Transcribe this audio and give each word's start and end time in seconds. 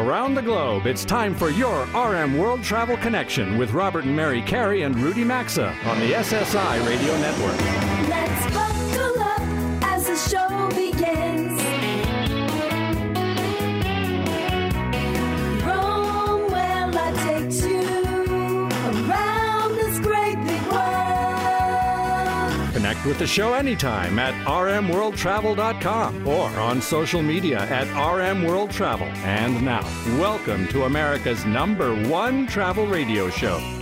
around 0.00 0.34
the 0.34 0.42
globe, 0.42 0.86
it's 0.86 1.04
time 1.04 1.34
for 1.34 1.50
your 1.50 1.84
RM 1.94 2.38
World 2.38 2.62
Travel 2.62 2.96
Connection 2.96 3.58
with 3.58 3.72
Robert 3.72 4.04
and 4.04 4.16
Mary 4.16 4.40
Carey 4.40 4.82
and 4.82 4.96
Rudy 4.98 5.24
Maxa 5.24 5.68
on 5.84 6.00
the 6.00 6.12
SSI 6.12 6.86
Radio 6.86 7.16
Network. 7.18 7.60
Let's 8.08 8.54
buckle 8.54 9.20
up 9.20 9.40
as 9.92 10.06
the 10.06 10.16
show 10.16 10.68
begins. 10.74 11.49
Connect 23.00 23.06
with 23.06 23.18
the 23.18 23.26
show 23.26 23.54
anytime 23.54 24.18
at 24.18 24.34
rmworldtravel.com 24.46 26.26
or 26.26 26.48
on 26.60 26.82
social 26.82 27.22
media 27.22 27.60
at 27.60 27.86
rmworldtravel. 27.88 29.14
And 29.24 29.62
now, 29.62 29.84
welcome 30.18 30.68
to 30.68 30.84
America's 30.84 31.44
number 31.46 31.94
one 32.08 32.46
travel 32.46 32.86
radio 32.86 33.30
show. 33.30 33.79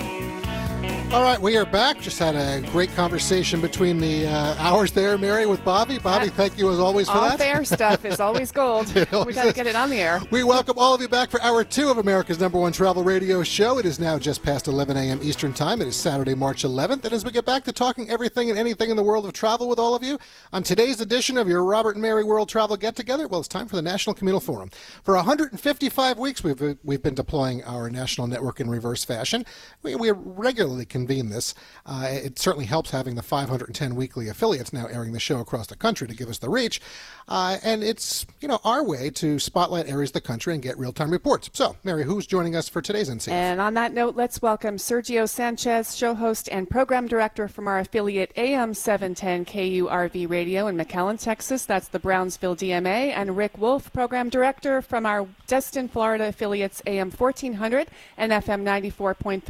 All 1.11 1.23
right, 1.23 1.41
we 1.41 1.57
are 1.57 1.65
back. 1.65 2.03
Just 2.03 2.19
had 2.19 2.35
a 2.35 2.61
great 2.71 2.91
conversation 2.95 3.62
between 3.62 3.98
the 3.98 4.27
uh, 4.27 4.55
hours 4.59 4.93
there, 4.93 5.17
Mary, 5.17 5.47
with 5.47 5.65
Bobby. 5.65 5.98
Bobby, 5.98 6.29
thank 6.29 6.59
you 6.59 6.71
as 6.71 6.79
always 6.79 7.09
for 7.09 7.17
All 7.17 7.31
that. 7.31 7.39
fair 7.39 7.65
stuff 7.65 8.05
is 8.05 8.21
always 8.21 8.53
gold. 8.53 8.87
We 8.95 9.33
got 9.33 9.47
to 9.47 9.55
get 9.55 9.67
it 9.67 9.75
on 9.75 9.89
the 9.89 9.97
air. 9.97 10.21
We 10.31 10.45
welcome 10.45 10.77
all 10.79 10.95
of 10.95 11.01
you 11.01 11.09
back 11.09 11.31
for 11.31 11.41
hour 11.41 11.65
two 11.65 11.89
of 11.91 11.97
America's 11.97 12.39
number 12.39 12.59
one 12.59 12.73
travel 12.73 13.03
radio 13.03 13.43
show. 13.43 13.79
It 13.79 13.87
is 13.87 13.98
now 13.98 14.19
just 14.19 14.43
past 14.43 14.69
11 14.69 14.98
a.m. 14.98 15.19
Eastern 15.23 15.55
Time. 15.55 15.81
It 15.81 15.89
is 15.89 15.97
Saturday, 15.97 16.34
March 16.34 16.62
11th. 16.62 17.03
And 17.05 17.12
as 17.15 17.25
we 17.25 17.31
get 17.31 17.47
back 17.47 17.65
to 17.65 17.73
talking 17.73 18.11
everything 18.11 18.51
and 18.51 18.59
anything 18.59 18.91
in 18.91 18.97
the 18.97 19.03
world 19.03 19.25
of 19.25 19.33
travel 19.33 19.67
with 19.67 19.79
all 19.79 19.95
of 19.95 20.03
you, 20.03 20.19
on 20.53 20.62
today's 20.62 21.00
edition 21.00 21.39
of 21.39 21.48
your 21.48 21.65
Robert 21.65 21.97
and 21.97 22.03
Mary 22.03 22.22
World 22.22 22.50
Travel 22.50 22.77
Get 22.77 22.97
Together, 22.97 23.27
well, 23.28 23.41
it's 23.41 23.48
time 23.48 23.67
for 23.67 23.77
the 23.77 23.83
National 23.83 24.12
Communal 24.12 24.41
Forum. 24.41 24.69
For 25.05 25.15
155 25.17 26.19
weeks, 26.19 26.45
we've, 26.45 26.77
we've 26.84 27.03
been 27.03 27.15
deploying 27.15 27.65
our 27.65 27.89
national 27.89 28.27
network 28.27 28.61
in 28.61 28.69
reverse 28.69 29.05
fashion. 29.05 29.47
We, 29.83 29.95
we 29.95 30.11
regularly 30.15 30.84
convene 30.98 31.30
this. 31.30 31.54
Uh, 31.86 32.08
it 32.10 32.38
certainly 32.38 32.66
helps 32.66 32.91
having 32.91 33.14
the 33.14 33.22
510 33.22 33.94
weekly 33.94 34.28
affiliates 34.28 34.72
now 34.72 34.86
airing 34.86 35.12
the 35.12 35.20
show 35.20 35.38
across 35.38 35.68
the 35.68 35.77
country 35.77 36.08
to 36.08 36.14
give 36.14 36.28
us 36.28 36.38
the 36.38 36.50
reach. 36.50 36.80
Uh, 37.29 37.59
and 37.62 37.84
it's, 37.84 38.27
you 38.41 38.48
know, 38.48 38.59
our 38.65 38.83
way 38.83 39.11
to 39.11 39.39
spotlight 39.39 39.89
areas 39.89 40.11
of 40.11 40.15
the 40.15 40.21
country 40.21 40.55
and 40.55 40.62
get 40.62 40.79
real-time 40.79 41.11
reports. 41.11 41.51
So, 41.53 41.77
Mary, 41.84 42.05
who's 42.05 42.27
joining 42.27 42.57
us 42.57 42.69
for 42.69 42.81
today's 42.81 43.11
NCF? 43.11 43.33
And 43.33 43.61
on 43.61 43.75
that 43.75 43.93
note, 43.93 44.17
let's 44.17 44.41
welcome 44.41 44.77
Sergio 44.77 45.29
Sanchez, 45.29 45.95
show 45.95 46.15
host 46.15 46.49
and 46.51 46.69
program 46.71 47.06
director 47.06 47.47
from 47.47 47.69
our 47.69 47.79
affiliate 47.81 48.33
AM 48.37 48.73
710 48.73 49.45
KURV 49.45 50.29
Radio 50.29 50.69
in 50.69 50.77
McAllen, 50.77 51.23
Texas. 51.23 51.67
That's 51.67 51.89
the 51.89 51.99
Brownsville 51.99 52.56
DMA. 52.56 53.12
And 53.15 53.37
Rick 53.37 53.59
Wolf, 53.59 53.93
program 53.93 54.31
director 54.31 54.81
from 54.81 55.05
our 55.05 55.29
Destin, 55.47 55.89
Florida 55.89 56.29
affiliates 56.29 56.81
AM 56.87 57.11
1400 57.11 57.89
and 58.17 58.33
FM 58.33 58.62
94.3 58.62 59.43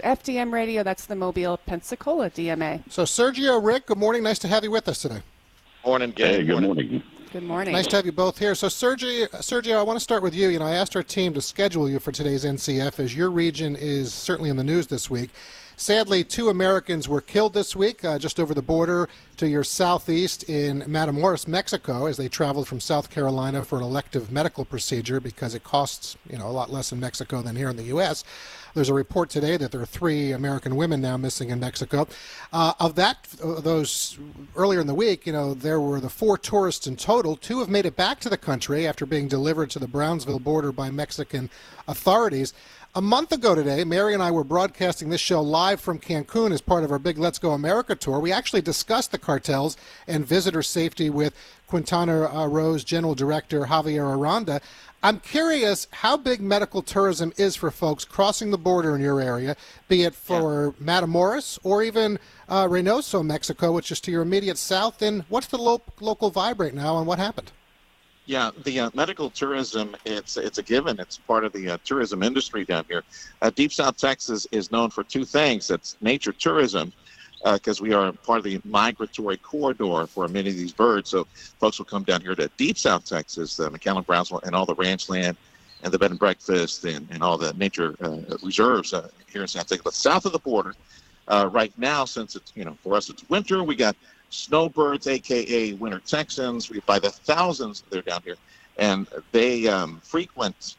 WFDM 0.00 0.52
Radio. 0.52 0.82
That's 0.82 1.04
the 1.04 1.16
Mobile, 1.16 1.58
Pensacola 1.58 2.30
DMA. 2.30 2.82
So, 2.90 3.04
Sergio, 3.04 3.62
Rick, 3.62 3.86
good 3.86 3.98
morning. 3.98 4.22
Nice 4.22 4.38
to 4.40 4.48
have 4.48 4.64
you 4.64 4.70
with 4.70 4.88
us 4.88 5.02
today. 5.02 5.20
Morning, 5.84 6.10
gang. 6.10 6.32
Hey, 6.32 6.44
good 6.44 6.62
morning. 6.62 7.02
Good 7.32 7.42
morning. 7.42 7.72
Nice 7.72 7.88
to 7.88 7.96
have 7.96 8.06
you 8.06 8.12
both 8.12 8.38
here. 8.38 8.54
So, 8.54 8.68
Sergio, 8.68 9.28
Sergio, 9.30 9.76
I 9.78 9.82
want 9.82 9.96
to 9.96 10.02
start 10.02 10.22
with 10.22 10.32
you. 10.32 10.48
You 10.48 10.60
know, 10.60 10.64
I 10.64 10.76
asked 10.76 10.94
our 10.94 11.02
team 11.02 11.34
to 11.34 11.42
schedule 11.42 11.90
you 11.90 11.98
for 11.98 12.12
today's 12.12 12.44
NCF 12.44 13.00
as 13.00 13.16
your 13.16 13.30
region 13.30 13.74
is 13.74 14.14
certainly 14.14 14.48
in 14.48 14.56
the 14.56 14.64
news 14.64 14.86
this 14.86 15.10
week. 15.10 15.30
Sadly, 15.78 16.22
two 16.22 16.48
Americans 16.48 17.08
were 17.08 17.20
killed 17.20 17.52
this 17.52 17.74
week 17.74 18.04
uh, 18.04 18.18
just 18.18 18.38
over 18.38 18.54
the 18.54 18.62
border 18.62 19.08
to 19.38 19.48
your 19.48 19.64
southeast 19.64 20.44
in 20.44 20.82
Matamoros, 20.82 21.46
Mexico, 21.48 22.06
as 22.06 22.16
they 22.16 22.28
traveled 22.28 22.68
from 22.68 22.80
South 22.80 23.10
Carolina 23.10 23.62
for 23.64 23.76
an 23.76 23.82
elective 23.82 24.30
medical 24.30 24.64
procedure 24.64 25.20
because 25.20 25.54
it 25.54 25.64
costs, 25.64 26.16
you 26.30 26.38
know, 26.38 26.46
a 26.46 26.48
lot 26.48 26.72
less 26.72 26.92
in 26.92 27.00
Mexico 27.00 27.42
than 27.42 27.56
here 27.56 27.68
in 27.68 27.76
the 27.76 27.82
U.S. 27.84 28.24
There's 28.76 28.90
a 28.90 28.94
report 28.94 29.30
today 29.30 29.56
that 29.56 29.72
there 29.72 29.80
are 29.80 29.86
three 29.86 30.32
American 30.32 30.76
women 30.76 31.00
now 31.00 31.16
missing 31.16 31.48
in 31.48 31.58
Mexico. 31.58 32.06
Uh, 32.52 32.74
of 32.78 32.94
that, 32.96 33.26
those 33.40 34.18
earlier 34.54 34.80
in 34.80 34.86
the 34.86 34.92
week, 34.92 35.26
you 35.26 35.32
know, 35.32 35.54
there 35.54 35.80
were 35.80 35.98
the 35.98 36.10
four 36.10 36.36
tourists 36.36 36.86
in 36.86 36.96
total. 36.96 37.36
Two 37.36 37.60
have 37.60 37.70
made 37.70 37.86
it 37.86 37.96
back 37.96 38.20
to 38.20 38.28
the 38.28 38.36
country 38.36 38.86
after 38.86 39.06
being 39.06 39.28
delivered 39.28 39.70
to 39.70 39.78
the 39.78 39.88
Brownsville 39.88 40.40
border 40.40 40.72
by 40.72 40.90
Mexican 40.90 41.48
authorities. 41.88 42.52
A 42.94 43.02
month 43.02 43.30
ago 43.32 43.54
today, 43.54 43.84
Mary 43.84 44.14
and 44.14 44.22
I 44.22 44.30
were 44.30 44.42
broadcasting 44.44 45.10
this 45.10 45.20
show 45.20 45.42
live 45.42 45.82
from 45.82 45.98
Cancun 45.98 46.50
as 46.50 46.62
part 46.62 46.82
of 46.82 46.90
our 46.90 46.98
big 46.98 47.18
Let's 47.18 47.38
Go 47.38 47.52
America 47.52 47.94
tour. 47.94 48.20
We 48.20 48.32
actually 48.32 48.62
discussed 48.62 49.10
the 49.12 49.18
cartels 49.18 49.76
and 50.06 50.26
visitor 50.26 50.62
safety 50.62 51.10
with 51.10 51.34
Quintana 51.66 52.26
uh, 52.26 52.46
Rose 52.46 52.84
General 52.84 53.14
Director 53.14 53.64
Javier 53.64 54.16
Aranda. 54.16 54.62
I'm 55.06 55.20
curious 55.20 55.86
how 55.92 56.16
big 56.16 56.40
medical 56.40 56.82
tourism 56.82 57.32
is 57.36 57.54
for 57.54 57.70
folks 57.70 58.04
crossing 58.04 58.50
the 58.50 58.58
border 58.58 58.96
in 58.96 59.00
your 59.00 59.20
area, 59.20 59.54
be 59.86 60.02
it 60.02 60.16
for 60.16 60.74
Matamoros 60.82 61.60
or 61.62 61.84
even 61.84 62.18
uh, 62.48 62.64
Reynosa, 62.64 63.24
Mexico, 63.24 63.70
which 63.70 63.92
is 63.92 64.00
to 64.00 64.10
your 64.10 64.22
immediate 64.22 64.58
south. 64.58 65.02
And 65.02 65.22
what's 65.28 65.46
the 65.46 65.58
lo- 65.58 65.80
local 66.00 66.32
vibe 66.32 66.58
right 66.58 66.74
now 66.74 66.98
and 66.98 67.06
what 67.06 67.20
happened? 67.20 67.52
Yeah, 68.24 68.50
the 68.64 68.80
uh, 68.80 68.90
medical 68.94 69.30
tourism, 69.30 69.94
it's 70.04 70.36
it's 70.36 70.58
a 70.58 70.62
given. 70.64 70.98
It's 70.98 71.18
part 71.18 71.44
of 71.44 71.52
the 71.52 71.70
uh, 71.70 71.78
tourism 71.84 72.24
industry 72.24 72.64
down 72.64 72.84
here. 72.88 73.04
Uh, 73.40 73.50
Deep 73.50 73.72
South 73.72 73.96
Texas 73.96 74.48
is 74.50 74.72
known 74.72 74.90
for 74.90 75.04
two 75.04 75.24
things. 75.24 75.70
It's 75.70 75.96
nature 76.00 76.32
tourism, 76.32 76.92
because 77.44 77.80
we 77.80 77.92
are 77.92 78.12
part 78.12 78.38
of 78.38 78.44
the 78.44 78.60
migratory 78.64 79.36
corridor 79.36 80.06
for 80.06 80.26
many 80.28 80.50
of 80.50 80.56
these 80.56 80.72
birds. 80.72 81.10
So 81.10 81.26
folks 81.60 81.78
will 81.78 81.86
come 81.86 82.02
down 82.02 82.20
here 82.20 82.34
to 82.34 82.50
Deep 82.56 82.78
South 82.78 83.04
Texas, 83.04 83.60
uh, 83.60 83.70
McAllen, 83.70 84.06
Brownsville, 84.06 84.40
and 84.44 84.54
all 84.54 84.66
the 84.66 84.74
ranch 84.74 85.08
land 85.08 85.36
and 85.82 85.92
the 85.92 85.98
bed 85.98 86.10
and 86.10 86.18
breakfast 86.18 86.84
and, 86.84 87.08
and 87.10 87.22
all 87.22 87.38
the 87.38 87.52
nature 87.54 87.94
uh, 88.00 88.36
reserves 88.42 88.92
uh, 88.92 89.08
here 89.26 89.42
in 89.42 89.48
South 89.48 89.66
Texas. 89.68 89.82
But 89.84 89.94
south 89.94 90.24
of 90.26 90.32
the 90.32 90.38
border, 90.38 90.74
uh, 91.28 91.48
right 91.52 91.72
now, 91.76 92.04
since 92.04 92.36
it's, 92.36 92.52
you 92.54 92.64
know, 92.64 92.76
for 92.82 92.94
us 92.94 93.10
it's 93.10 93.28
winter, 93.28 93.62
we 93.62 93.76
got 93.76 93.96
snowbirds, 94.30 95.06
aka 95.06 95.72
winter 95.74 96.00
Texans. 96.00 96.70
We 96.70 96.80
by 96.80 96.98
the 96.98 97.10
thousands 97.10 97.84
they're 97.90 98.02
down 98.02 98.22
here, 98.24 98.36
and 98.78 99.06
they 99.32 99.66
um, 99.68 100.00
frequent 100.04 100.76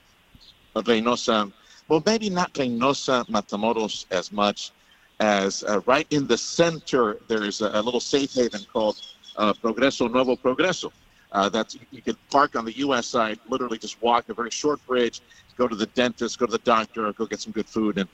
Reynosa. 0.75 1.51
Well, 1.87 2.03
maybe 2.05 2.29
not 2.29 2.53
Reynosa, 2.53 3.27
Matamoros 3.29 4.05
as 4.11 4.31
much 4.31 4.71
as 5.19 5.63
uh, 5.63 5.81
right 5.85 6.07
in 6.11 6.27
the 6.27 6.37
center. 6.37 7.19
There's 7.27 7.61
a, 7.61 7.69
a 7.73 7.81
little 7.81 7.99
safe 7.99 8.33
haven 8.33 8.61
called 8.71 9.01
uh, 9.35 9.53
Progreso 9.53 10.11
Nuevo 10.11 10.35
Progreso. 10.35 10.91
Uh, 11.31 11.49
that's 11.49 11.77
you 11.91 12.01
can 12.01 12.15
park 12.29 12.55
on 12.55 12.65
the 12.65 12.77
U.S. 12.77 13.07
side, 13.07 13.39
literally 13.49 13.77
just 13.77 14.01
walk 14.01 14.29
a 14.29 14.33
very 14.33 14.49
short 14.49 14.85
bridge, 14.87 15.21
go 15.57 15.67
to 15.67 15.75
the 15.75 15.87
dentist, 15.87 16.39
go 16.39 16.45
to 16.45 16.51
the 16.51 16.57
doctor, 16.59 17.11
go 17.13 17.25
get 17.25 17.41
some 17.41 17.51
good 17.51 17.67
food, 17.67 17.97
and 17.97 18.09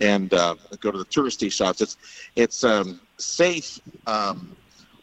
and 0.00 0.34
uh, 0.34 0.54
go 0.80 0.90
to 0.90 0.98
the 0.98 1.06
touristy 1.06 1.50
shops. 1.50 1.80
It's 1.80 1.96
it's 2.36 2.64
um, 2.64 3.00
safe. 3.16 3.80
Um, 4.06 4.54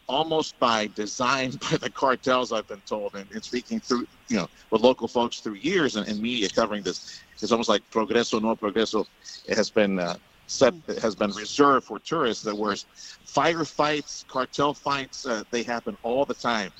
almost 0.08 0.56
by 0.60 0.86
design 0.94 1.50
by 1.70 1.76
the 1.78 1.90
cartels, 1.90 2.52
I've 2.52 2.68
been 2.68 2.80
told, 2.86 3.16
and, 3.16 3.26
and 3.32 3.42
speaking 3.42 3.80
through, 3.80 4.06
you 4.28 4.36
know, 4.36 4.48
with 4.70 4.82
local 4.82 5.08
folks 5.08 5.40
through 5.40 5.54
years 5.54 5.96
and, 5.96 6.06
and 6.06 6.20
media 6.22 6.48
covering 6.48 6.84
this, 6.84 7.20
it's 7.40 7.50
almost 7.50 7.68
like 7.68 7.82
Progreso, 7.90 8.40
no 8.40 8.54
Progreso, 8.54 9.04
it 9.46 9.56
has 9.56 9.68
been 9.68 9.98
uh, 9.98 10.16
set, 10.46 10.74
it 10.88 10.98
has 10.98 11.14
been 11.14 11.30
reserved 11.32 11.86
for 11.86 11.98
tourists. 11.98 12.44
That 12.44 12.56
whereas 12.56 12.86
firefights, 13.26 14.26
cartel 14.26 14.74
fights, 14.74 15.26
uh, 15.26 15.44
they 15.50 15.62
happen 15.62 15.96
all 16.02 16.24
the 16.24 16.34
time. 16.34 16.70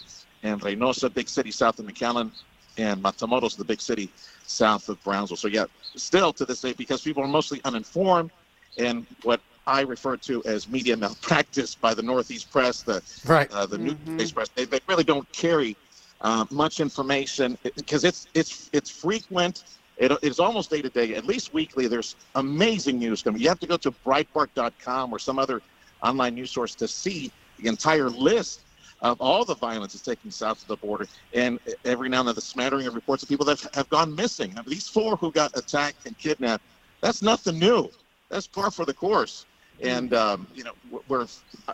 And 0.43 0.60
Reynosa, 0.60 1.12
big 1.12 1.28
city 1.28 1.50
south 1.50 1.78
of 1.78 1.87
McAllen, 1.87 2.31
and 2.78 3.03
Matamoros, 3.03 3.56
the 3.56 3.65
big 3.65 3.81
city 3.81 4.10
south 4.44 4.88
of 4.88 5.03
Brownsville. 5.03 5.37
So 5.37 5.49
yeah, 5.49 5.65
still 5.97 6.32
to 6.34 6.44
this 6.44 6.60
day, 6.60 6.75
because 6.75 7.03
people 7.03 7.22
are 7.22 7.28
mostly 7.28 7.60
uninformed, 7.65 8.31
and 8.78 9.06
what 9.22 9.41
I 9.66 9.81
refer 9.82 10.16
to 10.19 10.43
as 10.44 10.69
media 10.69 10.97
malpractice 11.05 11.75
by 11.75 11.94
the 11.94 12.02
Northeast 12.02 12.50
press, 12.50 12.82
the 12.82 13.02
Right. 13.26 13.50
uh, 13.50 13.67
the 13.67 13.79
news 13.79 14.32
press. 14.32 14.49
They, 14.55 14.64
they 14.64 14.81
really 14.88 15.05
don't 15.05 15.31
carry 15.32 15.76
uh, 16.20 16.44
much 16.50 16.81
information 16.81 17.58
because 17.76 18.05
it's 18.05 18.29
it's 18.35 18.70
it's 18.73 18.90
frequent. 18.90 19.64
It, 19.96 20.12
it's 20.22 20.38
almost 20.38 20.70
day 20.70 20.82
to 20.82 20.90
day, 20.90 21.14
at 21.14 21.25
least 21.25 21.54
weekly. 21.54 21.87
There's 21.87 22.16
amazing 22.34 22.98
news 22.98 23.22
coming. 23.22 23.40
You 23.40 23.48
have 23.48 23.60
to 23.60 23.66
go 23.66 23.76
to 23.78 23.90
Breitbart.com 23.90 25.12
or 25.12 25.19
some 25.19 25.38
other 25.38 25.62
online 26.02 26.34
news 26.34 26.50
source 26.50 26.75
to 26.76 26.88
see 26.88 27.32
the 27.58 27.69
entire 27.69 28.10
list 28.10 28.60
of 29.02 29.20
all 29.20 29.44
the 29.44 29.54
violence 29.54 29.93
that's 29.93 30.04
taking 30.04 30.31
south 30.31 30.62
of 30.62 30.69
the 30.69 30.76
border. 30.76 31.06
And 31.32 31.58
every 31.84 32.08
now 32.08 32.20
and 32.20 32.28
then, 32.28 32.34
the 32.34 32.40
smattering 32.40 32.87
of 32.87 32.94
reports 32.94 33.22
of 33.22 33.28
people 33.28 33.46
that 33.46 33.66
have, 33.75 33.88
gone 33.88 34.14
missing. 34.14 34.52
I 34.52 34.62
mean, 34.62 34.70
these 34.70 34.88
four 34.88 35.16
who 35.16 35.31
got 35.31 35.56
attacked 35.56 36.06
and 36.06 36.16
kidnapped, 36.19 36.64
that's 37.00 37.22
nothing 37.22 37.58
new. 37.58 37.90
That's 38.28 38.46
par 38.46 38.70
for 38.70 38.84
the 38.84 38.94
course. 38.94 39.46
And 39.82 40.14
um, 40.14 40.46
you 40.54 40.64
know, 40.64 40.72
we're 41.08 41.26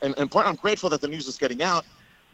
and, 0.03 0.19
and 0.19 0.31
part. 0.31 0.47
I'm 0.47 0.57
grateful 0.57 0.91
that 0.91 1.01
the 1.01 1.07
news 1.07 1.29
is 1.29 1.39
getting 1.39 1.63
out, 1.63 1.85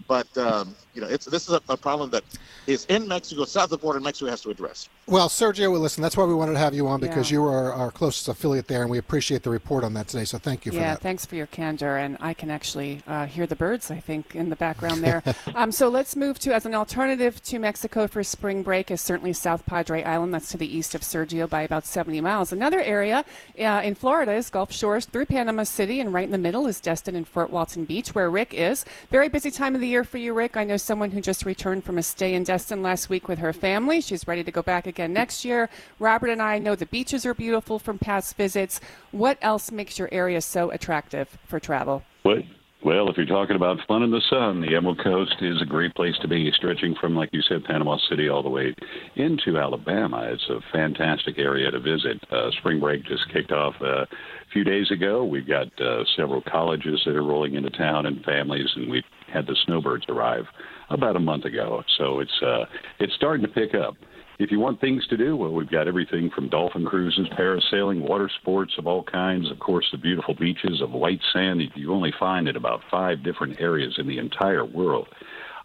but 0.07 0.27
um, 0.39 0.75
you 0.95 1.03
know, 1.03 1.07
it's 1.07 1.27
this 1.27 1.47
is 1.47 1.55
a, 1.55 1.61
a 1.69 1.77
problem 1.77 2.09
that 2.11 2.25
is 2.67 2.87
in 2.87 3.07
Mexico, 3.07 3.45
south 3.45 3.65
of 3.65 3.71
the 3.71 3.79
border. 3.79 4.01
Mexico 4.01 4.31
has 4.31 4.41
to 4.43 4.51
address. 4.51 4.89
Well, 5.11 5.31
Sergio, 5.31 5.73
well, 5.73 5.81
listen, 5.81 6.03
that's 6.03 6.19
why 6.19 6.27
we 6.27 6.35
wanted 6.35 6.53
to 6.53 6.59
have 6.59 6.75
you 6.75 6.87
on 6.87 7.01
because 7.01 7.31
Yeah. 7.31 7.39
you 7.39 7.45
are 7.47 7.73
our 7.73 7.91
closest 7.91 8.29
affiliate 8.29 8.69
there, 8.69 8.83
and 8.83 8.91
we 8.91 8.99
appreciate 8.99 9.43
the 9.43 9.49
report 9.49 9.83
on 9.83 9.95
that 9.95 10.07
today. 10.07 10.27
So 10.27 10.37
thank 10.37 10.67
you 10.67 10.73
for 10.73 10.77
Yeah, 10.77 10.95
that. 10.97 11.01
thanks 11.01 11.25
for 11.25 11.35
your 11.35 11.47
candor, 11.47 11.97
and 11.97 12.19
I 12.21 12.35
can 12.35 12.51
actually 12.51 13.01
uh, 13.07 13.25
hear 13.25 13.47
the 13.47 13.57
birds. 13.57 13.91
I 13.91 14.01
think 14.01 14.37
in 14.37 14.51
the 14.51 14.57
background 14.57 15.03
there. 15.03 15.23
um, 15.55 15.73
so 15.73 15.89
let's 15.89 16.15
move 16.15 16.39
to 16.41 16.55
as 16.55 16.67
an 16.67 16.75
alternative 16.75 17.43
to 17.45 17.59
Mexico 17.59 18.07
for 18.07 18.23
spring 18.23 18.63
break 18.63 18.91
is 18.91 19.01
certainly 19.01 19.33
South 19.33 19.65
Padre 19.65 20.03
Island. 20.03 20.35
That's 20.35 20.51
to 20.51 20.59
the 20.59 20.77
east 20.77 20.95
of 20.95 21.01
Sergio 21.01 21.49
by 21.49 21.63
about 21.63 21.87
70 21.87 22.21
miles. 22.21 22.53
Another 22.53 22.83
area 22.83 23.25
uh, 23.59 23.81
in 23.83 23.95
Florida 23.95 24.35
is 24.35 24.51
Gulf 24.51 24.73
Shores 24.73 25.07
through 25.07 25.25
Panama 25.25 25.63
City, 25.63 26.01
and 26.01 26.13
right 26.13 26.27
in 26.27 26.33
the 26.33 26.37
middle 26.37 26.67
is 26.67 26.81
Destin 26.81 27.17
and 27.17 27.27
Fort 27.27 27.49
Walton 27.49 27.87
Beach, 27.87 28.15
where 28.15 28.29
Rick 28.29 28.53
is. 28.53 28.85
Very 29.11 29.31
busy 29.31 29.51
time 29.51 29.75
of 29.75 29.81
the 29.81 29.89
year 29.89 30.05
for 30.05 30.19
you, 30.19 30.35
Rick. 30.35 30.59
I 30.59 30.65
know 30.65 30.77
someone 30.77 31.13
who 31.13 31.23
just 31.23 31.47
returned 31.47 31.83
from 31.85 31.97
a 31.97 32.03
stay 32.03 32.35
in 32.35 32.45
Destin 32.45 32.83
last 32.83 33.09
week 33.09 33.27
with 33.27 33.39
her 33.39 33.55
family. 33.55 34.03
She's 34.03 34.29
ready 34.29 34.45
to 34.45 34.51
go 34.53 34.61
back 34.61 34.87
again 34.87 34.98
next 35.07 35.45
year. 35.45 35.69
Robert 36.01 36.31
and 36.31 36.43
I 36.43 36.59
know 36.59 36.75
the 36.75 36.87
beaches 36.87 37.25
are 37.25 37.35
beautiful 37.35 37.79
from 37.79 37.99
past 37.99 38.37
visits. 38.37 38.81
What 39.13 39.39
else 39.43 39.71
makes 39.71 39.99
your 39.99 40.09
area 40.11 40.41
so 40.41 40.71
attractive 40.71 41.39
for 41.47 41.61
travel? 41.61 42.03
Well, 42.25 42.43
well, 42.85 43.11
if 43.11 43.17
you're 43.17 43.27
talking 43.27 43.57
about 43.57 43.79
fun 43.89 44.05
in 44.05 44.13
the 44.13 44.23
sun, 44.31 44.61
the 44.61 44.77
Emerald 44.77 45.03
Coast 45.03 45.35
is 45.41 45.61
a 45.61 45.67
great 45.67 45.97
place 45.97 46.15
to 46.23 46.29
be, 46.29 46.49
stretching 46.55 46.95
from, 47.01 47.17
like 47.17 47.29
you 47.33 47.43
said, 47.43 47.65
Panama 47.65 47.99
City 48.09 48.29
all 48.29 48.41
the 48.43 48.49
way 48.49 48.73
into 49.17 49.59
Alabama. 49.59 50.31
It's 50.33 50.49
a 50.49 50.61
fantastic 50.73 51.39
area 51.39 51.73
to 51.73 51.81
visit. 51.81 52.23
Uh, 52.31 52.53
spring 52.61 52.79
break 52.79 53.05
just 53.05 53.33
kicked 53.33 53.51
off 53.51 53.75
uh, 53.81 54.03
a 54.03 54.07
few 54.53 54.63
days 54.63 54.93
ago. 54.93 55.25
We've 55.25 55.47
got 55.47 55.67
uh, 55.81 56.05
several 56.17 56.41
colleges 56.41 57.03
that 57.05 57.17
are 57.17 57.25
rolling 57.25 57.55
into 57.55 57.71
town 57.71 58.07
and 58.07 58.25
families, 58.25 58.69
and 58.77 58.89
we've 58.89 59.03
had 59.27 59.49
the 59.49 59.57
snowbirds 59.67 60.05
arrive 60.09 60.45
about 60.91 61.17
a 61.17 61.21
month 61.21 61.47
ago. 61.47 61.83
So 61.99 62.21
it's 62.21 62.43
uh, 62.43 62.65
it's 63.01 63.15
starting 63.15 63.45
to 63.45 63.53
pick 63.53 63.75
up. 63.75 63.97
If 64.39 64.53
you 64.53 64.61
want 64.61 64.81
things 64.81 65.05
to 65.09 65.17
do, 65.17 65.37
well, 65.37 65.53
we've 65.53 65.71
got 65.71 65.89
everything 65.89 66.31
from 66.33 66.49
dolphin 66.49 66.85
cruises, 66.85 67.27
parasailing, 67.37 68.01
water 68.01 68.31
sports 68.41 68.73
of 68.79 68.87
all 68.87 69.03
kinds. 69.03 69.51
Of 69.51 69.59
course, 69.59 69.89
the 69.91 69.99
beautiful 69.99 70.35
beaches 70.35 70.81
of 70.81 70.93
white 70.93 71.21
sand 71.33 71.61
that 71.61 71.77
you 71.77 71.93
only 71.93 72.13
find 72.21 72.47
in 72.47 72.55
about 72.55 72.81
five 72.89 73.25
different 73.25 73.61
areas 73.61 73.97
in 73.99 74.07
the 74.07 74.19
entire 74.19 74.65
world. 74.65 75.09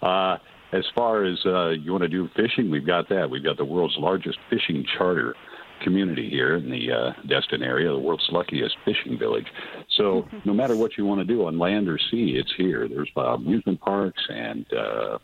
Uh, 0.02 0.38
as 0.72 0.84
far 0.96 1.24
as 1.24 1.38
uh, 1.46 1.70
you 1.70 1.92
want 1.92 2.02
to 2.02 2.10
do 2.10 2.28
fishing, 2.36 2.72
we've 2.72 2.86
got 2.86 3.08
that. 3.10 3.30
We've 3.30 3.44
got 3.44 3.58
the 3.58 3.66
world's 3.66 3.96
largest 4.00 4.40
fishing 4.50 4.84
charter 4.98 5.36
community 5.84 6.28
here 6.30 6.56
in 6.56 6.72
the 6.72 6.92
uh, 6.92 7.12
Destin 7.28 7.62
area, 7.62 7.92
the 7.92 8.00
world's 8.00 8.28
luckiest 8.32 8.76
fishing 8.86 9.20
village. 9.20 9.46
So 9.98 10.28
no 10.46 10.54
matter 10.54 10.76
what 10.76 10.98
you 10.98 11.06
want 11.06 11.20
to 11.20 11.26
do 11.26 11.46
on 11.46 11.60
land 11.60 11.88
or 11.88 12.00
sea, 12.10 12.38
it's 12.40 12.54
here. 12.58 12.88
There's 12.88 13.12
uh, 13.16 13.36
amusement 13.36 13.82
parks 13.82 14.24
and 14.30 14.66
uh, 14.74 15.18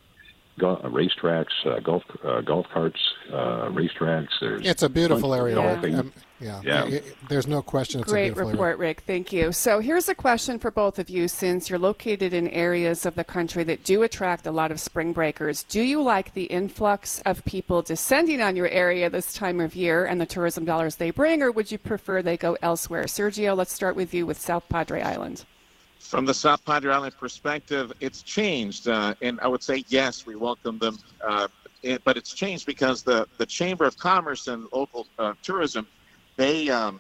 go- 0.60 0.76
uh, 0.84 0.90
racetracks, 0.90 1.48
uh, 1.66 1.80
golf 1.80 2.04
uh, 2.24 2.42
golf 2.42 2.68
carts, 2.74 3.00
uh, 3.34 3.70
racetracks. 3.70 4.30
There's 4.40 4.66
It's 4.66 4.84
a 4.84 4.90
beautiful 4.90 5.34
area. 5.34 5.56
Yeah. 5.56 6.00
Um, 6.00 6.14
yeah. 6.40 6.62
Yeah. 6.64 6.86
It- 6.86 6.94
it- 6.94 7.16
there's 7.28 7.48
no 7.48 7.62
question 7.62 8.02
it's 8.02 8.12
a 8.12 8.14
Great 8.14 8.26
beautiful 8.36 8.52
report, 8.52 8.68
area. 8.76 8.90
Rick. 8.90 9.02
Thank 9.08 9.34
you. 9.34 9.52
So 9.52 9.80
here's 9.80 10.08
a 10.08 10.16
question 10.16 10.60
for 10.60 10.72
both 10.72 11.00
of 11.00 11.10
you 11.10 11.28
since 11.28 11.70
you're 11.70 11.80
located 11.80 12.34
in 12.34 12.48
areas 12.50 13.06
of 13.06 13.16
the 13.16 13.24
country 13.24 13.64
that 13.66 13.84
do 13.84 14.04
attract 14.04 14.46
a 14.48 14.52
lot 14.52 14.72
of 14.72 14.80
spring 14.80 15.12
breakers. 15.14 15.64
Do 15.64 15.82
you 15.82 16.02
like 16.02 16.34
the 16.34 16.44
influx 16.46 17.22
of 17.26 17.44
people 17.46 17.82
descending 17.82 18.42
on 18.42 18.56
your 18.56 18.68
area 18.70 19.10
this 19.10 19.34
time 19.34 19.60
of 19.60 19.76
year 19.76 20.06
and 20.06 20.22
the 20.22 20.26
tourism 20.26 20.64
dollars 20.66 20.98
they 20.98 21.12
bring, 21.12 21.42
or 21.42 21.52
would 21.52 21.72
you 21.72 21.78
prefer 21.78 22.22
they 22.22 22.38
go 22.38 22.58
elsewhere? 22.62 23.04
Sergio, 23.06 23.56
let's 23.58 23.74
start 23.74 23.96
with 23.96 24.14
you 24.14 24.26
with 24.26 24.40
South 24.40 24.68
Padre 24.70 25.02
Island. 25.02 25.46
From 26.10 26.26
the 26.26 26.34
South 26.34 26.66
Padre 26.66 26.92
Island 26.92 27.16
perspective, 27.20 27.94
it's 28.00 28.24
changed, 28.24 28.88
uh, 28.88 29.14
and 29.22 29.40
I 29.42 29.48
would 29.48 29.62
say 29.62 29.84
yes, 29.90 30.26
we 30.26 30.36
welcome 30.36 30.80
them. 30.80 30.98
Uh, 31.24 31.50
it, 31.84 32.04
but 32.04 32.18
it's 32.18 32.34
changed 32.34 32.66
because 32.66 33.04
the, 33.04 33.28
the 33.38 33.46
Chamber 33.46 33.86
of 33.86 33.96
Commerce 33.96 34.48
and 34.48 34.68
local 34.74 35.06
uh, 35.20 35.36
tourism, 35.44 35.86
they 36.36 36.68
um, 36.68 37.00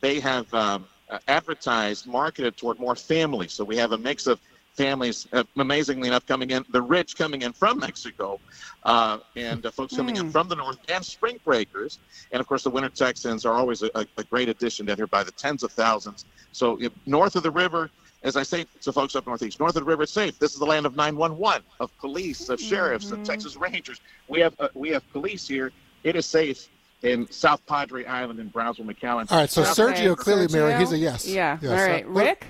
they 0.00 0.18
have 0.18 0.52
um, 0.52 0.86
advertised, 1.28 2.08
marketed 2.08 2.56
toward 2.56 2.80
more 2.80 2.96
families. 2.96 3.52
So 3.52 3.62
we 3.62 3.76
have 3.76 3.92
a 3.92 3.98
mix 3.98 4.26
of 4.26 4.40
families, 4.74 5.28
uh, 5.32 5.44
amazingly 5.56 6.08
enough, 6.08 6.26
coming 6.26 6.50
in, 6.50 6.64
the 6.70 6.82
rich 6.82 7.16
coming 7.16 7.42
in 7.42 7.52
from 7.52 7.78
Mexico, 7.78 8.40
uh, 8.82 9.18
and 9.36 9.64
uh, 9.64 9.70
folks 9.70 9.94
coming 9.94 10.16
in 10.16 10.32
from 10.32 10.48
the 10.48 10.56
north, 10.56 10.78
and 10.88 11.04
spring 11.04 11.38
breakers. 11.44 12.00
And 12.32 12.40
of 12.40 12.48
course, 12.48 12.64
the 12.64 12.70
winter 12.70 12.88
Texans 12.88 13.46
are 13.46 13.54
always 13.54 13.84
a, 13.84 13.90
a, 13.94 14.24
great 14.24 14.48
addition 14.48 14.86
down 14.86 14.96
here 14.96 15.06
by 15.06 15.22
the 15.22 15.30
tens 15.30 15.62
of 15.62 15.70
thousands. 15.70 16.24
So 16.50 16.76
north 17.06 17.36
of 17.36 17.44
the 17.44 17.52
river, 17.52 17.88
as 18.26 18.36
I 18.36 18.42
say 18.42 18.66
to 18.82 18.92
folks 18.92 19.14
up 19.14 19.26
northeast, 19.26 19.60
north 19.60 19.76
of 19.76 19.84
the 19.84 19.88
river, 19.88 20.02
it's 20.02 20.12
safe. 20.12 20.38
This 20.38 20.52
is 20.52 20.58
the 20.58 20.66
land 20.66 20.84
of 20.84 20.96
911, 20.96 21.62
of 21.78 21.96
police, 21.98 22.48
of 22.48 22.60
sheriffs, 22.60 23.12
of 23.12 23.22
Texas 23.22 23.56
Rangers. 23.56 24.00
We 24.28 24.40
have 24.40 24.54
uh, 24.58 24.68
we 24.74 24.90
have 24.90 25.08
police 25.12 25.46
here. 25.46 25.70
It 26.02 26.16
is 26.16 26.26
safe 26.26 26.68
in 27.02 27.30
South 27.30 27.64
Padre 27.66 28.04
Island 28.04 28.40
in 28.40 28.48
Brownsville, 28.48 28.84
McAllen. 28.84 29.30
All 29.30 29.38
right, 29.38 29.48
so 29.48 29.62
South 29.62 29.76
Sergio 29.78 29.94
Padre- 29.94 30.14
clearly, 30.16 30.48
Mary, 30.50 30.76
he's 30.76 30.92
a 30.92 30.98
yes. 30.98 31.26
Yeah. 31.26 31.58
Yes. 31.62 31.70
All 31.70 31.86
right. 31.86 32.04
Uh, 32.04 32.08
Rick? 32.08 32.46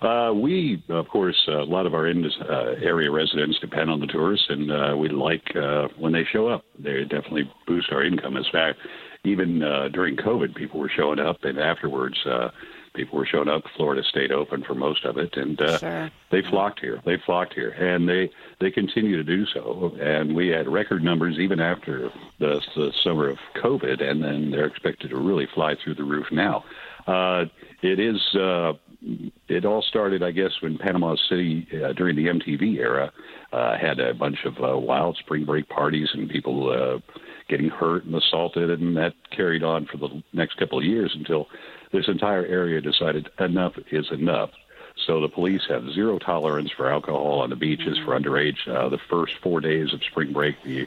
Uh, 0.00 0.32
we, 0.34 0.82
of 0.88 1.06
course, 1.08 1.36
a 1.48 1.62
lot 1.62 1.84
of 1.84 1.92
our 1.92 2.06
indus- 2.06 2.40
uh, 2.40 2.74
area 2.80 3.10
residents 3.10 3.58
depend 3.60 3.90
on 3.90 4.00
the 4.00 4.06
tourists, 4.06 4.46
and 4.48 4.72
uh, 4.72 4.96
we 4.96 5.10
like 5.10 5.44
uh, 5.54 5.88
when 5.98 6.12
they 6.12 6.24
show 6.32 6.48
up. 6.48 6.64
They 6.78 7.02
definitely 7.02 7.50
boost 7.66 7.92
our 7.92 8.02
income. 8.02 8.38
In 8.38 8.44
fact, 8.50 8.78
even 9.24 9.62
uh, 9.62 9.88
during 9.88 10.16
COVID, 10.16 10.54
people 10.54 10.80
were 10.80 10.88
showing 10.88 11.18
up, 11.18 11.44
and 11.44 11.58
afterwards, 11.58 12.16
uh, 12.24 12.48
people 12.94 13.18
were 13.18 13.26
showing 13.26 13.48
up. 13.48 13.62
Florida 13.76 14.02
stayed 14.02 14.32
open 14.32 14.62
for 14.62 14.74
most 14.74 15.04
of 15.04 15.16
it, 15.18 15.36
and 15.36 15.60
uh, 15.60 15.78
Sure. 15.78 16.10
they 16.30 16.42
flocked 16.42 16.80
here. 16.80 17.00
They 17.04 17.16
flocked 17.18 17.54
here, 17.54 17.70
and 17.70 18.08
they 18.08 18.30
they 18.60 18.70
continue 18.70 19.16
to 19.16 19.24
do 19.24 19.46
so. 19.46 19.96
And 20.00 20.34
we 20.34 20.48
had 20.48 20.68
record 20.68 21.02
numbers 21.02 21.38
even 21.38 21.60
after 21.60 22.10
the, 22.38 22.60
the 22.76 22.92
summer 23.02 23.28
of 23.28 23.38
COVID, 23.56 24.02
and 24.02 24.22
then 24.22 24.50
they're 24.50 24.66
expected 24.66 25.10
to 25.10 25.16
really 25.16 25.46
fly 25.54 25.74
through 25.82 25.94
the 25.94 26.04
roof 26.04 26.26
now. 26.32 26.64
Uh, 27.06 27.46
it 27.82 27.98
is. 27.98 28.34
Uh, 28.34 28.74
it 29.48 29.64
all 29.64 29.80
started, 29.80 30.22
I 30.22 30.30
guess, 30.30 30.60
when 30.60 30.76
Panama 30.76 31.16
City 31.16 31.66
uh, 31.82 31.94
during 31.94 32.16
the 32.16 32.26
MTV 32.26 32.76
era 32.76 33.10
uh, 33.50 33.78
had 33.78 33.98
a 33.98 34.12
bunch 34.12 34.44
of 34.44 34.62
uh, 34.62 34.76
wild 34.76 35.16
spring 35.16 35.46
break 35.46 35.70
parties 35.70 36.10
and 36.12 36.28
people 36.28 36.70
uh, 36.70 36.98
getting 37.48 37.70
hurt 37.70 38.04
and 38.04 38.14
assaulted, 38.14 38.68
and 38.70 38.96
that 38.98 39.14
carried 39.34 39.62
on 39.62 39.86
for 39.86 39.96
the 39.96 40.22
next 40.34 40.58
couple 40.58 40.78
of 40.78 40.84
years 40.84 41.12
until 41.14 41.48
this 41.92 42.08
entire 42.08 42.44
area 42.46 42.80
decided 42.80 43.28
enough 43.38 43.74
is 43.90 44.10
enough. 44.10 44.50
So 45.06 45.20
the 45.20 45.28
police 45.28 45.62
have 45.68 45.90
zero 45.92 46.18
tolerance 46.18 46.70
for 46.70 46.90
alcohol 46.90 47.40
on 47.40 47.50
the 47.50 47.56
beaches 47.56 47.96
for 48.04 48.18
underage. 48.18 48.68
Uh, 48.68 48.88
the 48.90 48.98
first 49.08 49.34
four 49.42 49.60
days 49.60 49.94
of 49.94 50.02
spring 50.04 50.32
break, 50.32 50.62
the 50.62 50.86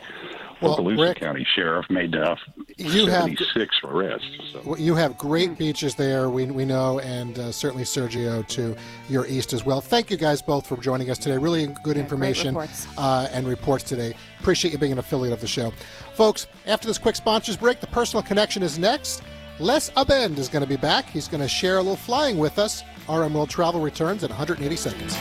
Well, 0.61 0.77
Okaloosa 0.77 0.99
Rick, 1.01 1.19
County 1.19 1.45
Sheriff 1.55 1.89
made 1.89 2.15
uh, 2.15 2.35
you 2.77 3.07
have- 3.07 3.23
76 3.23 3.75
arrests. 3.83 4.27
So. 4.51 4.77
You 4.77 4.93
have 4.95 5.17
great 5.17 5.57
beaches 5.57 5.95
there, 5.95 6.29
we, 6.29 6.45
we 6.45 6.63
know, 6.63 6.99
and 6.99 7.37
uh, 7.39 7.51
certainly 7.51 7.85
Sergio 7.85 8.47
to 8.49 8.75
your 9.09 9.25
east 9.25 9.51
as 9.51 9.65
well. 9.65 9.81
Thank 9.81 10.11
you 10.11 10.17
guys 10.17 10.41
both 10.43 10.67
for 10.67 10.77
joining 10.77 11.09
us 11.09 11.17
today. 11.17 11.37
Really 11.37 11.67
good 11.83 11.97
information 11.97 12.49
reports. 12.49 12.87
uh, 12.97 13.27
and 13.31 13.47
reports 13.47 13.83
today. 13.83 14.13
Appreciate 14.39 14.71
you 14.71 14.77
being 14.77 14.91
an 14.91 14.99
affiliate 14.99 15.33
of 15.33 15.41
the 15.41 15.47
show. 15.47 15.73
Folks, 16.13 16.45
after 16.67 16.87
this 16.87 16.99
quick 16.99 17.15
sponsors 17.15 17.57
break, 17.57 17.79
the 17.79 17.87
personal 17.87 18.21
connection 18.21 18.61
is 18.61 18.77
next. 18.77 19.23
Les 19.59 19.91
Abend 19.95 20.39
is 20.39 20.49
going 20.49 20.63
to 20.63 20.69
be 20.69 20.77
back. 20.77 21.07
He's 21.09 21.27
going 21.27 21.41
to 21.41 21.47
share 21.47 21.77
a 21.77 21.81
little 21.81 21.95
flying 21.95 22.37
with 22.37 22.57
us. 22.57 22.83
RM 23.07 23.33
World 23.33 23.49
Travel 23.49 23.81
returns 23.81 24.23
in 24.23 24.29
180 24.29 24.75
seconds. 24.75 25.15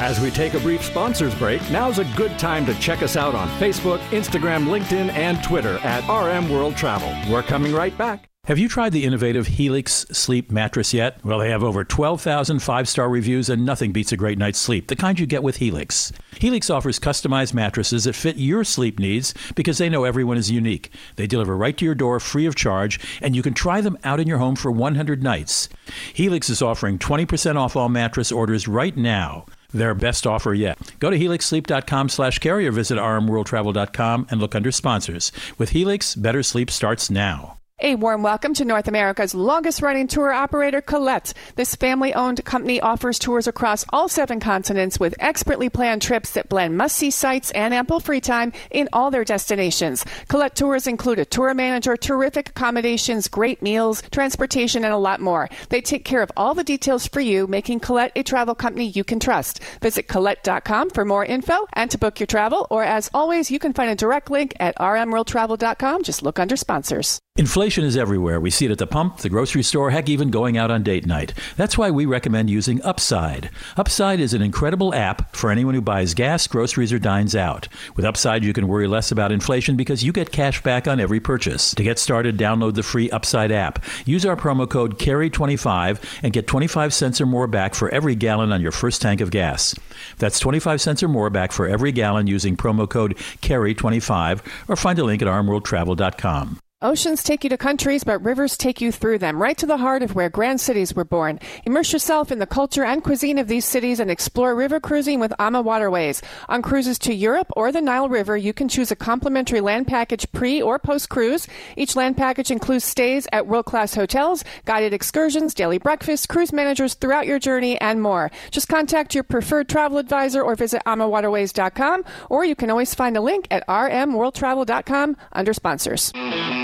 As 0.00 0.18
we 0.18 0.30
take 0.30 0.54
a 0.54 0.60
brief 0.60 0.82
sponsors 0.82 1.34
break, 1.34 1.60
now's 1.70 1.98
a 1.98 2.04
good 2.16 2.36
time 2.38 2.64
to 2.66 2.74
check 2.80 3.02
us 3.02 3.16
out 3.16 3.34
on 3.34 3.48
Facebook, 3.60 3.98
Instagram, 4.08 4.66
LinkedIn, 4.66 5.10
and 5.10 5.42
Twitter 5.44 5.78
at 5.78 6.08
RM 6.08 6.48
World 6.50 6.74
Travel. 6.74 7.14
We're 7.30 7.42
coming 7.42 7.72
right 7.72 7.96
back. 7.96 8.29
Have 8.50 8.58
you 8.58 8.68
tried 8.68 8.90
the 8.90 9.04
innovative 9.04 9.46
Helix 9.46 10.06
sleep 10.10 10.50
mattress 10.50 10.92
yet? 10.92 11.24
Well, 11.24 11.38
they 11.38 11.50
have 11.50 11.62
over 11.62 11.84
12,000 11.84 12.58
five 12.58 12.88
star 12.88 13.08
reviews, 13.08 13.48
and 13.48 13.64
nothing 13.64 13.92
beats 13.92 14.10
a 14.10 14.16
great 14.16 14.38
night's 14.38 14.58
sleep, 14.58 14.88
the 14.88 14.96
kind 14.96 15.20
you 15.20 15.24
get 15.24 15.44
with 15.44 15.58
Helix. 15.58 16.10
Helix 16.40 16.68
offers 16.68 16.98
customized 16.98 17.54
mattresses 17.54 18.02
that 18.02 18.16
fit 18.16 18.38
your 18.38 18.64
sleep 18.64 18.98
needs 18.98 19.34
because 19.54 19.78
they 19.78 19.88
know 19.88 20.02
everyone 20.02 20.36
is 20.36 20.50
unique. 20.50 20.92
They 21.14 21.28
deliver 21.28 21.56
right 21.56 21.76
to 21.76 21.84
your 21.84 21.94
door 21.94 22.18
free 22.18 22.44
of 22.44 22.56
charge, 22.56 22.98
and 23.22 23.36
you 23.36 23.42
can 23.44 23.54
try 23.54 23.80
them 23.80 23.96
out 24.02 24.18
in 24.18 24.26
your 24.26 24.38
home 24.38 24.56
for 24.56 24.72
100 24.72 25.22
nights. 25.22 25.68
Helix 26.12 26.50
is 26.50 26.60
offering 26.60 26.98
20% 26.98 27.54
off 27.54 27.76
all 27.76 27.88
mattress 27.88 28.32
orders 28.32 28.66
right 28.66 28.96
now. 28.96 29.46
Their 29.72 29.94
best 29.94 30.26
offer 30.26 30.54
yet. 30.54 30.76
Go 30.98 31.08
to 31.10 31.16
helixsleep.com 31.16 32.08
slash 32.08 32.40
carey 32.40 32.66
or 32.66 32.72
visit 32.72 32.98
rmworldtravel.com 32.98 34.26
and 34.28 34.40
look 34.40 34.56
under 34.56 34.72
sponsors. 34.72 35.30
With 35.56 35.70
Helix, 35.70 36.16
better 36.16 36.42
sleep 36.42 36.68
starts 36.68 37.12
now. 37.12 37.59
A 37.82 37.94
warm 37.94 38.22
welcome 38.22 38.52
to 38.54 38.66
North 38.66 38.88
America's 38.88 39.34
longest 39.34 39.80
running 39.80 40.06
tour 40.06 40.30
operator, 40.30 40.82
Colette. 40.82 41.32
This 41.54 41.74
family 41.74 42.12
owned 42.12 42.44
company 42.44 42.78
offers 42.78 43.18
tours 43.18 43.46
across 43.46 43.86
all 43.88 44.06
seven 44.06 44.38
continents 44.38 45.00
with 45.00 45.14
expertly 45.18 45.70
planned 45.70 46.02
trips 46.02 46.32
that 46.32 46.50
blend 46.50 46.76
must 46.76 46.94
see 46.94 47.10
sites 47.10 47.50
and 47.52 47.72
ample 47.72 47.98
free 47.98 48.20
time 48.20 48.52
in 48.70 48.90
all 48.92 49.10
their 49.10 49.24
destinations. 49.24 50.04
Colette 50.28 50.56
tours 50.56 50.86
include 50.86 51.20
a 51.20 51.24
tour 51.24 51.54
manager, 51.54 51.96
terrific 51.96 52.50
accommodations, 52.50 53.28
great 53.28 53.62
meals, 53.62 54.02
transportation, 54.10 54.84
and 54.84 54.92
a 54.92 54.98
lot 54.98 55.20
more. 55.20 55.48
They 55.70 55.80
take 55.80 56.04
care 56.04 56.20
of 56.20 56.30
all 56.36 56.52
the 56.52 56.62
details 56.62 57.08
for 57.08 57.20
you, 57.20 57.46
making 57.46 57.80
Colette 57.80 58.12
a 58.14 58.22
travel 58.22 58.54
company 58.54 58.88
you 58.88 59.04
can 59.04 59.20
trust. 59.20 59.58
Visit 59.80 60.06
Colette.com 60.06 60.90
for 60.90 61.06
more 61.06 61.24
info 61.24 61.66
and 61.72 61.90
to 61.90 61.96
book 61.96 62.20
your 62.20 62.26
travel, 62.26 62.66
or 62.68 62.84
as 62.84 63.08
always, 63.14 63.50
you 63.50 63.58
can 63.58 63.72
find 63.72 63.90
a 63.90 63.96
direct 63.96 64.30
link 64.30 64.52
at 64.60 64.76
rmworldtravel.com. 64.76 66.02
Just 66.02 66.22
look 66.22 66.38
under 66.38 66.58
sponsors. 66.58 67.22
Inflation 67.40 67.84
is 67.84 67.96
everywhere. 67.96 68.38
We 68.38 68.50
see 68.50 68.66
it 68.66 68.70
at 68.70 68.76
the 68.76 68.86
pump, 68.86 69.16
the 69.16 69.30
grocery 69.30 69.62
store, 69.62 69.90
heck, 69.90 70.10
even 70.10 70.30
going 70.30 70.58
out 70.58 70.70
on 70.70 70.82
date 70.82 71.06
night. 71.06 71.32
That's 71.56 71.78
why 71.78 71.90
we 71.90 72.04
recommend 72.04 72.50
using 72.50 72.82
Upside. 72.82 73.48
Upside 73.78 74.20
is 74.20 74.34
an 74.34 74.42
incredible 74.42 74.94
app 74.94 75.34
for 75.34 75.50
anyone 75.50 75.74
who 75.74 75.80
buys 75.80 76.12
gas, 76.12 76.46
groceries, 76.46 76.92
or 76.92 76.98
dines 76.98 77.34
out. 77.34 77.66
With 77.96 78.04
Upside, 78.04 78.44
you 78.44 78.52
can 78.52 78.68
worry 78.68 78.86
less 78.86 79.10
about 79.10 79.32
inflation 79.32 79.74
because 79.74 80.04
you 80.04 80.12
get 80.12 80.32
cash 80.32 80.62
back 80.62 80.86
on 80.86 81.00
every 81.00 81.18
purchase. 81.18 81.74
To 81.76 81.82
get 81.82 81.98
started, 81.98 82.36
download 82.36 82.74
the 82.74 82.82
free 82.82 83.10
Upside 83.10 83.52
app. 83.52 83.82
Use 84.04 84.26
our 84.26 84.36
promo 84.36 84.68
code 84.68 84.98
CAREY25 84.98 86.20
and 86.22 86.34
get 86.34 86.46
25 86.46 86.92
cents 86.92 87.22
or 87.22 87.26
more 87.26 87.46
back 87.46 87.74
for 87.74 87.88
every 87.88 88.16
gallon 88.16 88.52
on 88.52 88.60
your 88.60 88.70
first 88.70 89.00
tank 89.00 89.22
of 89.22 89.30
gas. 89.30 89.74
That's 90.18 90.40
25 90.40 90.78
cents 90.82 91.02
or 91.02 91.08
more 91.08 91.30
back 91.30 91.52
for 91.52 91.66
every 91.66 91.90
gallon 91.90 92.26
using 92.26 92.54
promo 92.54 92.86
code 92.86 93.16
CAREY25 93.40 94.42
or 94.68 94.76
find 94.76 94.98
a 94.98 95.04
link 95.04 95.22
at 95.22 95.28
rmworldtravel.com. 95.28 96.60
Oceans 96.82 97.22
take 97.22 97.44
you 97.44 97.50
to 97.50 97.58
countries, 97.58 98.04
but 98.04 98.24
rivers 98.24 98.56
take 98.56 98.80
you 98.80 98.90
through 98.90 99.18
them, 99.18 99.40
right 99.40 99.58
to 99.58 99.66
the 99.66 99.76
heart 99.76 100.02
of 100.02 100.14
where 100.14 100.30
grand 100.30 100.62
cities 100.62 100.94
were 100.94 101.04
born. 101.04 101.38
Immerse 101.66 101.92
yourself 101.92 102.32
in 102.32 102.38
the 102.38 102.46
culture 102.46 102.84
and 102.84 103.04
cuisine 103.04 103.36
of 103.36 103.48
these 103.48 103.66
cities 103.66 104.00
and 104.00 104.10
explore 104.10 104.54
river 104.54 104.80
cruising 104.80 105.20
with 105.20 105.30
Ama 105.38 105.60
Waterways. 105.60 106.22
On 106.48 106.62
cruises 106.62 106.98
to 107.00 107.12
Europe 107.12 107.48
or 107.54 107.70
the 107.70 107.82
Nile 107.82 108.08
River, 108.08 108.34
you 108.34 108.54
can 108.54 108.66
choose 108.66 108.90
a 108.90 108.96
complimentary 108.96 109.60
land 109.60 109.88
package 109.88 110.26
pre 110.32 110.62
or 110.62 110.78
post 110.78 111.10
cruise. 111.10 111.46
Each 111.76 111.96
land 111.96 112.16
package 112.16 112.50
includes 112.50 112.84
stays 112.84 113.28
at 113.30 113.46
world 113.46 113.66
class 113.66 113.92
hotels, 113.92 114.42
guided 114.64 114.94
excursions, 114.94 115.52
daily 115.52 115.76
breakfast, 115.76 116.30
cruise 116.30 116.50
managers 116.50 116.94
throughout 116.94 117.26
your 117.26 117.38
journey, 117.38 117.78
and 117.78 118.00
more. 118.00 118.30
Just 118.50 118.68
contact 118.68 119.14
your 119.14 119.24
preferred 119.24 119.68
travel 119.68 119.98
advisor 119.98 120.40
or 120.40 120.56
visit 120.56 120.80
amawaterways.com, 120.86 122.06
or 122.30 122.46
you 122.46 122.56
can 122.56 122.70
always 122.70 122.94
find 122.94 123.18
a 123.18 123.20
link 123.20 123.48
at 123.50 123.66
rmworldtravel.com 123.68 125.18
under 125.34 125.52
sponsors. 125.52 126.10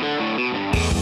Música 0.06 0.95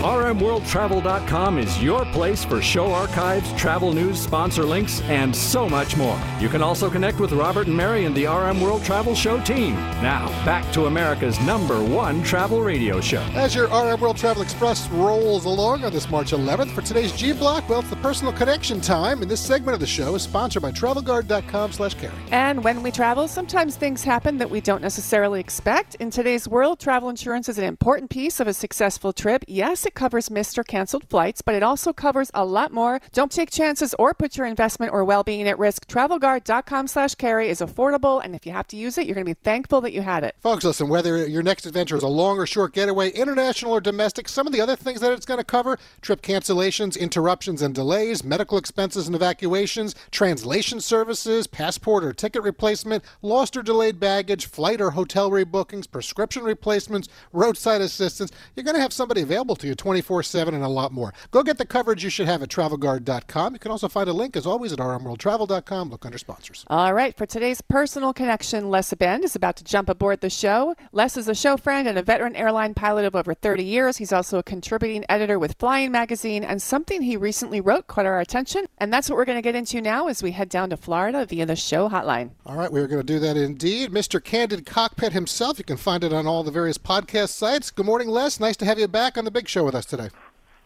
RMWorldTravel.com 0.00 1.58
is 1.58 1.82
your 1.82 2.06
place 2.06 2.42
for 2.42 2.62
show 2.62 2.90
archives, 2.90 3.52
travel 3.52 3.92
news, 3.92 4.18
sponsor 4.18 4.62
links, 4.62 5.02
and 5.02 5.36
so 5.36 5.68
much 5.68 5.94
more. 5.94 6.18
You 6.40 6.48
can 6.48 6.62
also 6.62 6.88
connect 6.88 7.20
with 7.20 7.32
Robert 7.32 7.66
and 7.66 7.76
Mary 7.76 8.06
and 8.06 8.14
the 8.14 8.24
RM 8.24 8.62
World 8.62 8.82
Travel 8.82 9.14
Show 9.14 9.38
team. 9.40 9.74
Now, 10.00 10.28
back 10.46 10.72
to 10.72 10.86
America's 10.86 11.38
number 11.40 11.84
one 11.84 12.22
travel 12.22 12.62
radio 12.62 12.98
show. 13.02 13.20
As 13.34 13.54
your 13.54 13.66
RM 13.66 14.00
World 14.00 14.16
Travel 14.16 14.40
Express 14.40 14.88
rolls 14.88 15.44
along 15.44 15.84
on 15.84 15.92
this 15.92 16.08
March 16.08 16.30
11th, 16.30 16.70
for 16.70 16.80
today's 16.80 17.12
G 17.12 17.34
Block, 17.34 17.68
well, 17.68 17.80
it's 17.80 17.90
the 17.90 17.96
personal 17.96 18.32
connection 18.32 18.80
time, 18.80 19.20
and 19.20 19.30
this 19.30 19.42
segment 19.42 19.74
of 19.74 19.80
the 19.80 19.86
show 19.86 20.14
is 20.14 20.22
sponsored 20.22 20.62
by 20.62 20.72
TravelGuard.com 20.72 21.72
slash 21.72 21.92
carey. 21.92 22.14
And 22.30 22.64
when 22.64 22.82
we 22.82 22.90
travel, 22.90 23.28
sometimes 23.28 23.76
things 23.76 24.02
happen 24.02 24.38
that 24.38 24.48
we 24.48 24.62
don't 24.62 24.80
necessarily 24.80 25.40
expect. 25.40 25.96
In 25.96 26.10
today's 26.10 26.48
world, 26.48 26.80
travel 26.80 27.10
insurance 27.10 27.50
is 27.50 27.58
an 27.58 27.64
important 27.64 28.08
piece 28.08 28.40
of 28.40 28.48
a 28.48 28.54
successful 28.54 29.12
trip. 29.12 29.44
Yes, 29.46 29.89
it 29.90 29.94
covers 29.96 30.30
missed 30.30 30.56
or 30.56 30.62
canceled 30.62 31.02
flights, 31.08 31.42
but 31.42 31.56
it 31.56 31.64
also 31.64 31.92
covers 31.92 32.30
a 32.32 32.44
lot 32.44 32.72
more. 32.72 33.00
Don't 33.12 33.32
take 33.32 33.50
chances 33.50 33.92
or 33.98 34.14
put 34.14 34.36
your 34.36 34.46
investment 34.46 34.92
or 34.92 35.04
well-being 35.04 35.48
at 35.48 35.58
risk. 35.58 35.88
TravelGuard.com 35.88 36.86
slash 36.86 37.16
carey 37.16 37.48
is 37.48 37.60
affordable, 37.60 38.24
and 38.24 38.36
if 38.36 38.46
you 38.46 38.52
have 38.52 38.68
to 38.68 38.76
use 38.76 38.96
it, 38.98 39.06
you're 39.06 39.16
going 39.16 39.26
to 39.26 39.34
be 39.34 39.40
thankful 39.42 39.80
that 39.80 39.92
you 39.92 40.02
had 40.02 40.22
it. 40.22 40.36
Folks, 40.40 40.62
listen, 40.62 40.88
whether 40.88 41.26
your 41.26 41.42
next 41.42 41.66
adventure 41.66 41.96
is 41.96 42.04
a 42.04 42.08
long 42.08 42.38
or 42.38 42.46
short 42.46 42.72
getaway, 42.72 43.10
international 43.10 43.72
or 43.72 43.80
domestic, 43.80 44.28
some 44.28 44.46
of 44.46 44.52
the 44.52 44.60
other 44.60 44.76
things 44.76 45.00
that 45.00 45.12
it's 45.12 45.26
going 45.26 45.38
to 45.38 45.44
cover 45.44 45.76
trip 46.02 46.22
cancellations, 46.22 46.96
interruptions 46.96 47.62
and 47.62 47.74
delays, 47.74 48.22
medical 48.22 48.58
expenses 48.58 49.08
and 49.08 49.16
evacuations, 49.16 49.96
translation 50.12 50.80
services, 50.80 51.48
passport 51.48 52.04
or 52.04 52.12
ticket 52.12 52.44
replacement, 52.44 53.02
lost 53.22 53.56
or 53.56 53.62
delayed 53.62 53.98
baggage, 53.98 54.46
flight 54.46 54.80
or 54.80 54.92
hotel 54.92 55.30
rebookings, 55.32 55.90
prescription 55.90 56.44
replacements, 56.44 57.08
roadside 57.32 57.80
assistance. 57.80 58.30
You're 58.54 58.62
going 58.62 58.76
to 58.76 58.82
have 58.82 58.92
somebody 58.92 59.22
available 59.22 59.56
to 59.56 59.66
you 59.66 59.74
24 59.80 60.22
7 60.22 60.54
and 60.54 60.62
a 60.62 60.68
lot 60.68 60.92
more. 60.92 61.12
Go 61.30 61.42
get 61.42 61.56
the 61.56 61.64
coverage 61.64 62.04
you 62.04 62.10
should 62.10 62.26
have 62.26 62.42
at 62.42 62.50
travelguard.com. 62.50 63.54
You 63.54 63.58
can 63.58 63.70
also 63.70 63.88
find 63.88 64.08
a 64.10 64.12
link, 64.12 64.36
as 64.36 64.46
always, 64.46 64.72
at 64.74 64.78
rmworldtravel.com. 64.78 65.90
Look 65.90 66.04
under 66.04 66.18
sponsors. 66.18 66.64
All 66.68 66.92
right, 66.92 67.16
for 67.16 67.24
today's 67.24 67.62
personal 67.62 68.12
connection, 68.12 68.68
Les 68.70 68.92
Abend 68.92 69.24
is 69.24 69.34
about 69.34 69.56
to 69.56 69.64
jump 69.64 69.88
aboard 69.88 70.20
the 70.20 70.28
show. 70.28 70.74
Les 70.92 71.16
is 71.16 71.28
a 71.28 71.34
show 71.34 71.56
friend 71.56 71.88
and 71.88 71.96
a 71.96 72.02
veteran 72.02 72.36
airline 72.36 72.74
pilot 72.74 73.06
of 73.06 73.16
over 73.16 73.32
30 73.32 73.64
years. 73.64 73.96
He's 73.96 74.12
also 74.12 74.38
a 74.38 74.42
contributing 74.42 75.04
editor 75.08 75.38
with 75.38 75.56
Flying 75.58 75.90
Magazine, 75.90 76.44
and 76.44 76.60
something 76.60 77.00
he 77.00 77.16
recently 77.16 77.62
wrote 77.62 77.86
caught 77.86 78.04
our 78.04 78.20
attention. 78.20 78.66
And 78.76 78.92
that's 78.92 79.08
what 79.08 79.16
we're 79.16 79.24
going 79.24 79.38
to 79.38 79.42
get 79.42 79.54
into 79.54 79.80
now 79.80 80.08
as 80.08 80.22
we 80.22 80.32
head 80.32 80.50
down 80.50 80.68
to 80.70 80.76
Florida 80.76 81.24
via 81.24 81.46
the 81.46 81.56
show 81.56 81.88
hotline. 81.88 82.32
All 82.44 82.56
right, 82.56 82.70
we 82.70 82.80
are 82.80 82.86
going 82.86 83.00
to 83.00 83.12
do 83.12 83.18
that 83.20 83.38
indeed. 83.38 83.90
Mr. 83.90 84.22
Candid 84.22 84.66
Cockpit 84.66 85.14
himself. 85.14 85.58
You 85.58 85.64
can 85.64 85.78
find 85.78 86.04
it 86.04 86.12
on 86.12 86.26
all 86.26 86.42
the 86.42 86.50
various 86.50 86.76
podcast 86.76 87.30
sites. 87.30 87.70
Good 87.70 87.86
morning, 87.86 88.08
Les. 88.08 88.38
Nice 88.38 88.58
to 88.58 88.66
have 88.66 88.78
you 88.78 88.86
back 88.86 89.16
on 89.16 89.24
the 89.24 89.30
big 89.30 89.48
show 89.48 89.69
with 89.70 89.78
us 89.78 89.86
today. 89.86 90.08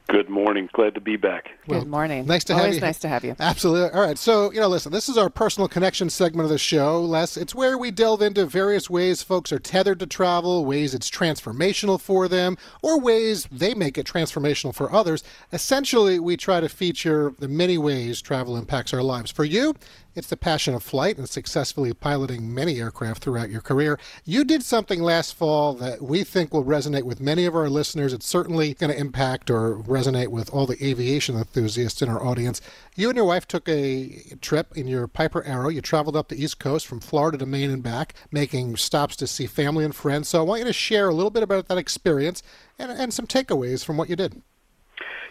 Good 0.06 0.28
morning. 0.28 0.68
Glad 0.74 0.94
to 0.96 1.00
be 1.00 1.16
back. 1.16 1.52
Good 1.66 1.86
morning. 1.86 2.26
Nice 2.26 2.44
to 2.44 2.52
Always 2.52 2.66
have 2.66 2.74
you. 2.74 2.80
nice 2.82 2.98
to 2.98 3.08
have 3.08 3.24
you. 3.24 3.34
Absolutely. 3.40 3.90
All 3.98 4.06
right. 4.06 4.18
So, 4.18 4.52
you 4.52 4.60
know, 4.60 4.68
listen, 4.68 4.92
this 4.92 5.08
is 5.08 5.16
our 5.16 5.30
personal 5.30 5.66
connection 5.66 6.10
segment 6.10 6.44
of 6.44 6.50
the 6.50 6.58
show, 6.58 7.00
Les. 7.00 7.38
It's 7.38 7.54
where 7.54 7.78
we 7.78 7.90
delve 7.90 8.20
into 8.20 8.44
various 8.44 8.90
ways 8.90 9.22
folks 9.22 9.50
are 9.50 9.58
tethered 9.58 9.98
to 10.00 10.06
travel, 10.06 10.66
ways 10.66 10.94
it's 10.94 11.10
transformational 11.10 11.98
for 11.98 12.28
them, 12.28 12.58
or 12.82 13.00
ways 13.00 13.48
they 13.50 13.72
make 13.72 13.96
it 13.96 14.06
transformational 14.06 14.74
for 14.74 14.92
others. 14.92 15.24
Essentially, 15.54 16.18
we 16.18 16.36
try 16.36 16.60
to 16.60 16.68
feature 16.68 17.32
the 17.38 17.48
many 17.48 17.78
ways 17.78 18.20
travel 18.20 18.58
impacts 18.58 18.92
our 18.92 19.02
lives. 19.02 19.30
For 19.30 19.44
you, 19.44 19.74
it's 20.14 20.28
the 20.28 20.36
passion 20.36 20.74
of 20.74 20.82
flight 20.82 21.18
and 21.18 21.28
successfully 21.28 21.92
piloting 21.92 22.52
many 22.54 22.80
aircraft 22.80 23.22
throughout 23.22 23.50
your 23.50 23.60
career. 23.60 23.98
You 24.24 24.44
did 24.44 24.62
something 24.62 25.02
last 25.02 25.34
fall 25.34 25.74
that 25.74 26.02
we 26.02 26.24
think 26.24 26.52
will 26.52 26.64
resonate 26.64 27.02
with 27.02 27.20
many 27.20 27.46
of 27.46 27.54
our 27.54 27.68
listeners. 27.68 28.12
It's 28.12 28.26
certainly 28.26 28.74
going 28.74 28.92
to 28.92 28.98
impact 28.98 29.50
or 29.50 29.76
resonate 29.76 30.28
with 30.28 30.50
all 30.50 30.66
the 30.66 30.82
aviation 30.84 31.36
enthusiasts 31.36 32.02
in 32.02 32.08
our 32.08 32.24
audience. 32.24 32.60
You 32.96 33.08
and 33.08 33.16
your 33.16 33.26
wife 33.26 33.48
took 33.48 33.68
a 33.68 34.36
trip 34.40 34.76
in 34.76 34.86
your 34.86 35.06
Piper 35.06 35.42
Arrow. 35.44 35.68
You 35.68 35.80
traveled 35.80 36.16
up 36.16 36.28
the 36.28 36.42
East 36.42 36.58
Coast 36.58 36.86
from 36.86 37.00
Florida 37.00 37.38
to 37.38 37.46
Maine 37.46 37.70
and 37.70 37.82
back, 37.82 38.14
making 38.30 38.76
stops 38.76 39.16
to 39.16 39.26
see 39.26 39.46
family 39.46 39.84
and 39.84 39.94
friends. 39.94 40.28
So 40.28 40.40
I 40.40 40.42
want 40.42 40.60
you 40.60 40.66
to 40.66 40.72
share 40.72 41.08
a 41.08 41.14
little 41.14 41.30
bit 41.30 41.42
about 41.42 41.68
that 41.68 41.78
experience 41.78 42.42
and, 42.78 42.90
and 42.90 43.12
some 43.12 43.26
takeaways 43.26 43.84
from 43.84 43.96
what 43.96 44.08
you 44.08 44.16
did. 44.16 44.42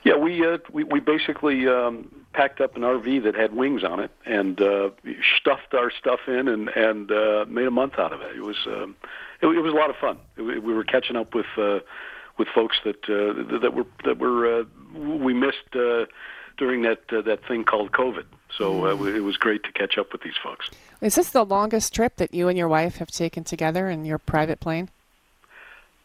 Yeah, 0.04 0.16
we 0.18 0.46
uh, 0.46 0.58
we, 0.72 0.84
we 0.84 1.00
basically 1.00 1.66
um, 1.68 2.23
packed 2.34 2.60
up 2.62 2.76
an 2.76 2.82
RV 2.82 3.24
that 3.24 3.36
had 3.36 3.54
wings 3.54 3.84
on 3.84 4.00
it 4.00 4.12
and 4.26 4.62
uh, 4.62 4.90
stuffed 5.38 5.74
our 5.74 5.92
stuff 5.92 6.22
in 6.28 6.48
and 6.48 6.70
and 6.70 7.12
uh, 7.12 7.46
made 7.48 7.68
a 7.68 7.72
month 7.72 8.00
out 8.00 8.12
of 8.12 8.22
it. 8.22 8.36
It 8.36 8.42
was 8.42 8.58
um, 8.68 8.96
it, 9.42 9.48
it 9.48 9.62
was 9.62 9.74
a 9.74 9.76
lot 9.76 9.90
of 9.90 9.96
fun. 9.96 10.18
It, 10.38 10.64
we 10.64 10.74
were 10.74 10.84
catching 10.84 11.16
up 11.16 11.34
with 11.34 11.46
uh, 11.58 11.80
with 12.38 12.48
folks 12.54 12.78
that 12.84 13.04
uh, 13.10 13.60
that 13.60 13.74
were 13.74 13.86
that 14.06 14.18
were 14.18 14.62
uh, 14.62 14.64
we 14.94 15.34
missed 15.34 15.76
uh, 15.76 16.06
during 16.58 16.82
that 16.84 17.02
uh, 17.12 17.22
that 17.22 17.46
thing 17.48 17.64
called 17.64 17.92
COVID. 17.92 18.26
So 18.58 18.86
uh, 18.86 19.04
it 19.06 19.24
was 19.24 19.38
great 19.38 19.64
to 19.64 19.72
catch 19.72 19.98
up 19.98 20.12
with 20.12 20.22
these 20.22 20.38
folks. 20.42 20.70
Is 21.02 21.16
this 21.16 21.32
the 21.32 21.44
longest 21.44 21.94
trip 21.94 22.18
that 22.18 22.34
you 22.34 22.48
and 22.48 22.58
your 22.58 22.68
wife 22.68 22.98
have 22.98 23.10
taken 23.10 23.44
together 23.44 23.90
in 23.90 24.06
your 24.06 24.20
private 24.20 24.60
plane? 24.60 24.90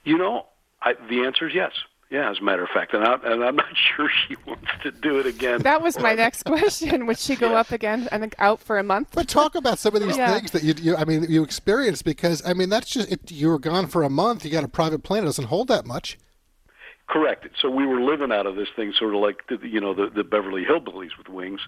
You 0.04 0.16
know, 0.16 0.46
I, 0.82 0.94
the 1.08 1.24
answer 1.24 1.48
is 1.48 1.54
yes. 1.54 1.72
Yeah, 2.10 2.30
as 2.30 2.38
a 2.38 2.42
matter 2.42 2.62
of 2.62 2.70
fact, 2.70 2.94
and, 2.94 3.04
I, 3.04 3.14
and 3.22 3.44
I'm 3.44 3.56
not 3.64 3.76
sure 3.76 4.08
she 4.26 4.34
wants 4.46 4.68
to 4.82 4.90
do 4.90 5.18
it 5.18 5.26
again. 5.26 5.60
That 5.60 5.82
was 5.82 5.98
my 5.98 6.14
next 6.14 6.44
question. 6.44 7.06
Would 7.06 7.18
she 7.18 7.36
go 7.36 7.54
up 7.54 7.70
again 7.70 8.08
and 8.10 8.34
out 8.38 8.60
for 8.60 8.78
a 8.78 8.82
month? 8.82 9.08
But 9.14 9.28
talk 9.28 9.54
about 9.54 9.78
some 9.78 9.94
of 9.94 10.02
these 10.02 10.16
Yeah. 10.16 10.32
things 10.34 10.52
that 10.52 10.62
you, 10.62 10.74
you, 10.80 10.96
I 10.96 11.04
mean, 11.04 11.26
you 11.28 11.42
experienced 11.42 12.04
because, 12.04 12.42
I 12.46 12.54
mean, 12.54 12.70
that's 12.70 12.88
just, 12.88 13.12
it, 13.12 13.30
you 13.30 13.48
were 13.48 13.58
gone 13.58 13.88
for 13.88 14.02
a 14.04 14.10
month. 14.10 14.44
You 14.44 14.50
got 14.50 14.64
a 14.64 14.68
private 14.68 15.02
plane. 15.02 15.22
It 15.24 15.26
doesn't 15.26 15.46
hold 15.46 15.68
that 15.68 15.84
much. 15.84 16.16
Correct. 17.08 17.46
So 17.60 17.70
we 17.70 17.86
were 17.86 18.00
living 18.00 18.32
out 18.32 18.46
of 18.46 18.56
this 18.56 18.68
thing, 18.76 18.92
sort 18.98 19.14
of 19.14 19.20
like 19.20 19.46
the, 19.48 19.58
you 19.66 19.80
know 19.80 19.94
the, 19.94 20.10
the 20.14 20.24
Beverly 20.24 20.64
Hillbillies 20.64 21.16
with 21.16 21.28
wings. 21.28 21.60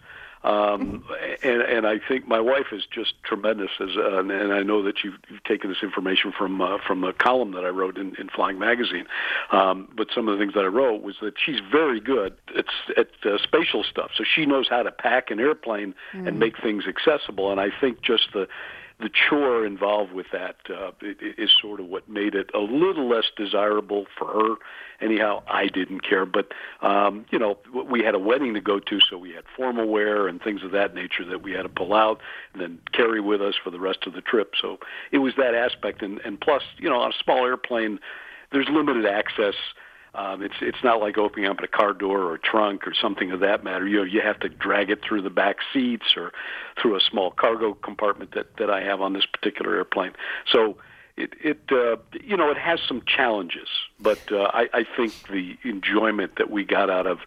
Um, 0.42 1.04
and, 1.42 1.60
and 1.60 1.86
I 1.86 1.98
think 1.98 2.26
my 2.26 2.40
wife 2.40 2.68
is 2.72 2.84
just 2.90 3.12
tremendous, 3.22 3.70
as 3.78 3.90
uh, 3.94 4.20
and, 4.20 4.30
and 4.30 4.54
I 4.54 4.62
know 4.62 4.82
that 4.82 5.04
you've, 5.04 5.16
you've 5.28 5.44
taken 5.44 5.68
this 5.68 5.82
information 5.82 6.32
from 6.32 6.62
uh, 6.62 6.78
from 6.86 7.04
a 7.04 7.12
column 7.12 7.52
that 7.52 7.64
I 7.66 7.68
wrote 7.68 7.98
in, 7.98 8.14
in 8.16 8.30
Flying 8.30 8.58
Magazine. 8.58 9.04
Um, 9.52 9.88
but 9.94 10.08
some 10.14 10.28
of 10.28 10.38
the 10.38 10.42
things 10.42 10.54
that 10.54 10.64
I 10.64 10.68
wrote 10.68 11.02
was 11.02 11.16
that 11.20 11.34
she's 11.36 11.60
very 11.70 12.00
good 12.00 12.34
at, 12.56 12.64
at 12.96 13.08
uh, 13.24 13.36
spatial 13.42 13.84
stuff, 13.84 14.12
so 14.16 14.24
she 14.24 14.46
knows 14.46 14.66
how 14.68 14.82
to 14.82 14.90
pack 14.90 15.30
an 15.30 15.40
airplane 15.40 15.94
mm. 16.14 16.26
and 16.26 16.38
make 16.38 16.58
things 16.62 16.84
accessible. 16.86 17.50
And 17.50 17.60
I 17.60 17.68
think 17.78 18.00
just 18.00 18.28
the 18.32 18.48
the 19.00 19.08
chore 19.08 19.64
involved 19.64 20.12
with 20.12 20.26
that 20.32 20.56
uh, 20.68 20.90
is 21.38 21.50
sort 21.60 21.80
of 21.80 21.86
what 21.86 22.08
made 22.08 22.34
it 22.34 22.50
a 22.54 22.58
little 22.58 23.08
less 23.08 23.24
desirable 23.36 24.06
for 24.18 24.26
her. 24.26 24.54
Anyhow, 25.00 25.42
I 25.48 25.68
didn't 25.68 26.00
care, 26.00 26.26
but 26.26 26.52
um, 26.82 27.24
you 27.30 27.38
know, 27.38 27.58
we 27.90 28.02
had 28.02 28.14
a 28.14 28.18
wedding 28.18 28.52
to 28.54 28.60
go 28.60 28.78
to, 28.78 29.00
so 29.00 29.16
we 29.16 29.30
had 29.32 29.44
formal 29.56 29.88
wear 29.88 30.28
and 30.28 30.42
things 30.42 30.62
of 30.62 30.72
that 30.72 30.94
nature 30.94 31.24
that 31.24 31.42
we 31.42 31.52
had 31.52 31.62
to 31.62 31.68
pull 31.68 31.94
out 31.94 32.20
and 32.52 32.60
then 32.60 32.78
carry 32.92 33.20
with 33.20 33.40
us 33.40 33.54
for 33.62 33.70
the 33.70 33.80
rest 33.80 34.06
of 34.06 34.12
the 34.12 34.20
trip. 34.20 34.52
So 34.60 34.78
it 35.10 35.18
was 35.18 35.34
that 35.38 35.54
aspect, 35.54 36.02
and, 36.02 36.20
and 36.24 36.40
plus, 36.40 36.62
you 36.76 36.90
know, 36.90 37.00
on 37.00 37.10
a 37.10 37.24
small 37.24 37.46
airplane, 37.46 37.98
there's 38.52 38.68
limited 38.68 39.06
access 39.06 39.54
um, 40.14 40.42
it's 40.42 40.54
it's 40.60 40.82
not 40.82 41.00
like 41.00 41.18
opening 41.18 41.48
up 41.48 41.60
a 41.60 41.68
car 41.68 41.92
door 41.92 42.22
or 42.22 42.34
a 42.34 42.38
trunk 42.38 42.86
or 42.86 42.94
something 42.94 43.30
of 43.30 43.40
that 43.40 43.62
matter. 43.62 43.86
You 43.86 43.98
know, 43.98 44.02
you 44.02 44.20
have 44.20 44.40
to 44.40 44.48
drag 44.48 44.90
it 44.90 45.02
through 45.02 45.22
the 45.22 45.30
back 45.30 45.58
seats 45.72 46.16
or 46.16 46.32
through 46.80 46.96
a 46.96 47.00
small 47.00 47.30
cargo 47.30 47.74
compartment 47.74 48.32
that 48.34 48.56
that 48.56 48.70
I 48.70 48.82
have 48.82 49.00
on 49.00 49.12
this 49.12 49.26
particular 49.26 49.76
airplane. 49.76 50.12
So 50.50 50.76
it 51.16 51.34
it 51.40 51.60
uh, 51.70 51.96
you 52.22 52.36
know 52.36 52.50
it 52.50 52.58
has 52.58 52.80
some 52.86 53.02
challenges, 53.06 53.68
but 54.00 54.20
uh, 54.32 54.50
I, 54.52 54.68
I 54.72 54.84
think 54.96 55.12
the 55.28 55.56
enjoyment 55.62 56.36
that 56.36 56.50
we 56.50 56.64
got 56.64 56.90
out 56.90 57.06
of 57.06 57.18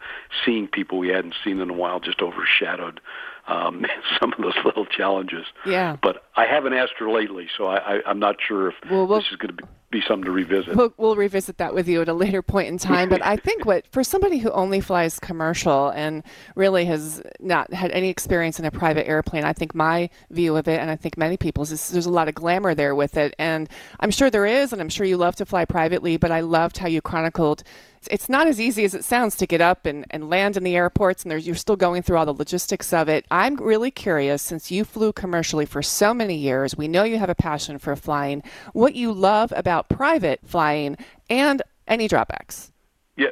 seeing 0.46 0.68
people 0.68 0.98
we 0.98 1.10
hadn't 1.10 1.36
seen 1.44 1.60
in 1.60 1.70
a 1.70 1.74
while 1.74 2.00
just 2.00 2.22
overshadowed 2.22 3.00
um, 3.48 3.86
some 4.20 4.34
of 4.34 4.42
those 4.42 4.58
little 4.66 4.86
challenges. 4.86 5.46
Yeah. 5.66 5.98
But 6.02 6.24
I 6.36 6.46
haven't 6.46 6.74
asked 6.74 6.94
her 7.00 7.10
lately, 7.10 7.48
so 7.58 7.68
I, 7.68 7.96
I, 7.96 8.02
I'm 8.06 8.20
not 8.20 8.38
sure 8.46 8.70
if 8.70 8.76
well, 8.90 9.08
this 9.08 9.26
is 9.32 9.38
going 9.38 9.56
to 9.56 9.64
be 9.64 9.70
be 9.94 10.02
something 10.08 10.26
to 10.26 10.32
revisit. 10.32 10.76
We'll, 10.76 10.94
we'll, 10.98 11.16
revisit 11.16 11.58
that 11.60 11.74
with 11.74 11.88
you 11.88 12.02
at 12.02 12.10
a 12.10 12.14
later 12.14 12.42
point 12.42 12.68
in 12.68 12.78
time. 12.78 13.08
but 13.08 13.24
I 13.24 13.38
think 13.46 13.64
what 13.64 13.88
for 13.88 14.04
somebody 14.04 14.40
who 14.40 14.50
only 14.52 14.82
flies 14.82 15.20
commercial 15.20 15.90
and 15.90 16.24
really 16.56 16.86
has 16.86 17.22
not 17.40 17.72
had 17.72 17.92
any 17.92 18.10
experience 18.10 18.60
in 18.60 18.66
a 18.66 18.72
private 18.72 19.08
airplane, 19.08 19.46
I 19.46 19.54
think 19.54 19.76
my 19.76 20.10
view 20.32 20.58
of 20.58 20.68
it, 20.68 20.80
and 20.80 20.90
I 20.90 20.96
think 20.96 21.18
many 21.18 21.38
people's, 21.38 21.72
is 21.72 21.92
there's 21.92 22.08
a 22.08 22.12
lot 22.12 22.28
of 22.28 22.34
glamour 22.34 22.74
there 22.74 22.96
with 22.96 23.16
it. 23.16 23.36
And 23.38 23.70
I'm 24.00 24.12
sure 24.12 24.30
there 24.30 24.48
is, 24.48 24.74
and 24.74 24.82
I'm 24.82 24.90
sure 24.90 25.06
you 25.06 25.18
love 25.18 25.36
to 25.38 25.46
fly 25.46 25.64
privately. 25.64 26.18
But 26.18 26.32
I 26.32 26.42
loved 26.42 26.80
how 26.80 26.88
you 26.88 27.02
chronicled 27.02 27.64
it's 28.10 28.30
not 28.30 28.48
as 28.48 28.60
easy 28.60 28.84
as 28.84 28.94
it 28.94 29.04
sounds 29.04 29.36
to 29.38 29.48
get 29.48 29.62
up 29.62 29.86
and, 29.86 30.06
and 30.10 30.30
land 30.30 30.58
in 30.58 30.64
the 30.64 30.76
airports, 30.76 31.24
and 31.24 31.32
there's, 31.32 31.46
you're 31.46 31.56
still 31.56 31.76
going 31.76 32.02
through 32.02 32.18
all 32.18 32.26
the 32.26 32.34
logistics 32.34 32.94
of 32.94 33.10
it. 33.10 33.26
I'm 33.32 33.56
really 33.56 33.92
curious, 33.92 34.42
since 34.42 34.72
you 34.72 34.84
flew 34.84 35.14
commercially 35.14 35.66
for 35.66 35.82
so 35.82 36.14
many 36.14 36.36
years, 36.36 36.76
we 36.76 36.88
know 36.88 37.04
you 37.04 37.18
have 37.18 37.30
a 37.30 37.36
passion 37.36 37.78
for 37.80 37.96
flying, 37.96 38.44
what 38.74 38.96
you 38.96 39.12
love 39.12 39.54
about 39.56 39.90
private 39.90 40.40
flying 40.46 40.98
and 41.30 41.62
any 41.88 42.08
drawbacks. 42.08 42.72
Yeah, 43.16 43.28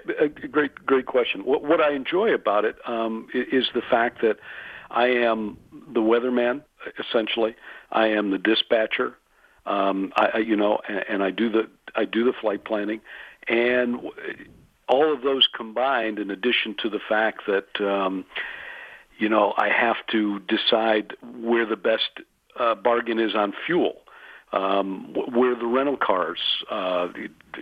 great, 0.51 0.75
great 0.85 1.07
question. 1.07 1.43
What, 1.43 1.63
what 1.63 1.81
I 1.81 1.93
enjoy 1.93 2.33
about 2.33 2.65
it 2.65 2.75
um, 2.85 3.27
is 3.33 3.69
the 3.73 3.81
fact 3.81 4.21
that 4.21 4.37
I 4.91 5.07
am 5.07 5.57
the 5.91 6.01
weatherman, 6.01 6.63
essentially. 6.99 7.55
I 7.91 8.07
am 8.07 8.31
the 8.31 8.37
dispatcher. 8.37 9.17
Um, 9.65 10.11
I, 10.15 10.39
you 10.39 10.55
know, 10.55 10.79
and, 10.87 11.05
and 11.09 11.23
I 11.23 11.31
do 11.31 11.49
the 11.49 11.69
I 11.95 12.05
do 12.05 12.23
the 12.23 12.33
flight 12.33 12.63
planning, 12.63 13.01
and 13.47 13.99
all 14.91 15.11
of 15.11 15.21
those 15.21 15.47
combined, 15.55 16.19
in 16.19 16.29
addition 16.29 16.75
to 16.83 16.89
the 16.89 16.99
fact 16.99 17.43
that 17.47 17.81
um, 17.81 18.25
you 19.17 19.29
know 19.29 19.53
I 19.57 19.69
have 19.69 19.95
to 20.11 20.39
decide 20.41 21.13
where 21.23 21.65
the 21.65 21.77
best 21.77 22.09
uh, 22.59 22.75
bargain 22.75 23.19
is 23.19 23.33
on 23.33 23.53
fuel, 23.65 24.01
um, 24.51 25.15
where 25.33 25.55
the 25.55 25.65
rental 25.65 25.97
cars, 25.97 26.39
uh, 26.69 27.07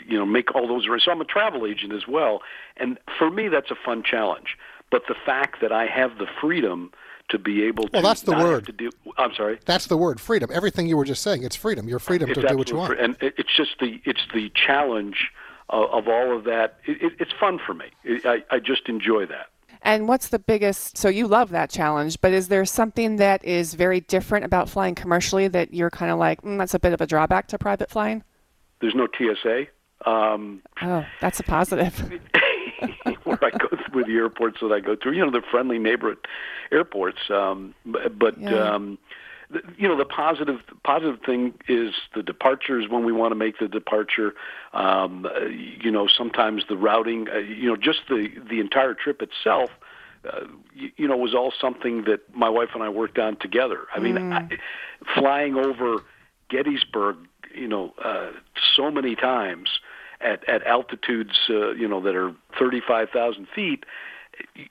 you 0.06 0.18
know, 0.18 0.26
make 0.26 0.56
all 0.56 0.68
those. 0.68 0.86
So 1.06 1.12
I'm 1.12 1.22
a 1.22 1.26
travel 1.26 1.66
agent 1.66 1.94
as 1.94 2.08
well, 2.08 2.42
and 2.78 2.98
for 3.18 3.30
me 3.30 3.48
that's 3.48 3.72
a 3.72 3.78
fun 3.86 4.04
challenge. 4.04 4.58
But 4.92 5.04
the 5.08 5.16
fact 5.24 5.62
that 5.62 5.72
I 5.72 5.86
have 5.86 6.18
the 6.18 6.26
freedom 6.42 6.92
to 7.30 7.38
be 7.38 7.64
able 7.64 7.84
to 7.84 7.90
well, 7.94 8.02
that's 8.02 8.24
the 8.24 8.32
word. 8.32 8.66
To 8.66 8.72
do, 8.72 8.90
I'm 9.20 9.36
sorry. 9.36 9.60
That's 9.66 9.86
the 9.86 9.98
word, 9.98 10.20
freedom. 10.20 10.50
Everything 10.52 10.88
you 10.88 10.98
were 10.98 11.06
just 11.06 11.22
saying, 11.22 11.44
it's 11.44 11.56
freedom. 11.56 11.88
Your 11.88 12.00
freedom 12.00 12.28
it's 12.32 12.42
to 12.42 12.48
do 12.48 12.58
what 12.58 12.72
you 12.72 12.78
want. 12.78 13.00
And 13.00 13.16
it's 13.22 13.56
just 13.56 13.78
the 13.80 14.02
it's 14.04 14.26
the 14.34 14.52
challenge 14.56 15.32
of, 15.70 15.90
of 15.92 16.08
all 16.08 16.36
of 16.36 16.44
that. 16.46 16.78
It, 16.86 17.02
it, 17.02 17.14
it's 17.20 17.32
fun 17.40 17.60
for 17.66 17.74
me. 17.74 17.86
It, 18.04 18.26
I, 18.26 18.44
I 18.52 18.60
just 18.60 18.90
enjoy 18.90 19.26
that. 19.28 19.48
And 19.82 20.08
what's 20.08 20.28
the 20.28 20.40
biggest? 20.40 20.98
So 20.98 21.08
you 21.08 21.28
love 21.28 21.52
that 21.52 21.70
challenge, 21.70 22.20
but 22.20 22.34
is 22.34 22.50
there 22.50 22.66
something 22.66 23.16
that 23.16 23.44
is 23.46 23.74
very 23.76 24.02
different 24.02 24.44
about 24.44 24.70
flying 24.70 24.94
commercially 24.94 25.48
that 25.48 25.74
you're 25.74 25.90
kind 25.90 26.12
of 26.12 26.20
like, 26.20 26.42
mm, 26.42 26.58
that's 26.58 26.74
a 26.74 26.80
bit 26.80 26.92
of 26.92 27.00
a 27.00 27.08
drawback 27.08 27.48
to 27.48 27.58
private 27.58 27.90
flying? 27.90 28.24
There's 28.82 28.96
no 28.96 29.08
TSA. 29.08 29.68
Um, 30.06 30.62
oh, 30.82 31.06
that's 31.22 31.40
a 31.40 31.44
positive. 31.44 32.20
where 33.24 33.40
I 33.44 33.52
go 33.52 33.68
through 33.92 34.06
the 34.06 34.16
airports 34.16 34.58
that 34.62 34.72
I 34.72 34.80
go 34.80 34.96
through, 34.96 35.14
you 35.14 35.26
know, 35.26 35.32
the 35.32 35.42
friendly 35.50 35.80
neighborhood 35.80 36.18
airports. 36.72 37.20
Um, 37.30 37.74
but 37.86 38.40
yeah. 38.40 38.74
um, 38.74 38.98
you 39.78 39.88
know 39.88 39.98
the 39.98 40.06
positive 40.06 40.60
positive 40.84 41.20
thing 41.26 41.54
is 41.68 41.94
the 42.14 42.22
departures 42.22 42.86
when 42.90 43.04
we 43.04 43.12
want 43.12 43.32
to 43.32 43.36
make 43.36 43.58
the 43.60 43.68
departure 43.68 44.34
um, 44.74 45.28
you 45.82 45.92
know 45.92 46.08
sometimes 46.08 46.64
the 46.70 46.78
routing 46.78 47.28
uh, 47.30 47.38
you 47.38 47.68
know 47.68 47.76
just 47.76 48.02
the 48.10 48.30
the 48.50 48.60
entire 48.60 48.94
trip 48.94 49.22
itself 49.22 49.72
uh, 50.26 50.42
you, 50.74 50.92
you 50.98 51.08
know 51.08 51.18
was 51.18 51.34
all 51.34 51.52
something 51.60 52.04
that 52.04 52.20
my 52.36 52.50
wife 52.50 52.70
and 52.74 52.84
I 52.84 52.90
worked 52.90 53.18
on 53.18 53.38
together 53.38 53.88
I 53.94 54.00
mean 54.00 54.16
mm. 54.16 54.34
I, 54.34 55.20
flying 55.20 55.56
over 55.56 56.04
Gettysburg 56.50 57.18
you 57.54 57.68
know 57.68 57.94
uh, 58.04 58.32
so 58.76 58.92
many 58.92 59.16
times 59.16 59.80
at 60.22 60.48
at 60.48 60.66
altitudes 60.68 61.40
uh, 61.50 61.72
you 61.72 61.88
know 61.88 62.02
that 62.02 62.16
are 62.16 62.36
35,000 62.60 63.48
feet 63.56 63.84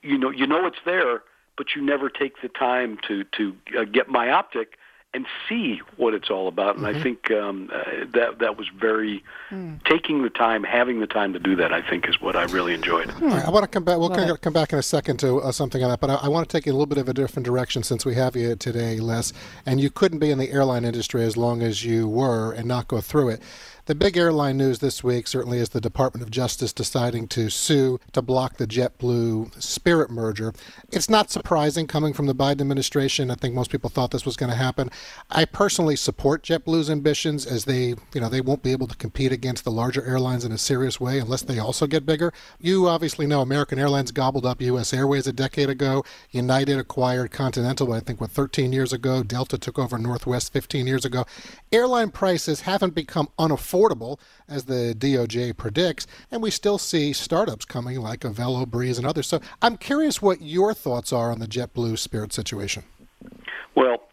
you 0.01 0.17
know 0.17 0.29
you 0.29 0.47
know 0.47 0.65
it's 0.65 0.79
there 0.85 1.23
but 1.59 1.75
you 1.75 1.81
never 1.81 2.09
take 2.09 2.41
the 2.41 2.47
time 2.47 2.97
to 3.05 3.25
to 3.25 3.53
uh, 3.77 3.83
get 3.83 4.07
myopic 4.07 4.77
and 5.13 5.25
see 5.47 5.81
what 5.97 6.13
it's 6.13 6.29
all 6.29 6.47
about. 6.47 6.77
And 6.77 6.85
mm-hmm. 6.85 6.97
I 6.97 7.03
think 7.03 7.31
um, 7.31 7.69
uh, 7.73 8.05
that 8.13 8.39
that 8.39 8.57
was 8.57 8.67
very 8.69 9.23
mm. 9.49 9.83
taking 9.83 10.21
the 10.21 10.29
time, 10.29 10.63
having 10.63 11.01
the 11.01 11.07
time 11.07 11.33
to 11.33 11.39
do 11.39 11.57
that. 11.57 11.73
I 11.73 11.81
think 11.81 12.07
is 12.07 12.21
what 12.21 12.37
I 12.37 12.43
really 12.43 12.73
enjoyed. 12.73 13.11
All 13.11 13.27
right, 13.27 13.45
I 13.45 13.49
want 13.49 13.63
to 13.63 13.67
come 13.67 13.83
back. 13.83 13.97
We'll 13.97 14.09
kind 14.09 14.31
of 14.31 14.39
come 14.39 14.53
back 14.53 14.71
in 14.71 14.79
a 14.79 14.83
second 14.83 15.17
to 15.17 15.41
uh, 15.41 15.51
something 15.51 15.83
on 15.83 15.89
that, 15.89 15.99
but 15.99 16.09
I, 16.09 16.15
I, 16.15 16.27
want 16.29 16.47
to 16.47 16.57
take 16.57 16.65
you 16.65 16.71
a 16.71 16.75
little 16.75 16.85
bit 16.85 16.97
of 16.97 17.09
a 17.09 17.13
different 17.13 17.45
direction 17.45 17.83
since 17.83 18.05
we 18.05 18.15
have 18.15 18.37
you 18.37 18.55
today, 18.55 18.99
Les. 18.99 19.33
And 19.65 19.81
you 19.81 19.89
couldn't 19.89 20.19
be 20.19 20.31
in 20.31 20.37
the 20.37 20.51
airline 20.51 20.85
industry 20.85 21.23
as 21.23 21.35
long 21.35 21.61
as 21.61 21.83
you 21.83 22.07
were 22.07 22.53
and 22.53 22.67
not 22.67 22.87
go 22.87 23.01
through 23.01 23.29
it. 23.29 23.41
The 23.89 23.95
big 23.95 24.17
airline 24.17 24.57
news 24.57 24.77
this 24.77 25.03
week 25.03 25.27
certainly 25.27 25.57
is 25.57 25.69
the 25.69 25.81
Department 25.81 26.21
of 26.21 26.29
Justice 26.29 26.71
deciding 26.71 27.27
to 27.29 27.49
sue 27.49 27.99
to 28.11 28.21
block 28.21 28.57
the 28.57 28.67
JetBlue 28.67 29.59
Spirit 29.59 30.11
merger. 30.11 30.53
It's 30.91 31.09
not 31.09 31.31
surprising 31.31 31.87
coming 31.87 32.13
from 32.13 32.27
the 32.27 32.35
Biden 32.35 32.61
administration. 32.61 33.31
I 33.31 33.33
think 33.33 33.55
most 33.55 33.71
people 33.71 33.89
thought 33.89 34.11
this 34.11 34.27
was 34.27 34.35
going 34.35 34.51
to 34.51 34.55
happen. 34.55 34.91
I 35.31 35.45
personally 35.45 35.95
support 35.95 36.43
JetBlue's 36.43 36.91
ambitions 36.91 37.47
as 37.47 37.65
they, 37.65 37.95
you 38.13 38.21
know, 38.21 38.29
they 38.29 38.41
won't 38.41 38.61
be 38.61 38.71
able 38.71 38.85
to 38.85 38.95
compete 38.95 39.31
against 39.31 39.63
the 39.63 39.71
larger 39.71 40.05
airlines 40.05 40.45
in 40.45 40.51
a 40.51 40.59
serious 40.59 40.99
way 40.99 41.17
unless 41.17 41.41
they 41.41 41.57
also 41.57 41.87
get 41.87 42.05
bigger. 42.05 42.31
You 42.59 42.87
obviously 42.87 43.25
know 43.25 43.41
American 43.41 43.79
Airlines 43.79 44.11
gobbled 44.11 44.45
up 44.45 44.61
US 44.61 44.93
Airways 44.93 45.25
a 45.25 45.33
decade 45.33 45.67
ago. 45.71 46.05
United 46.29 46.77
acquired 46.77 47.31
Continental, 47.31 47.91
I 47.91 48.01
think, 48.01 48.21
what 48.21 48.29
13 48.29 48.71
years 48.71 48.93
ago. 48.93 49.23
Delta 49.23 49.57
took 49.57 49.79
over 49.79 49.97
Northwest 49.97 50.53
15 50.53 50.85
years 50.85 51.05
ago. 51.05 51.25
Airline 51.71 52.11
prices 52.11 52.61
haven't 52.61 52.93
become 52.93 53.29
unaffordable 53.39 53.78
affordable, 53.79 54.19
as 54.47 54.65
the 54.65 54.95
DOJ 54.97 55.55
predicts, 55.55 56.07
and 56.31 56.41
we 56.41 56.51
still 56.51 56.77
see 56.77 57.13
startups 57.13 57.65
coming 57.65 57.99
like 57.99 58.21
Avelo, 58.21 58.67
Breeze, 58.67 58.97
and 58.97 59.07
others. 59.07 59.27
So 59.27 59.39
I'm 59.61 59.77
curious 59.77 60.21
what 60.21 60.41
your 60.41 60.73
thoughts 60.73 61.13
are 61.13 61.31
on 61.31 61.39
the 61.39 61.47
JetBlue 61.47 61.97
Spirit 61.97 62.33
situation. 62.33 62.83
Well, 63.75 64.03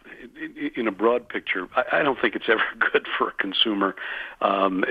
in 0.77 0.87
a 0.87 0.93
broad 0.93 1.29
picture, 1.29 1.69
I 1.93 2.03
don't 2.03 2.21
think 2.21 2.37
it's 2.37 2.49
ever 2.49 2.63
good 2.93 3.07
for 3.17 3.29
a 3.29 3.33
consumer 3.33 3.97
um, 4.41 4.85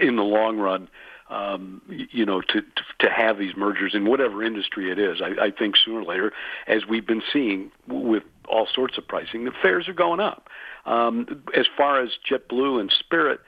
in 0.00 0.16
the 0.16 0.22
long 0.22 0.58
run. 0.58 0.88
Um, 1.30 1.82
you 1.86 2.24
know, 2.24 2.40
to, 2.40 2.62
to 2.62 2.82
to 3.00 3.10
have 3.10 3.36
these 3.36 3.54
mergers 3.54 3.94
in 3.94 4.06
whatever 4.06 4.42
industry 4.42 4.90
it 4.90 4.98
is. 4.98 5.20
I, 5.20 5.48
I 5.48 5.50
think 5.50 5.76
sooner 5.76 6.00
or 6.00 6.04
later, 6.04 6.32
as 6.66 6.86
we've 6.86 7.06
been 7.06 7.22
seeing 7.30 7.70
with 7.86 8.22
all 8.48 8.66
sorts 8.74 8.96
of 8.96 9.06
pricing, 9.06 9.44
the 9.44 9.52
fares 9.60 9.88
are 9.88 9.92
going 9.92 10.20
up. 10.20 10.48
Um, 10.86 11.44
as 11.54 11.66
far 11.76 12.00
as 12.02 12.12
JetBlue 12.30 12.80
and 12.80 12.90
Spirit, 12.98 13.40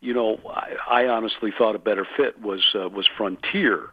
you 0.00 0.14
know, 0.14 0.40
I, 0.48 1.04
I 1.04 1.08
honestly 1.08 1.52
thought 1.56 1.74
a 1.74 1.78
better 1.78 2.06
fit 2.16 2.40
was 2.40 2.64
uh, 2.74 2.88
was 2.88 3.06
Frontier 3.16 3.90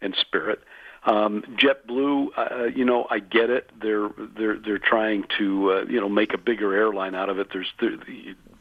and 0.00 0.14
Spirit. 0.20 0.60
Um, 1.04 1.42
JetBlue, 1.56 2.28
uh, 2.36 2.64
you 2.64 2.84
know, 2.84 3.06
I 3.10 3.20
get 3.20 3.48
it. 3.48 3.70
They're 3.80 4.10
they're 4.36 4.58
they're 4.58 4.78
trying 4.78 5.24
to 5.38 5.72
uh, 5.72 5.84
you 5.88 6.00
know 6.00 6.08
make 6.08 6.34
a 6.34 6.38
bigger 6.38 6.74
airline 6.74 7.14
out 7.14 7.28
of 7.28 7.38
it. 7.38 7.48
There's, 7.52 7.72
there, 7.80 7.96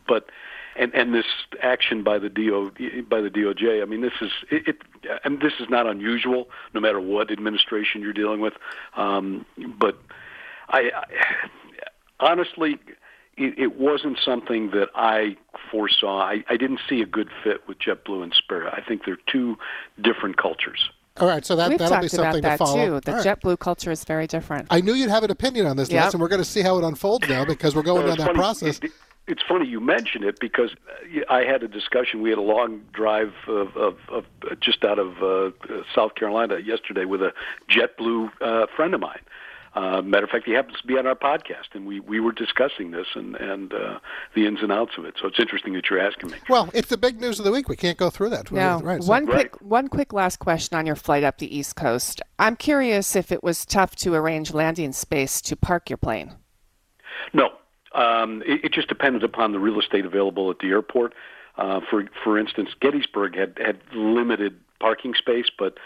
but 0.07 0.27
and 0.75 0.93
and 0.93 1.13
this 1.13 1.25
action 1.61 2.03
by 2.03 2.19
the 2.19 2.29
DO 2.29 3.03
by 3.09 3.21
the 3.21 3.29
DOJ. 3.29 3.81
I 3.81 3.85
mean, 3.85 4.01
this 4.01 4.13
is 4.21 4.31
it, 4.51 4.67
it 4.67 4.81
and 5.23 5.41
this 5.41 5.53
is 5.59 5.69
not 5.69 5.87
unusual, 5.87 6.49
no 6.73 6.79
matter 6.79 6.99
what 6.99 7.31
administration 7.31 8.01
you're 8.01 8.13
dealing 8.13 8.41
with. 8.41 8.53
Um, 8.95 9.45
but 9.79 9.97
I, 10.69 10.91
I 10.93 11.05
honestly, 12.19 12.77
it, 13.37 13.57
it 13.57 13.77
wasn't 13.79 14.17
something 14.23 14.71
that 14.71 14.89
I 14.95 15.35
foresaw. 15.71 16.19
I, 16.21 16.43
I 16.49 16.57
didn't 16.57 16.79
see 16.87 17.01
a 17.01 17.05
good 17.05 17.29
fit 17.43 17.67
with 17.67 17.79
JetBlue 17.79 18.23
and 18.23 18.33
Spirit. 18.33 18.73
I 18.75 18.81
think 18.81 19.05
they're 19.05 19.17
two 19.31 19.57
different 20.01 20.37
cultures. 20.37 20.89
All 21.17 21.27
right, 21.27 21.45
so 21.45 21.55
that, 21.55 21.69
We've 21.69 21.77
that'll 21.79 22.01
be 22.01 22.09
talked 22.09 22.13
about 22.13 22.25
something 22.33 22.41
that 22.41 22.51
to 22.51 22.57
follow. 22.57 22.85
too. 22.85 22.99
The 22.99 23.11
All 23.11 23.17
right. 23.23 23.39
JetBlue 23.39 23.59
culture 23.59 23.91
is 23.91 24.03
very 24.03 24.27
different. 24.27 24.67
I 24.69 24.81
knew 24.81 24.93
you'd 24.93 25.09
have 25.09 25.23
an 25.23 25.31
opinion 25.31 25.65
on 25.65 25.77
this, 25.77 25.89
Yep. 25.89 26.13
And 26.13 26.21
we're 26.21 26.27
going 26.27 26.41
to 26.41 26.45
see 26.49 26.61
how 26.61 26.77
it 26.77 26.83
unfolds 26.83 27.27
now 27.29 27.45
because 27.45 27.73
we're 27.75 27.83
going 27.83 27.99
Well, 28.05 28.07
down 28.15 28.17
that 28.17 28.25
funny- 28.27 28.37
process. 28.39 28.79
it- 28.83 28.91
it's 29.27 29.41
funny 29.49 29.65
you 29.65 29.79
mention 29.79 30.23
it 30.23 30.39
because 30.39 30.69
uh, 30.87 31.33
I 31.33 31.45
had 31.45 31.63
a 31.63 31.67
discussion. 31.67 32.21
We 32.21 32.29
had 32.29 32.37
a 32.37 32.43
long 32.43 32.81
drive 32.93 33.33
of, 33.47 33.75
of, 33.75 33.97
of 34.09 34.25
uh, 34.43 34.53
just 34.59 34.83
out 34.83 34.99
of 34.99 35.23
uh, 35.23 35.49
South 35.95 36.13
Carolina 36.13 36.59
yesterday 36.59 37.05
with 37.05 37.23
a 37.23 37.33
JetBlue 37.71 38.29
uh, 38.39 38.67
friend 38.75 38.93
of 38.93 39.01
mine. 39.01 39.21
Uh, 39.75 40.01
matter 40.01 40.23
of 40.23 40.29
fact, 40.29 40.45
he 40.45 40.53
happens 40.53 40.79
to 40.79 40.87
be 40.87 40.97
on 40.97 41.05
our 41.05 41.15
podcast, 41.15 41.73
and 41.73 41.85
we, 41.85 41.99
we 41.99 42.17
were 42.21 42.31
discussing 42.31 42.91
this 42.91 43.07
and 43.13 43.35
and 43.35 43.73
uh, 43.73 43.99
the 44.33 44.45
ins 44.47 44.61
and 44.61 44.71
outs 44.71 44.93
of 44.97 45.03
it. 45.03 45.15
So 45.21 45.27
it's 45.27 45.37
interesting 45.39 45.73
that 45.73 45.89
you're 45.89 45.99
asking 45.99 46.31
me. 46.31 46.37
Well, 46.47 46.69
it's 46.73 46.87
the 46.87 46.97
big 46.97 47.19
news 47.19 47.39
of 47.39 47.45
the 47.45 47.51
week. 47.51 47.67
We 47.67 47.75
can't 47.75 47.97
go 47.97 48.09
through 48.09 48.29
that. 48.29 48.49
Now, 48.53 48.79
right, 48.79 49.03
so- 49.03 49.09
one 49.09 49.25
Right. 49.25 49.51
quick 49.51 49.61
one 49.61 49.87
quick 49.89 50.13
last 50.13 50.37
question 50.39 50.77
on 50.77 50.85
your 50.85 50.95
flight 50.95 51.23
up 51.25 51.39
the 51.39 51.53
East 51.53 51.75
Coast. 51.75 52.21
I'm 52.39 52.55
curious 52.55 53.15
if 53.17 53.31
it 53.33 53.43
was 53.43 53.65
tough 53.65 53.95
to 53.97 54.13
arrange 54.13 54.53
landing 54.53 54.93
space 54.93 55.41
to 55.41 55.57
park 55.57 55.89
your 55.89 55.97
plane. 55.97 56.35
No, 57.33 57.49
um, 57.93 58.43
it, 58.45 58.65
it 58.65 58.73
just 58.73 58.87
depended 58.87 59.23
upon 59.23 59.51
the 59.51 59.59
real 59.59 59.79
estate 59.79 60.05
available 60.05 60.49
at 60.51 60.59
the 60.59 60.67
airport. 60.69 61.13
Uh, 61.57 61.81
for 61.89 62.05
for 62.23 62.37
instance, 62.39 62.69
Gettysburg 62.79 63.35
had 63.35 63.57
had 63.63 63.79
limited 63.93 64.57
parking 64.79 65.13
space, 65.15 65.47
but 65.57 65.77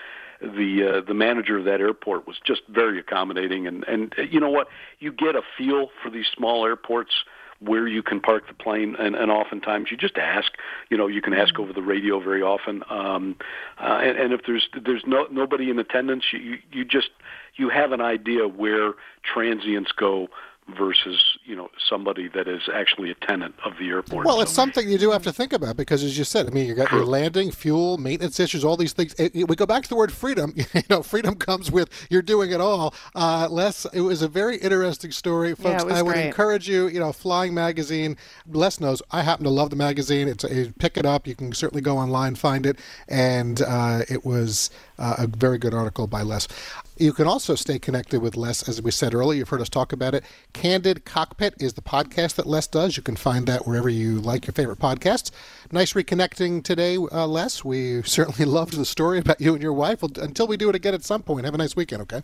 the 0.41 0.84
uh, 0.97 1.02
the 1.08 1.13
manager 1.13 1.58
of 1.58 1.65
that 1.65 1.82
airport 1.82 2.28
was 2.28 2.38
just 2.43 2.62
very 2.69 2.99
accommodating. 2.99 3.67
And 3.67 3.84
and 3.88 4.13
uh, 4.17 4.23
you 4.23 4.39
know 4.39 4.49
what, 4.49 4.67
you 4.99 5.12
get 5.12 5.36
a 5.36 5.41
feel 5.58 5.89
for 6.02 6.10
these 6.10 6.28
small 6.36 6.65
airports 6.65 7.23
where 7.62 7.89
you 7.89 8.02
can 8.02 8.21
park 8.21 8.47
the 8.47 8.54
plane, 8.54 8.95
and, 8.97 9.15
and 9.17 9.30
oftentimes 9.30 9.91
you 9.91 9.97
just 9.97 10.17
ask. 10.17 10.54
You 10.89 10.97
know, 10.97 11.08
you 11.08 11.21
can 11.21 11.34
ask 11.34 11.60
over 11.60 11.73
the 11.73 11.82
radio 11.82 12.19
very 12.19 12.41
often. 12.41 12.84
Um, 12.89 13.36
uh, 13.78 13.99
and, 14.02 14.17
and 14.17 14.34
if 14.34 14.41
there's 14.47 14.69
there's 14.86 15.04
no 15.06 15.28
nobody 15.30 15.69
in 15.69 15.78
attendance, 15.80 16.23
you 16.32 16.39
you- 16.39 16.60
you 16.71 16.86
just 16.86 17.10
you 17.56 17.67
have 17.69 17.91
an 17.91 17.99
idea 18.02 18.47
where 18.47 18.93
transients 19.23 19.91
go 19.91 20.30
versus 20.77 21.38
you 21.45 21.55
know 21.55 21.69
somebody 21.89 22.27
that 22.29 22.47
is 22.47 22.62
actually 22.73 23.10
a 23.12 23.15
tenant 23.15 23.55
of 23.65 23.73
the 23.79 23.88
airport. 23.89 24.25
Well, 24.25 24.36
So- 24.38 24.41
it's 24.41 24.51
something 24.51 24.89
you 24.89 24.97
do 24.97 25.12
have 25.12 25.23
to 25.23 25.34
think 25.34 25.53
about 25.53 25.77
because, 25.77 26.03
as 26.03 26.17
you 26.17 26.23
said, 26.23 26.47
I 26.47 26.49
mean, 26.51 26.65
you 26.67 26.75
got 26.75 26.91
your 26.91 27.05
landing, 27.05 27.51
fuel, 27.51 27.97
maintenance 27.97 28.39
issues, 28.39 28.63
all 28.65 28.77
these 28.77 28.93
things. 28.93 29.13
It- 29.17 29.36
it- 29.36 29.47
we 29.47 29.55
go 29.55 29.65
back 29.65 29.84
to 29.84 29.89
the 29.89 29.95
word 29.95 30.12
freedom. 30.12 30.53
You 30.73 30.84
know, 30.89 31.03
freedom 31.03 31.36
comes 31.36 31.71
with 31.71 31.89
you're 32.10 32.21
doing 32.21 32.51
it 32.51 32.62
all. 32.62 32.93
Uh, 33.15 33.47
Les, 33.51 33.86
it 33.93 34.01
was 34.01 34.21
a 34.21 34.27
very 34.27 34.58
interesting 34.58 35.12
story, 35.12 35.49
Yeah, 35.49 35.55
folks. 35.55 35.84
it 35.84 35.86
was 35.88 35.95
I 35.95 36.01
would 36.01 36.13
great. 36.13 36.25
encourage 36.27 36.69
you. 36.69 36.88
You 36.88 36.99
know, 36.99 37.12
Flying 37.12 37.53
Magazine. 37.53 38.17
Les 38.51 38.79
knows 38.79 39.01
I 39.12 39.21
happen 39.23 39.43
to 39.43 39.49
love 39.49 39.69
the 39.71 39.75
magazine. 39.75 40.27
It's 40.27 40.43
a, 40.43 40.71
pick 40.79 40.97
it 40.97 41.05
up. 41.05 41.27
You 41.27 41.36
can 41.36 41.53
certainly 41.53 41.82
go 41.82 41.97
online 41.97 42.36
find 42.36 42.65
it, 42.65 42.79
and 43.08 43.62
uh, 43.62 44.01
it 44.10 44.25
was 44.25 44.69
uh, 44.99 45.15
a 45.17 45.27
very 45.27 45.57
good 45.57 45.73
article 45.73 46.05
by 46.05 46.21
Les. 46.21 46.47
You 46.97 47.13
can 47.13 47.27
also 47.27 47.55
stay 47.55 47.79
connected 47.79 48.21
with 48.21 48.35
Les, 48.35 48.67
as 48.67 48.81
we 48.81 48.91
said 48.91 49.15
earlier. 49.15 49.39
You've 49.39 49.49
heard 49.49 49.62
us 49.62 49.69
talk 49.69 49.93
about 49.93 50.13
it. 50.13 50.23
Candid 50.53 51.05
Cockpit 51.05 51.55
is 51.59 51.73
the 51.73 51.81
podcast 51.81 52.35
that 52.35 52.45
Les 52.45 52.67
does. 52.67 52.97
You 52.97 53.03
can 53.03 53.15
find 53.15 53.47
that 53.47 53.65
wherever 53.65 53.89
you 53.89 54.19
like 54.19 54.45
your 54.45 54.53
favorite 54.53 54.79
podcasts. 54.79 55.31
Nice 55.71 55.93
reconnecting 55.93 56.63
today, 56.63 56.97
uh, 56.97 57.25
Les. 57.25 57.63
We 57.63 58.01
certainly 58.03 58.45
loved 58.51 58.73
the 58.73 58.85
story 58.85 59.19
about 59.19 59.39
you 59.39 59.53
and 59.53 59.63
your 59.63 59.73
wife. 59.73 60.01
Well, 60.01 60.12
until 60.17 60.47
we 60.47 60.57
do 60.57 60.69
it 60.69 60.75
again 60.75 60.93
at 60.93 61.03
some 61.03 61.23
point, 61.23 61.45
have 61.45 61.53
a 61.53 61.57
nice 61.57 61.75
weekend, 61.75 62.01
okay? 62.03 62.23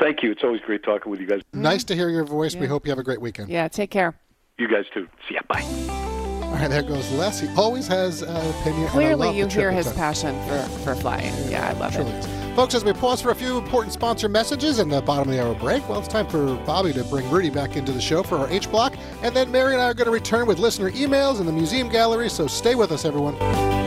Thank 0.00 0.22
you. 0.22 0.30
It's 0.30 0.42
always 0.42 0.60
great 0.62 0.82
talking 0.82 1.10
with 1.10 1.20
you 1.20 1.26
guys. 1.26 1.42
Nice 1.52 1.84
to 1.84 1.94
hear 1.94 2.08
your 2.08 2.24
voice. 2.24 2.56
We 2.56 2.66
hope 2.66 2.86
you 2.86 2.90
have 2.90 2.98
a 2.98 3.04
great 3.04 3.20
weekend. 3.20 3.50
Yeah, 3.50 3.68
take 3.68 3.90
care. 3.90 4.14
You 4.58 4.68
guys 4.68 4.84
too. 4.94 5.08
See 5.28 5.34
ya. 5.34 5.40
Bye. 5.48 6.11
All 6.52 6.58
right, 6.58 6.68
there 6.68 6.82
goes 6.82 7.10
Les. 7.12 7.40
He 7.40 7.48
always 7.56 7.86
has 7.86 8.20
an 8.20 8.36
opinion. 8.60 8.86
Clearly, 8.88 9.36
you 9.36 9.46
hear 9.46 9.72
his 9.72 9.86
tech. 9.86 9.96
passion 9.96 10.38
for, 10.46 10.62
for 10.80 10.94
flying. 10.94 11.32
Yeah, 11.50 11.66
I 11.66 11.72
love 11.72 11.96
it. 11.96 12.06
is. 12.06 12.54
Folks, 12.54 12.74
as 12.74 12.84
we 12.84 12.92
pause 12.92 13.22
for 13.22 13.30
a 13.30 13.34
few 13.34 13.56
important 13.56 13.94
sponsor 13.94 14.28
messages 14.28 14.78
and 14.78 14.92
the 14.92 15.00
bottom 15.00 15.30
of 15.30 15.34
the 15.34 15.42
hour 15.42 15.54
break, 15.54 15.88
well, 15.88 15.98
it's 15.98 16.08
time 16.08 16.26
for 16.26 16.54
Bobby 16.66 16.92
to 16.92 17.04
bring 17.04 17.28
Rudy 17.30 17.48
back 17.48 17.76
into 17.76 17.90
the 17.90 18.00
show 18.02 18.22
for 18.22 18.36
our 18.36 18.50
H 18.50 18.70
block. 18.70 18.94
And 19.22 19.34
then 19.34 19.50
Mary 19.50 19.72
and 19.72 19.80
I 19.80 19.86
are 19.86 19.94
going 19.94 20.04
to 20.04 20.12
return 20.12 20.46
with 20.46 20.58
listener 20.58 20.90
emails 20.90 21.38
and 21.38 21.48
the 21.48 21.52
museum 21.52 21.88
gallery, 21.88 22.28
so 22.28 22.46
stay 22.46 22.74
with 22.74 22.92
us, 22.92 23.06
everyone. 23.06 23.81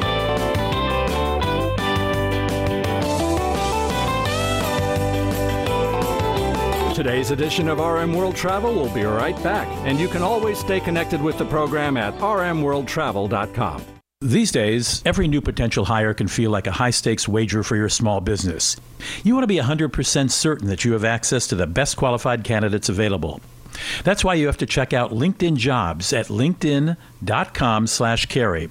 Today's 6.96 7.32
edition 7.32 7.68
of 7.68 7.80
RM 7.80 8.14
World 8.14 8.38
Travel 8.38 8.74
will 8.74 8.94
be 8.94 9.04
right 9.04 9.36
back, 9.44 9.68
and 9.86 10.00
you 10.00 10.08
can 10.08 10.22
always 10.22 10.58
stay 10.58 10.80
connected 10.80 11.22
with 11.22 11.38
the 11.38 11.44
program 11.44 11.98
at 11.98 12.18
rmworldtravel.com. 12.20 13.84
These 14.22 14.54
days, 14.54 15.02
every 15.06 15.28
new 15.28 15.42
potential 15.42 15.84
hire 15.84 16.14
can 16.14 16.30
feel 16.30 16.52
like 16.52 16.68
a 16.68 16.72
high 16.72 16.92
stakes 16.92 17.28
wager 17.28 17.64
for 17.64 17.76
your 17.76 17.90
small 17.90 18.22
business. 18.22 18.78
You 19.26 19.34
want 19.34 19.44
to 19.44 19.48
be 19.48 19.58
100% 19.58 20.32
certain 20.32 20.70
that 20.70 20.86
you 20.86 20.94
have 20.94 21.04
access 21.04 21.48
to 21.48 21.56
the 21.56 21.68
best 21.68 21.98
qualified 21.98 22.46
candidates 22.46 22.88
available. 22.88 23.42
That's 24.06 24.24
why 24.24 24.36
you 24.36 24.48
have 24.48 24.56
to 24.60 24.66
check 24.66 24.94
out 24.94 25.12
LinkedIn 25.12 25.58
Jobs 25.58 26.14
at 26.14 26.28
linkedin.com/carey. 26.28 28.70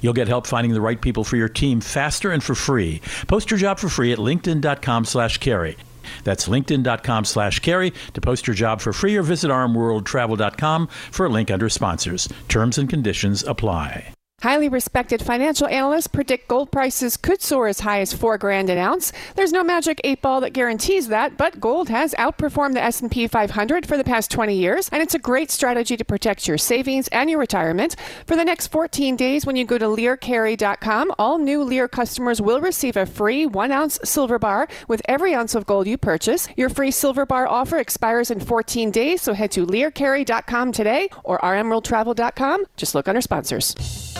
You'll 0.00 0.14
get 0.14 0.28
help 0.28 0.46
finding 0.46 0.72
the 0.72 0.80
right 0.80 0.98
people 0.98 1.22
for 1.22 1.36
your 1.36 1.50
team 1.50 1.82
faster 1.82 2.30
and 2.30 2.42
for 2.42 2.54
free. 2.54 3.02
Post 3.26 3.50
your 3.50 3.58
job 3.58 3.78
for 3.78 3.90
free 3.90 4.10
at 4.10 4.18
linkedin.com/carey. 4.18 5.76
That's 6.24 6.48
linkedin.com 6.48 7.24
slash 7.24 7.60
carey 7.60 7.92
to 8.14 8.20
post 8.20 8.46
your 8.46 8.54
job 8.54 8.80
for 8.80 8.92
free 8.92 9.16
or 9.16 9.22
visit 9.22 9.50
rmworldtravel.com 9.50 10.88
for 10.88 11.26
a 11.26 11.30
link 11.30 11.50
under 11.50 11.68
sponsors. 11.68 12.28
Terms 12.48 12.78
and 12.78 12.88
conditions 12.88 13.42
apply. 13.42 14.14
Highly 14.40 14.68
respected 14.68 15.20
financial 15.20 15.66
analysts 15.66 16.06
predict 16.06 16.46
gold 16.46 16.70
prices 16.70 17.16
could 17.16 17.42
soar 17.42 17.66
as 17.66 17.80
high 17.80 18.00
as 18.00 18.12
4 18.12 18.38
grand 18.38 18.70
an 18.70 18.78
ounce. 18.78 19.12
There's 19.34 19.50
no 19.50 19.64
magic 19.64 20.00
8 20.04 20.22
ball 20.22 20.40
that 20.42 20.52
guarantees 20.52 21.08
that, 21.08 21.36
but 21.36 21.58
gold 21.58 21.88
has 21.88 22.14
outperformed 22.14 22.74
the 22.74 22.82
S&P 22.82 23.26
500 23.26 23.84
for 23.84 23.96
the 23.96 24.04
past 24.04 24.30
20 24.30 24.54
years, 24.54 24.88
and 24.90 25.02
it's 25.02 25.16
a 25.16 25.18
great 25.18 25.50
strategy 25.50 25.96
to 25.96 26.04
protect 26.04 26.46
your 26.46 26.56
savings 26.56 27.08
and 27.08 27.28
your 27.28 27.40
retirement. 27.40 27.96
For 28.26 28.36
the 28.36 28.44
next 28.44 28.68
14 28.68 29.16
days 29.16 29.44
when 29.44 29.56
you 29.56 29.64
go 29.64 29.76
to 29.76 29.86
learcarey.com, 29.86 31.14
all 31.18 31.38
new 31.38 31.64
Lear 31.64 31.88
customers 31.88 32.40
will 32.40 32.60
receive 32.60 32.96
a 32.96 33.06
free 33.06 33.44
1 33.44 33.72
ounce 33.72 33.98
silver 34.04 34.38
bar 34.38 34.68
with 34.86 35.02
every 35.06 35.34
ounce 35.34 35.56
of 35.56 35.66
gold 35.66 35.88
you 35.88 35.98
purchase. 35.98 36.48
Your 36.56 36.68
free 36.68 36.92
silver 36.92 37.26
bar 37.26 37.48
offer 37.48 37.78
expires 37.78 38.30
in 38.30 38.38
14 38.38 38.92
days, 38.92 39.20
so 39.20 39.32
head 39.32 39.50
to 39.50 39.66
learcarey.com 39.66 40.70
today 40.70 41.08
or 41.24 41.40
rmworldtravel.com. 41.40 42.66
Just 42.76 42.94
look 42.94 43.08
under 43.08 43.20
sponsors. 43.20 44.16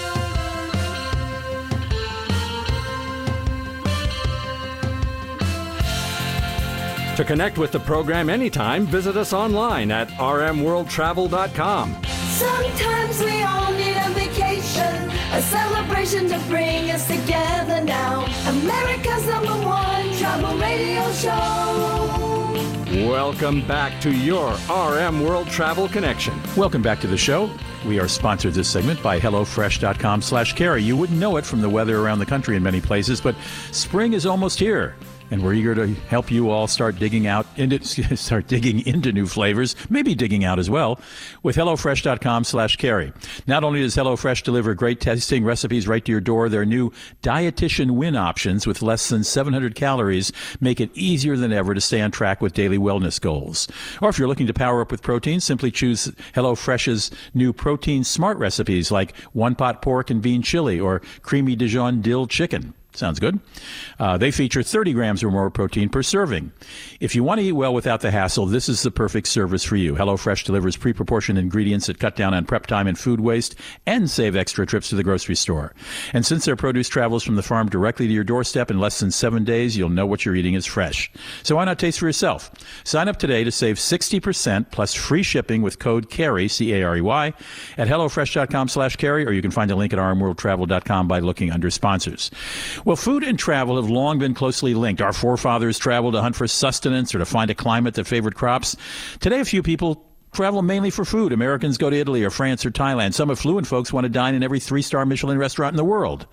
To 7.18 7.24
connect 7.24 7.58
with 7.58 7.72
the 7.72 7.80
program 7.80 8.30
anytime, 8.30 8.86
visit 8.86 9.16
us 9.16 9.32
online 9.32 9.90
at 9.90 10.06
rmworldtravel.com. 10.10 11.96
Sometimes 12.04 13.20
we 13.24 13.42
all 13.42 13.72
need 13.72 13.96
a 13.96 14.10
vacation, 14.10 15.10
a 15.32 15.42
celebration 15.42 16.28
to 16.28 16.38
bring 16.46 16.92
us 16.92 17.08
together 17.08 17.82
now. 17.82 18.24
America's 18.46 19.26
number 19.26 19.66
one 19.66 20.16
travel 20.16 20.56
radio 20.58 21.10
show. 21.10 21.98
Welcome 23.10 23.66
back 23.66 24.00
to 24.02 24.12
your 24.12 24.56
RM 24.70 25.24
World 25.24 25.48
Travel 25.48 25.88
Connection. 25.88 26.40
Welcome 26.56 26.82
back 26.82 27.00
to 27.00 27.08
the 27.08 27.18
show. 27.18 27.50
We 27.84 27.98
are 27.98 28.06
sponsored 28.06 28.54
this 28.54 28.68
segment 28.68 29.02
by 29.02 29.18
HelloFresh.com 29.18 30.22
slash 30.22 30.52
carey. 30.52 30.84
You 30.84 30.96
wouldn't 30.96 31.18
know 31.18 31.36
it 31.36 31.44
from 31.44 31.62
the 31.62 31.68
weather 31.68 31.98
around 31.98 32.20
the 32.20 32.26
country 32.26 32.54
in 32.54 32.62
many 32.62 32.80
places, 32.80 33.20
but 33.20 33.34
spring 33.72 34.12
is 34.12 34.24
almost 34.24 34.60
here. 34.60 34.94
And 35.30 35.44
we're 35.44 35.54
eager 35.54 35.74
to 35.74 35.86
help 36.08 36.30
you 36.30 36.50
all 36.50 36.66
start 36.66 36.98
digging 36.98 37.26
out 37.26 37.46
into 37.56 37.82
start 38.16 38.46
digging 38.46 38.86
into 38.86 39.12
new 39.12 39.26
flavors, 39.26 39.76
maybe 39.90 40.14
digging 40.14 40.44
out 40.44 40.58
as 40.58 40.70
well, 40.70 41.00
with 41.42 41.56
HelloFresh.com 41.56 42.44
slash 42.44 42.76
carey. 42.76 43.12
Not 43.46 43.64
only 43.64 43.80
does 43.80 43.96
HelloFresh 43.96 44.42
deliver 44.42 44.74
great 44.74 45.00
tasting 45.00 45.44
recipes 45.44 45.86
right 45.86 46.04
to 46.04 46.12
your 46.12 46.20
door, 46.20 46.48
their 46.48 46.64
new 46.64 46.92
dietitian 47.22 47.92
win 47.92 48.16
options 48.16 48.66
with 48.66 48.80
less 48.80 49.08
than 49.08 49.22
700 49.22 49.74
calories 49.74 50.32
make 50.60 50.80
it 50.80 50.90
easier 50.94 51.36
than 51.36 51.52
ever 51.52 51.74
to 51.74 51.80
stay 51.80 52.00
on 52.00 52.10
track 52.10 52.40
with 52.40 52.54
daily 52.54 52.78
wellness 52.78 53.20
goals. 53.20 53.68
Or 54.00 54.08
if 54.08 54.18
you're 54.18 54.28
looking 54.28 54.46
to 54.46 54.54
power 54.54 54.80
up 54.80 54.90
with 54.90 55.02
protein, 55.02 55.40
simply 55.40 55.70
choose 55.70 56.06
HelloFresh's 56.34 57.10
new 57.34 57.52
protein 57.52 58.04
smart 58.04 58.38
recipes 58.38 58.90
like 58.90 59.16
one 59.32 59.54
pot 59.54 59.82
pork 59.82 60.10
and 60.10 60.22
bean 60.22 60.42
chili 60.42 60.80
or 60.80 61.02
creamy 61.22 61.56
Dijon 61.56 62.00
dill 62.00 62.26
chicken. 62.26 62.74
Sounds 62.98 63.20
good. 63.20 63.38
Uh, 64.00 64.18
they 64.18 64.32
feature 64.32 64.60
30 64.60 64.92
grams 64.92 65.22
or 65.22 65.30
more 65.30 65.50
protein 65.50 65.88
per 65.88 66.02
serving. 66.02 66.50
If 66.98 67.14
you 67.14 67.22
want 67.22 67.38
to 67.38 67.46
eat 67.46 67.52
well 67.52 67.72
without 67.72 68.00
the 68.00 68.10
hassle, 68.10 68.46
this 68.46 68.68
is 68.68 68.82
the 68.82 68.90
perfect 68.90 69.28
service 69.28 69.62
for 69.62 69.76
you. 69.76 69.94
HelloFresh 69.94 70.44
delivers 70.44 70.76
pre 70.76 70.92
proportioned 70.92 71.38
ingredients 71.38 71.86
that 71.86 72.00
cut 72.00 72.16
down 72.16 72.34
on 72.34 72.44
prep 72.44 72.66
time 72.66 72.88
and 72.88 72.98
food 72.98 73.20
waste 73.20 73.54
and 73.86 74.10
save 74.10 74.34
extra 74.34 74.66
trips 74.66 74.88
to 74.88 74.96
the 74.96 75.04
grocery 75.04 75.36
store. 75.36 75.74
And 76.12 76.26
since 76.26 76.44
their 76.44 76.56
produce 76.56 76.88
travels 76.88 77.22
from 77.22 77.36
the 77.36 77.42
farm 77.42 77.68
directly 77.68 78.08
to 78.08 78.12
your 78.12 78.24
doorstep 78.24 78.68
in 78.68 78.80
less 78.80 78.98
than 78.98 79.12
seven 79.12 79.44
days, 79.44 79.76
you'll 79.76 79.90
know 79.90 80.06
what 80.06 80.24
you're 80.24 80.34
eating 80.34 80.54
is 80.54 80.66
fresh. 80.66 81.08
So 81.44 81.54
why 81.54 81.66
not 81.66 81.78
taste 81.78 82.00
for 82.00 82.06
yourself? 82.06 82.50
Sign 82.82 83.06
up 83.06 83.18
today 83.18 83.44
to 83.44 83.52
save 83.52 83.76
60% 83.76 84.72
plus 84.72 84.92
free 84.92 85.22
shipping 85.22 85.62
with 85.62 85.78
code 85.78 86.10
CAREY, 86.10 86.48
C 86.48 86.74
A 86.74 86.82
R 86.82 86.96
E 86.96 87.00
Y, 87.00 87.32
at 87.76 87.86
HelloFresh.com 87.86 88.66
slash 88.66 88.96
carey, 88.96 89.24
or 89.24 89.30
you 89.30 89.40
can 89.40 89.52
find 89.52 89.70
a 89.70 89.76
link 89.76 89.92
at 89.92 90.00
rmworldtravel.com 90.00 91.06
by 91.06 91.20
looking 91.20 91.52
under 91.52 91.70
sponsors. 91.70 92.32
Well, 92.88 92.96
food 92.96 93.22
and 93.22 93.38
travel 93.38 93.76
have 93.76 93.90
long 93.90 94.18
been 94.18 94.32
closely 94.32 94.72
linked. 94.72 95.02
Our 95.02 95.12
forefathers 95.12 95.76
traveled 95.76 96.14
to 96.14 96.22
hunt 96.22 96.36
for 96.36 96.48
sustenance 96.48 97.14
or 97.14 97.18
to 97.18 97.26
find 97.26 97.50
a 97.50 97.54
climate 97.54 97.92
that 97.96 98.06
favored 98.06 98.34
crops. 98.34 98.78
Today, 99.20 99.40
a 99.40 99.44
few 99.44 99.62
people 99.62 100.06
travel 100.32 100.62
mainly 100.62 100.88
for 100.88 101.04
food. 101.04 101.34
Americans 101.34 101.76
go 101.76 101.90
to 101.90 101.96
Italy 101.96 102.24
or 102.24 102.30
France 102.30 102.64
or 102.64 102.70
Thailand. 102.70 103.12
Some 103.12 103.30
affluent 103.30 103.66
folks 103.66 103.92
want 103.92 104.06
to 104.06 104.08
dine 104.08 104.34
in 104.34 104.42
every 104.42 104.58
three 104.58 104.80
star 104.80 105.04
Michelin 105.04 105.36
restaurant 105.36 105.74
in 105.74 105.76
the 105.76 105.84
world. 105.84 106.26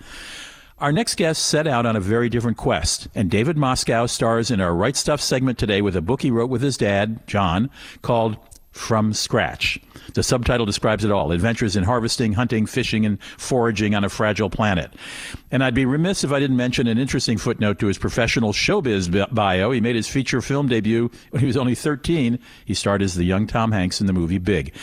Our 0.80 0.94
next 0.94 1.16
guest 1.16 1.46
set 1.46 1.68
out 1.68 1.86
on 1.86 1.98
a 1.98 2.00
very 2.00 2.30
different 2.30 2.56
quest, 2.56 3.10
and 3.14 3.30
David 3.30 3.58
Moscow 3.58 4.06
stars 4.06 4.50
in 4.50 4.62
our 4.62 4.74
Right 4.74 4.96
Stuff 4.96 5.20
segment 5.20 5.58
today 5.58 5.82
with 5.82 5.98
a 5.98 6.02
book 6.02 6.22
he 6.22 6.32
wrote 6.32 6.50
with 6.50 6.62
his 6.62 6.78
dad, 6.78 7.28
John, 7.28 7.70
called 8.02 8.38
from 8.76 9.14
scratch. 9.14 9.80
The 10.14 10.22
subtitle 10.22 10.66
describes 10.66 11.06
it 11.06 11.12
all 11.12 11.32
adventures 11.32 11.78
in 11.78 11.86
harvesting, 11.86 12.34
hunting, 12.34 12.66
fishing, 12.66 13.06
and 13.06 13.22
foraging 13.38 13.96
on 13.96 14.04
a 14.04 14.10
fragile 14.10 14.50
planet. 14.50 14.94
And 15.50 15.64
I'd 15.64 15.74
be 15.74 15.86
remiss 15.86 16.26
if 16.26 16.32
I 16.32 16.40
didn't 16.40 16.58
mention 16.58 16.86
an 16.88 16.98
interesting 16.98 17.38
footnote 17.38 17.80
to 17.80 17.88
his 17.88 17.98
professional 17.98 18.52
showbiz 18.52 19.34
bio. 19.34 19.72
He 19.72 19.80
made 19.80 19.96
his 19.96 20.10
feature 20.10 20.42
film 20.42 20.68
debut 20.68 21.10
when 21.32 21.40
he 21.40 21.48
was 21.48 21.56
only 21.56 21.74
13. 21.74 22.38
He 22.66 22.74
starred 22.74 23.02
as 23.02 23.16
the 23.16 23.24
young 23.24 23.48
Tom 23.48 23.72
Hanks 23.72 24.02
in 24.02 24.08
the 24.08 24.14
movie 24.14 24.40
Big. 24.40 24.74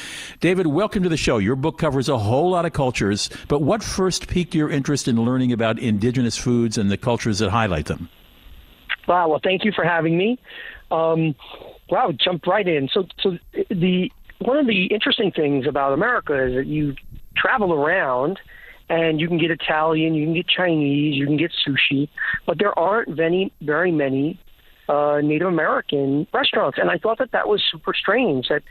David, 0.40 0.66
welcome 0.66 1.02
to 1.02 1.10
the 1.10 1.16
show. 1.18 1.36
Your 1.36 1.56
book 1.56 1.78
covers 1.78 2.08
a 2.08 2.18
whole 2.18 2.50
lot 2.50 2.64
of 2.64 2.72
cultures, 2.72 3.28
but 3.48 3.60
what 3.60 3.82
first 3.82 4.26
piqued 4.26 4.54
your 4.54 4.70
interest 4.70 5.06
in 5.06 5.22
learning 5.22 5.52
about 5.52 5.78
indigenous 5.78 6.38
foods 6.38 6.78
and 6.78 6.90
the 6.90 6.96
cultures 6.96 7.40
that 7.40 7.50
highlight 7.50 7.86
them? 7.86 8.08
Wow, 9.06 9.28
well, 9.28 9.40
thank 9.42 9.64
you 9.64 9.72
for 9.72 9.84
having 9.84 10.16
me. 10.16 10.38
Um, 10.90 11.34
wow, 11.92 12.10
jumped 12.12 12.46
right 12.46 12.66
in. 12.66 12.88
So, 12.92 13.06
so 13.20 13.38
the 13.70 14.10
one 14.38 14.56
of 14.56 14.66
the 14.66 14.86
interesting 14.86 15.30
things 15.30 15.66
about 15.68 15.92
America 15.92 16.46
is 16.46 16.54
that 16.54 16.66
you 16.66 16.94
travel 17.36 17.72
around 17.72 18.40
and 18.88 19.20
you 19.20 19.28
can 19.28 19.38
get 19.38 19.50
Italian, 19.50 20.14
you 20.14 20.24
can 20.24 20.34
get 20.34 20.48
Chinese, 20.48 21.14
you 21.16 21.26
can 21.26 21.36
get 21.36 21.52
sushi, 21.64 22.08
but 22.46 22.58
there 22.58 22.76
aren't 22.76 23.16
many, 23.16 23.52
very 23.60 23.92
many 23.92 24.40
uh, 24.88 25.20
Native 25.22 25.48
American 25.48 26.26
restaurants. 26.32 26.78
And 26.80 26.90
I 26.90 26.96
thought 26.96 27.18
that 27.18 27.30
that 27.32 27.46
was 27.46 27.62
super 27.70 27.92
strange. 27.94 28.48
That 28.48 28.62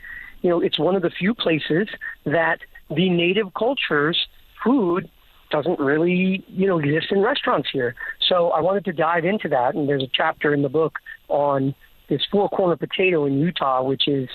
you 0.42 0.50
know, 0.50 0.60
it's 0.60 0.78
one 0.78 0.96
of 0.96 1.02
the 1.02 1.10
few 1.10 1.32
places 1.32 1.88
that 2.26 2.58
the 2.90 3.08
native 3.08 3.54
culture's 3.54 4.18
food 4.64 5.08
doesn't 5.50 5.78
really, 5.78 6.44
you 6.48 6.66
know, 6.66 6.78
exist 6.78 7.06
in 7.12 7.20
restaurants 7.20 7.68
here. 7.72 7.94
So 8.28 8.50
I 8.50 8.60
wanted 8.60 8.84
to 8.86 8.92
dive 8.92 9.24
into 9.24 9.48
that, 9.50 9.74
and 9.74 9.88
there's 9.88 10.02
a 10.02 10.10
chapter 10.12 10.52
in 10.52 10.62
the 10.62 10.68
book 10.68 10.98
on 11.28 11.74
this 12.12 12.22
four 12.30 12.48
corner 12.50 12.76
potato 12.76 13.24
in 13.24 13.40
Utah, 13.40 13.82
which 13.82 14.06
is 14.06 14.28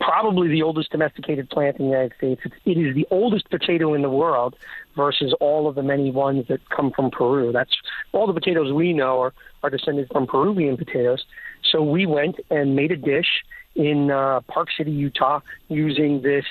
probably 0.00 0.48
the 0.48 0.62
oldest 0.62 0.90
domesticated 0.90 1.48
plant 1.48 1.78
in 1.78 1.84
the 1.86 1.90
United 1.92 2.12
States. 2.16 2.40
It's, 2.44 2.54
it 2.64 2.76
is 2.76 2.96
the 2.96 3.06
oldest 3.12 3.48
potato 3.48 3.94
in 3.94 4.02
the 4.02 4.10
world 4.10 4.56
versus 4.96 5.32
all 5.38 5.68
of 5.68 5.76
the 5.76 5.84
many 5.84 6.10
ones 6.10 6.48
that 6.48 6.68
come 6.70 6.90
from 6.90 7.12
Peru. 7.12 7.52
That's 7.52 7.70
all 8.10 8.26
the 8.26 8.32
potatoes 8.32 8.72
we 8.72 8.92
know 8.92 9.20
are, 9.20 9.34
are 9.62 9.70
descended 9.70 10.08
from 10.10 10.26
Peruvian 10.26 10.76
potatoes. 10.76 11.24
So 11.70 11.80
we 11.80 12.06
went 12.06 12.40
and 12.50 12.74
made 12.74 12.90
a 12.90 12.96
dish 12.96 13.44
in 13.76 14.10
uh, 14.10 14.40
Park 14.48 14.68
City, 14.76 14.90
Utah, 14.90 15.40
using 15.68 16.22
this 16.22 16.44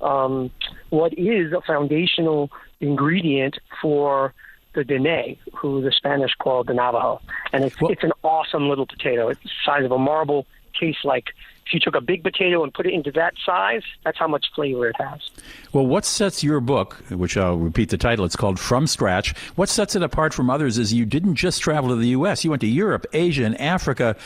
um, 0.00 0.50
what 0.90 1.12
is 1.16 1.52
a 1.52 1.60
foundational 1.60 2.50
ingredient 2.80 3.58
for 3.80 4.34
the 4.78 4.84
Dene, 4.84 5.36
who 5.54 5.82
the 5.82 5.92
Spanish 5.92 6.34
called 6.38 6.68
the 6.68 6.74
Navajo. 6.74 7.20
And 7.52 7.64
it's, 7.64 7.80
well, 7.80 7.90
it's 7.90 8.04
an 8.04 8.12
awesome 8.22 8.68
little 8.68 8.86
potato. 8.86 9.28
It's 9.28 9.42
the 9.42 9.50
size 9.64 9.84
of 9.84 9.92
a 9.92 9.98
marble, 9.98 10.46
tastes 10.78 11.04
like 11.04 11.34
if 11.66 11.74
you 11.74 11.80
took 11.80 11.94
a 11.94 12.00
big 12.00 12.22
potato 12.22 12.62
and 12.62 12.72
put 12.72 12.86
it 12.86 12.94
into 12.94 13.12
that 13.12 13.34
size, 13.44 13.82
that's 14.02 14.18
how 14.18 14.26
much 14.26 14.46
flavor 14.54 14.88
it 14.88 14.96
has. 14.98 15.30
Well, 15.74 15.86
what 15.86 16.06
sets 16.06 16.42
your 16.42 16.60
book, 16.60 16.94
which 17.10 17.36
I'll 17.36 17.58
repeat 17.58 17.90
the 17.90 17.98
title, 17.98 18.24
it's 18.24 18.36
called 18.36 18.58
From 18.58 18.86
Scratch, 18.86 19.36
what 19.56 19.68
sets 19.68 19.94
it 19.94 20.02
apart 20.02 20.32
from 20.32 20.48
others 20.48 20.78
is 20.78 20.94
you 20.94 21.04
didn't 21.04 21.34
just 21.34 21.60
travel 21.60 21.90
to 21.90 21.96
the 21.96 22.08
U.S., 22.08 22.42
you 22.42 22.50
went 22.50 22.62
to 22.62 22.66
Europe, 22.66 23.04
Asia, 23.12 23.44
and 23.44 23.60
Africa 23.60 24.16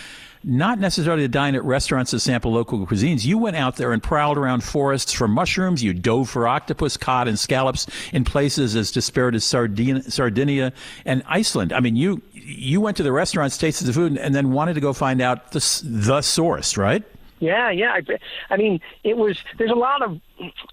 not 0.44 0.78
necessarily 0.78 1.22
to 1.22 1.28
dine 1.28 1.54
at 1.54 1.64
restaurants 1.64 2.10
to 2.10 2.20
sample 2.20 2.52
local 2.52 2.86
cuisines. 2.86 3.24
You 3.24 3.38
went 3.38 3.56
out 3.56 3.76
there 3.76 3.92
and 3.92 4.02
prowled 4.02 4.38
around 4.38 4.64
forests 4.64 5.12
for 5.12 5.28
mushrooms. 5.28 5.82
You 5.82 5.92
dove 5.92 6.28
for 6.28 6.48
octopus, 6.48 6.96
cod, 6.96 7.28
and 7.28 7.38
scallops 7.38 7.86
in 8.12 8.24
places 8.24 8.76
as 8.76 8.90
disparate 8.90 9.34
as 9.34 9.44
Sardinia, 9.44 10.02
Sardinia 10.02 10.72
and 11.04 11.22
Iceland. 11.26 11.72
I 11.72 11.80
mean, 11.80 11.96
you 11.96 12.22
you 12.34 12.80
went 12.80 12.96
to 12.96 13.02
the 13.02 13.12
restaurants, 13.12 13.56
tasted 13.56 13.86
the 13.86 13.92
food, 13.92 14.16
and 14.16 14.34
then 14.34 14.52
wanted 14.52 14.74
to 14.74 14.80
go 14.80 14.92
find 14.92 15.20
out 15.20 15.52
the 15.52 15.82
the 15.84 16.22
source, 16.22 16.76
right? 16.76 17.02
Yeah, 17.40 17.70
yeah. 17.70 17.92
I, 17.92 18.54
I 18.54 18.56
mean, 18.56 18.80
it 19.02 19.16
was. 19.16 19.38
There's 19.58 19.70
a 19.70 19.74
lot 19.74 20.02
of 20.02 20.20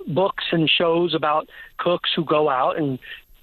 books 0.07 0.45
and 0.51 0.69
shows 0.69 1.15
about 1.15 1.49
cooks 1.77 2.11
who 2.15 2.23
go 2.23 2.49
out 2.49 2.77
and 2.77 2.99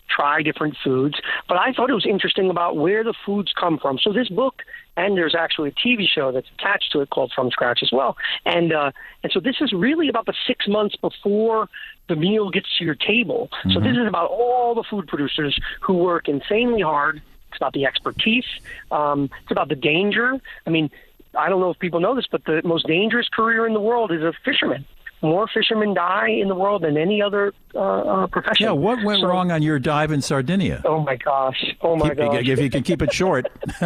try 0.08 0.42
different 0.42 0.76
foods, 0.82 1.18
but 1.48 1.56
I 1.56 1.72
thought 1.72 1.90
it 1.90 1.94
was 1.94 2.06
interesting 2.06 2.50
about 2.50 2.76
where 2.76 3.02
the 3.02 3.14
foods 3.24 3.52
come 3.58 3.78
from. 3.78 3.98
So 3.98 4.12
this 4.12 4.28
book 4.28 4.62
and 4.96 5.16
there's 5.16 5.34
actually 5.34 5.70
a 5.70 5.72
TV 5.72 6.06
show 6.08 6.32
that's 6.32 6.48
attached 6.58 6.92
to 6.92 7.00
it 7.00 7.10
called 7.10 7.32
From 7.34 7.50
Scratch 7.50 7.80
as 7.82 7.90
well. 7.92 8.16
And 8.44 8.72
uh, 8.72 8.92
and 9.22 9.32
so 9.32 9.40
this 9.40 9.56
is 9.60 9.72
really 9.72 10.08
about 10.08 10.26
the 10.26 10.34
six 10.46 10.66
months 10.66 10.96
before 10.96 11.68
the 12.08 12.16
meal 12.16 12.50
gets 12.50 12.68
to 12.78 12.84
your 12.84 12.94
table. 12.94 13.48
Mm-hmm. 13.50 13.72
So 13.72 13.80
this 13.80 13.96
is 13.96 14.06
about 14.06 14.30
all 14.30 14.74
the 14.74 14.84
food 14.84 15.06
producers 15.06 15.58
who 15.80 15.94
work 15.94 16.28
insanely 16.28 16.82
hard. 16.82 17.20
It's 17.48 17.56
about 17.58 17.72
the 17.72 17.86
expertise. 17.86 18.46
Um, 18.90 19.30
it's 19.42 19.50
about 19.50 19.68
the 19.68 19.76
danger. 19.76 20.38
I 20.66 20.70
mean, 20.70 20.90
I 21.36 21.48
don't 21.48 21.60
know 21.60 21.70
if 21.70 21.78
people 21.78 22.00
know 22.00 22.14
this, 22.14 22.26
but 22.30 22.44
the 22.44 22.62
most 22.64 22.86
dangerous 22.86 23.28
career 23.28 23.66
in 23.66 23.74
the 23.74 23.80
world 23.80 24.12
is 24.12 24.22
a 24.22 24.32
fisherman 24.44 24.84
more 25.22 25.48
fishermen 25.52 25.94
die 25.94 26.28
in 26.28 26.48
the 26.48 26.54
world 26.54 26.82
than 26.82 26.96
any 26.96 27.22
other 27.22 27.54
uh, 27.74 27.78
uh, 27.78 28.26
profession. 28.26 28.66
Yeah, 28.66 28.72
what 28.72 29.02
went 29.02 29.20
so, 29.20 29.28
wrong 29.28 29.50
on 29.50 29.62
your 29.62 29.78
dive 29.78 30.12
in 30.12 30.22
Sardinia? 30.22 30.82
Oh 30.84 31.00
my 31.00 31.16
gosh! 31.16 31.74
Oh 31.80 31.96
my 31.96 32.10
keep, 32.10 32.18
gosh! 32.18 32.46
If 32.46 32.60
you 32.60 32.70
can 32.70 32.82
keep 32.82 33.02
it 33.02 33.12
short. 33.12 33.46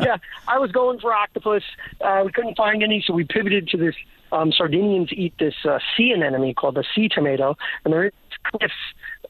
yeah, 0.00 0.16
I 0.46 0.58
was 0.58 0.70
going 0.72 1.00
for 1.00 1.12
octopus. 1.12 1.62
Uh, 2.00 2.22
we 2.24 2.32
couldn't 2.32 2.56
find 2.56 2.82
any, 2.82 3.02
so 3.06 3.12
we 3.12 3.24
pivoted 3.24 3.68
to 3.68 3.76
this. 3.76 3.94
Um, 4.30 4.52
Sardinians 4.52 5.08
eat 5.12 5.32
this 5.38 5.54
uh, 5.64 5.78
sea 5.96 6.12
anemone 6.12 6.52
called 6.52 6.74
the 6.74 6.84
sea 6.94 7.08
tomato, 7.08 7.56
and 7.84 7.92
they're 7.94 8.12
cliffs 8.44 8.74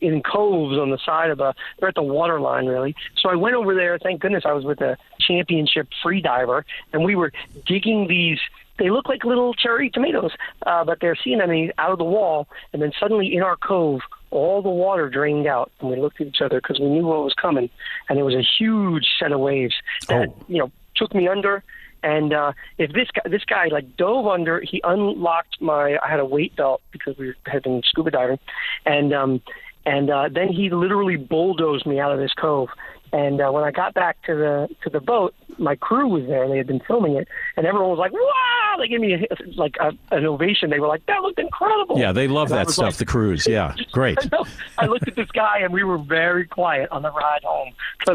in 0.01 0.23
coves 0.23 0.77
on 0.79 0.91
the 0.91 0.99
side 1.05 1.31
of 1.31 1.41
a. 1.41 1.55
They're 1.79 1.89
at 1.89 1.95
the 1.95 2.03
water 2.03 2.41
line, 2.41 2.67
really. 2.67 2.95
So 3.21 3.31
I 3.31 3.37
went 3.37 3.55
over 3.55 3.75
there. 3.75 3.99
Thank 3.99 4.21
goodness 4.21 4.45
I 4.45 4.53
was 4.53 4.65
with 4.65 4.81
a 4.81 4.97
championship 5.21 5.89
free 6.03 6.21
diver, 6.21 6.65
and 6.93 7.05
we 7.05 7.17
were 7.17 7.33
digging 7.67 8.09
these 8.09 8.39
they 8.79 8.91
look 8.91 9.09
like 9.09 9.25
little 9.25 9.55
cherry 9.55 9.91
tomatoes, 9.91 10.33
uh, 10.67 10.85
but 10.85 10.99
they're 11.01 11.17
sea 11.17 11.35
anemones 11.35 11.73
out 11.79 11.93
of 11.93 11.99
the 11.99 12.05
wall. 12.05 12.49
And 12.73 12.81
then 12.83 12.93
suddenly 12.99 13.35
in 13.35 13.43
our 13.43 13.57
cove, 13.57 14.01
all 14.31 14.63
the 14.63 14.69
water 14.69 15.09
drained 15.09 15.47
out, 15.47 15.71
and 15.81 15.91
we 15.91 15.97
looked 15.97 16.21
at 16.21 16.27
each 16.27 16.41
other 16.41 16.61
because 16.61 16.79
we 16.79 16.87
knew 16.87 17.07
what 17.07 17.25
was 17.25 17.35
coming. 17.35 17.71
And 18.09 18.19
it 18.19 18.23
was 18.23 18.35
a 18.35 18.43
huge 18.43 19.07
set 19.19 19.33
of 19.33 19.41
waves 19.41 19.75
that 20.09 20.29
oh. 20.29 20.45
you 20.49 20.59
know 20.59 20.73
took 20.97 21.15
me 21.15 21.29
under. 21.29 21.63
And 22.03 22.33
uh, 22.33 22.53
if 22.79 22.93
this 22.93 23.09
guy, 23.11 23.29
this 23.29 23.45
guy 23.45 23.67
like 23.67 23.97
dove 23.97 24.27
under, 24.27 24.61
he 24.61 24.81
unlocked 24.85 25.61
my. 25.61 25.99
I 26.03 26.09
had 26.09 26.21
a 26.21 26.25
weight 26.25 26.55
belt 26.57 26.81
because 26.93 27.17
we 27.19 27.35
had 27.47 27.65
been 27.65 27.83
scuba 27.85 28.11
diving, 28.11 28.39
and 28.87 29.13
um, 29.13 29.41
and 29.85 30.11
uh, 30.11 30.29
then 30.33 30.49
he 30.49 30.71
literally 30.71 31.17
bulldozed 31.17 31.87
me 31.87 31.99
out 31.99 32.13
of 32.13 32.19
this 32.19 32.33
cove. 32.35 32.69
And 33.13 33.41
uh, 33.41 33.51
when 33.51 33.65
I 33.65 33.71
got 33.71 33.95
back 33.95 34.21
to 34.23 34.35
the 34.35 34.69
to 34.83 34.91
the 34.91 35.01
boat, 35.01 35.35
my 35.59 35.77
crew 35.77 36.09
was 36.09 36.27
there. 36.27 36.49
They 36.49 36.59
had 36.59 36.67
been 36.67 36.81
filming 36.81 37.17
it, 37.17 37.29
and 37.57 37.67
everyone 37.67 37.91
was 37.91 37.99
like, 37.99 38.13
"Wow!" 38.13 38.77
They 38.79 38.89
gave 38.89 39.01
me 39.01 39.15
a, 39.15 39.27
like 39.57 39.77
a, 39.81 39.93
an 40.15 40.27
ovation. 40.27 40.71
They 40.71 40.81
were 40.81 40.89
like, 40.89 41.05
"That 41.07 41.23
looked 41.23 41.39
incredible." 41.39 41.99
Yeah, 41.99 42.13
they 42.13 42.29
love 42.29 42.51
and 42.51 42.59
that 42.59 42.71
stuff. 42.71 42.87
Like, 42.87 42.97
the 42.97 43.07
crews, 43.07 43.47
yeah, 43.47 43.75
great. 43.93 44.19
I, 44.33 44.45
I, 44.79 44.87
looked 44.87 45.09
at 45.09 45.17
this 45.17 45.31
guy, 45.31 45.59
and 45.59 45.73
we 45.73 45.85
were 45.85 45.99
very 45.99 46.47
quiet 46.47 46.91
on 46.91 47.03
the 47.03 47.13
ride 47.13 47.43
home. 47.45 47.73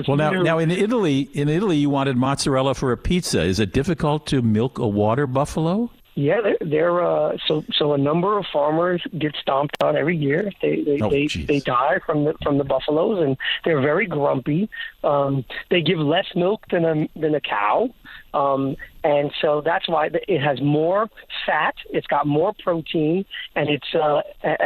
Well, 0.07 0.17
now, 0.17 0.31
now 0.31 0.57
in 0.59 0.71
Italy, 0.71 1.29
in 1.33 1.49
Italy, 1.49 1.77
you 1.77 1.89
wanted 1.89 2.17
mozzarella 2.17 2.75
for 2.75 2.91
a 2.91 2.97
pizza. 2.97 3.41
Is 3.41 3.59
it 3.59 3.73
difficult 3.73 4.27
to 4.27 4.41
milk 4.41 4.79
a 4.79 4.87
water 4.87 5.27
buffalo? 5.27 5.91
Yeah, 6.15 6.41
they're, 6.41 6.57
they're 6.61 7.03
uh, 7.03 7.37
so 7.47 7.65
so 7.73 7.93
a 7.93 7.97
number 7.97 8.37
of 8.37 8.45
farmers 8.53 9.01
get 9.17 9.35
stomped 9.41 9.75
on 9.81 9.97
every 9.97 10.15
year. 10.15 10.51
They 10.61 10.81
they 10.83 10.99
oh, 11.01 11.09
they, 11.09 11.25
they 11.25 11.59
die 11.59 11.99
from 12.05 12.25
the 12.25 12.35
from 12.43 12.59
the 12.59 12.63
buffaloes, 12.63 13.23
and 13.23 13.35
they're 13.65 13.81
very 13.81 14.05
grumpy. 14.05 14.69
Um, 15.03 15.43
they 15.71 15.81
give 15.81 15.97
less 15.97 16.27
milk 16.35 16.65
than 16.69 16.85
a 16.85 17.07
than 17.19 17.33
a 17.33 17.41
cow, 17.41 17.89
um, 18.35 18.75
and 19.03 19.31
so 19.41 19.61
that's 19.61 19.89
why 19.89 20.11
it 20.27 20.39
has 20.39 20.61
more 20.61 21.09
fat. 21.47 21.73
It's 21.89 22.05
got 22.05 22.27
more 22.27 22.53
protein, 22.63 23.25
and 23.55 23.69
it's 23.69 23.95
uh, 23.95 24.21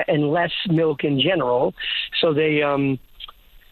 and 0.10 0.30
less 0.32 0.52
milk 0.68 1.06
in 1.06 1.18
general. 1.22 1.74
So 2.20 2.34
they 2.34 2.62
um, 2.62 3.00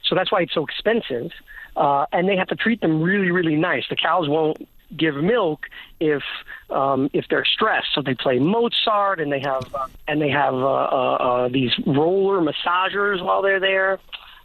so 0.08 0.16
that's 0.16 0.32
why 0.32 0.44
it's 0.44 0.54
so 0.54 0.64
expensive. 0.64 1.32
uh, 1.76 2.06
and 2.12 2.28
they 2.28 2.38
have 2.38 2.48
to 2.48 2.56
treat 2.56 2.82
them 2.82 3.02
really, 3.02 3.32
really 3.32 3.56
nice. 3.56 3.84
The 3.90 3.96
cows 3.96 4.30
won't 4.30 4.68
give 4.95 5.15
milk 5.15 5.67
if 6.00 6.24
um, 6.69 7.10
if 7.13 7.26
they're 7.30 7.45
stressed. 7.45 7.88
So 7.93 8.02
they 8.02 8.15
play 8.15 8.39
Mozart, 8.39 9.19
and 9.19 9.32
they 9.32 9.39
have 9.39 9.74
uh, 9.74 9.88
and 10.08 10.21
they 10.21 10.30
have 10.30 10.54
uh, 10.54 10.58
uh, 10.58 11.17
uh, 11.19 11.50
these 11.50 11.71
roller 11.86 12.41
massagers 12.41 13.24
while 13.24 13.41
they're 13.41 13.60
there. 13.60 14.00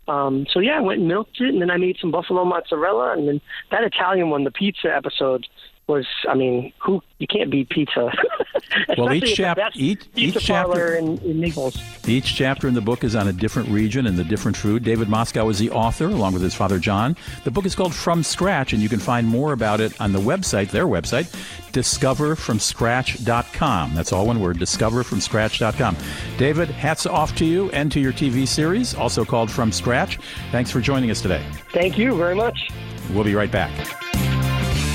Um, 0.08 0.46
so 0.52 0.60
yeah, 0.60 0.78
I 0.78 0.80
went 0.80 1.00
and 1.00 1.08
milked 1.08 1.40
it, 1.40 1.50
and 1.50 1.60
then 1.60 1.70
I 1.70 1.76
made 1.76 1.96
some 2.00 2.10
buffalo 2.10 2.44
mozzarella, 2.44 3.12
and 3.12 3.28
then 3.28 3.40
that 3.70 3.84
Italian 3.84 4.30
one, 4.30 4.44
the 4.44 4.50
pizza 4.50 4.94
episode, 4.94 5.46
was 5.90 6.06
I 6.28 6.34
mean, 6.34 6.72
who 6.78 7.02
you 7.18 7.26
can't 7.26 7.50
beat 7.50 7.68
pizza. 7.68 8.12
well, 8.96 9.12
each 9.12 9.36
chapter, 9.36 9.68
each, 9.74 10.04
each 10.14 10.38
chapter 10.38 10.94
in, 10.94 11.18
in 11.18 11.40
Naples. 11.40 11.76
Each 12.06 12.34
chapter 12.34 12.68
in 12.68 12.74
the 12.74 12.80
book 12.80 13.04
is 13.04 13.14
on 13.14 13.28
a 13.28 13.32
different 13.32 13.68
region 13.68 14.06
and 14.06 14.16
the 14.16 14.24
different 14.24 14.56
food. 14.56 14.82
David 14.84 15.08
Moscow 15.08 15.48
is 15.48 15.58
the 15.58 15.70
author, 15.70 16.06
along 16.06 16.32
with 16.32 16.42
his 16.42 16.54
father 16.54 16.78
John. 16.78 17.16
The 17.44 17.50
book 17.50 17.66
is 17.66 17.74
called 17.74 17.94
From 17.94 18.22
Scratch, 18.22 18.72
and 18.72 18.80
you 18.80 18.88
can 18.88 19.00
find 19.00 19.26
more 19.26 19.52
about 19.52 19.80
it 19.80 20.00
on 20.00 20.12
the 20.12 20.20
website, 20.20 20.70
their 20.70 20.86
website, 20.86 21.24
discoverfromscratch.com. 21.72 23.94
That's 23.94 24.12
all 24.12 24.26
one 24.26 24.40
word, 24.40 24.58
discoverfromscratch.com. 24.58 25.96
David, 26.38 26.70
hats 26.70 27.06
off 27.06 27.34
to 27.36 27.44
you 27.44 27.70
and 27.72 27.92
to 27.92 28.00
your 28.00 28.12
TV 28.12 28.48
series, 28.48 28.94
also 28.94 29.24
called 29.24 29.50
From 29.50 29.72
Scratch. 29.72 30.18
Thanks 30.52 30.70
for 30.70 30.80
joining 30.80 31.10
us 31.10 31.20
today. 31.20 31.44
Thank 31.72 31.98
you 31.98 32.16
very 32.16 32.36
much. 32.36 32.70
We'll 33.12 33.24
be 33.24 33.34
right 33.34 33.50
back. 33.50 33.99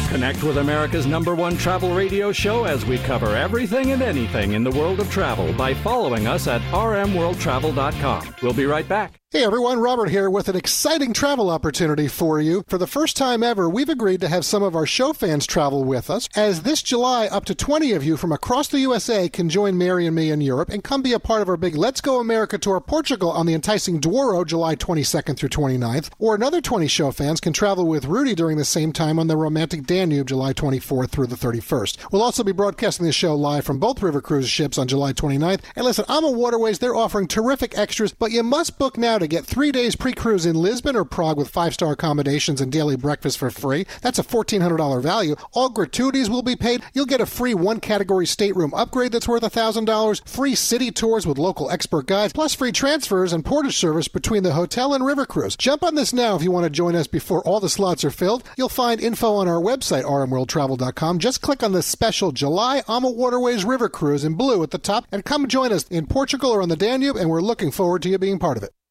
Connect 0.10 0.44
with 0.44 0.58
America's 0.58 1.06
number 1.06 1.36
one 1.36 1.58
travel 1.58 1.94
radio 1.94 2.32
show 2.32 2.64
as 2.64 2.86
we 2.86 2.98
cover 3.00 3.36
everything 3.36 3.92
and 3.92 4.02
anything 4.02 4.54
in 4.54 4.64
the 4.64 4.72
world 4.72 5.00
of 5.00 5.12
travel 5.12 5.52
by 5.54 5.74
following 5.74 6.28
us 6.28 6.48
at 6.48 6.62
rmworldtravel.com. 6.72 8.36
We'll 8.42 8.54
be 8.54 8.66
right 8.66 8.88
back. 8.88 9.25
Hey 9.36 9.44
everyone, 9.44 9.80
Robert 9.80 10.10
here 10.10 10.30
with 10.30 10.48
an 10.48 10.56
exciting 10.56 11.12
travel 11.12 11.50
opportunity 11.50 12.08
for 12.08 12.40
you. 12.40 12.64
For 12.70 12.78
the 12.78 12.88
first 12.88 13.18
time 13.18 13.44
ever, 13.44 13.68
we've 13.68 13.90
agreed 13.90 14.22
to 14.22 14.30
have 14.30 14.46
some 14.46 14.64
of 14.64 14.78
our 14.78 14.86
show 14.86 15.12
fans 15.12 15.46
travel 15.46 15.84
with 15.84 16.10
us. 16.10 16.30
As 16.38 16.62
this 16.62 16.82
July, 16.82 17.26
up 17.28 17.44
to 17.44 17.54
20 17.54 17.92
of 17.92 18.02
you 18.02 18.16
from 18.16 18.32
across 18.32 18.70
the 18.70 18.80
USA 18.80 19.28
can 19.28 19.50
join 19.50 19.78
Mary 19.78 20.08
and 20.08 20.16
me 20.16 20.32
in 20.32 20.40
Europe 20.40 20.70
and 20.70 20.86
come 20.86 21.02
be 21.02 21.12
a 21.12 21.20
part 21.20 21.42
of 21.42 21.50
our 21.50 21.58
big 21.58 21.76
Let's 21.76 22.00
Go 22.00 22.22
America 22.22 22.58
tour 22.58 22.80
Portugal 22.80 23.30
on 23.30 23.46
the 23.46 23.54
enticing 23.54 24.00
Douro, 24.00 24.46
July 24.46 24.74
22nd 24.74 25.36
through 25.36 25.50
29th. 25.50 26.12
Or 26.18 26.34
another 26.34 26.62
20 26.62 26.88
show 26.88 27.12
fans 27.12 27.42
can 27.42 27.52
travel 27.52 27.86
with 27.86 28.06
Rudy 28.06 28.36
during 28.36 28.56
the 28.56 28.64
same 28.64 28.94
time 28.94 29.20
on 29.20 29.28
the 29.28 29.36
romantic 29.36 29.86
Danube, 29.86 30.28
July 30.28 30.54
24th 30.54 31.10
through 31.10 31.28
the 31.28 31.36
31st. 31.36 32.10
We'll 32.14 32.24
also 32.24 32.46
be 32.46 32.54
broadcasting 32.54 33.06
the 33.06 33.12
show 33.12 33.36
live 33.36 33.66
from 33.66 33.80
both 33.80 34.02
river 34.02 34.22
cruise 34.22 34.48
ships 34.48 34.78
on 34.78 34.88
July 34.88 35.12
29th. 35.12 35.60
And 35.76 35.84
listen, 35.84 36.06
AMA 36.08 36.32
Waterways, 36.32 36.80
they're 36.80 36.96
offering 36.96 37.28
terrific 37.28 37.78
extras, 37.78 38.14
but 38.14 38.32
you 38.32 38.42
must 38.42 38.80
book 38.80 38.98
now 38.98 39.18
to 39.18 39.25
get 39.28 39.46
three 39.46 39.72
days 39.72 39.96
pre 39.96 40.14
cruise 40.14 40.46
in 40.46 40.56
Lisbon 40.56 40.96
or 40.96 41.06
Prague 41.06 41.38
with 41.38 41.50
five 41.50 41.74
star 41.74 41.94
accommodations 41.94 42.62
and 42.62 42.72
daily 42.72 42.96
breakfast 42.96 43.38
for 43.38 43.50
free. 43.50 43.86
That's 44.02 44.20
a 44.20 44.24
$1,400 44.24 45.02
value. 45.02 45.36
All 45.54 45.70
gratuities 45.70 46.30
will 46.30 46.42
be 46.42 46.56
paid. 46.56 46.84
You'll 46.94 47.06
get 47.06 47.22
a 47.22 47.26
free 47.26 47.54
one 47.54 47.80
category 47.80 48.26
stateroom 48.26 48.74
upgrade 48.74 49.12
that's 49.12 49.28
worth 49.28 49.44
$1,000, 49.44 50.28
free 50.28 50.56
city 50.56 50.92
tours 50.92 51.26
with 51.26 51.38
local 51.38 51.70
expert 51.70 52.08
guides, 52.08 52.34
plus 52.34 52.54
free 52.54 52.72
transfers 52.72 53.34
and 53.34 53.46
portage 53.46 53.78
service 53.78 54.08
between 54.08 54.44
the 54.44 54.54
hotel 54.54 54.94
and 54.94 55.06
river 55.06 55.26
cruise. 55.26 55.56
Jump 55.56 55.84
on 55.84 55.96
this 55.96 56.14
now 56.14 56.36
if 56.36 56.44
you 56.44 56.52
want 56.52 56.66
to 56.66 56.70
join 56.70 56.96
us 56.96 57.08
before 57.08 57.44
all 57.44 57.60
the 57.60 57.70
slots 57.70 58.04
are 58.04 58.12
filled. 58.12 58.44
You'll 58.58 58.70
find 58.70 59.02
info 59.02 59.36
on 59.36 59.48
our 59.48 59.62
website, 59.62 60.04
rmworldtravel.com. 60.04 61.20
Just 61.20 61.42
click 61.42 61.64
on 61.64 61.72
the 61.72 61.84
special 61.84 62.32
July 62.32 62.84
AMA 62.88 63.12
Waterways 63.12 63.66
River 63.66 63.90
Cruise 63.90 64.24
in 64.24 64.36
blue 64.36 64.64
at 64.64 64.72
the 64.72 64.78
top 64.78 65.06
and 65.12 65.26
come 65.26 65.48
join 65.48 65.72
us 65.72 65.84
in 65.90 66.08
Portugal 66.08 66.52
or 66.52 66.62
on 66.62 66.70
the 66.70 66.76
Danube, 66.76 67.16
and 67.16 67.30
we're 67.30 67.42
looking 67.42 67.72
forward 67.72 68.02
to 68.04 68.10
you 68.10 68.18
being 68.18 68.40
part 68.40 68.58
of 68.58 68.64
it. 68.64 68.72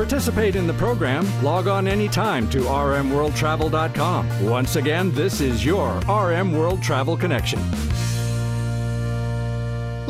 Participate 0.00 0.56
in 0.56 0.66
the 0.66 0.72
program, 0.72 1.26
log 1.42 1.68
on 1.68 1.86
anytime 1.86 2.48
to 2.48 2.60
rmworldtravel.com. 2.60 4.46
Once 4.46 4.76
again, 4.76 5.12
this 5.12 5.42
is 5.42 5.62
your 5.62 5.90
RM 6.08 6.52
World 6.52 6.82
Travel 6.82 7.18
Connection. 7.18 7.60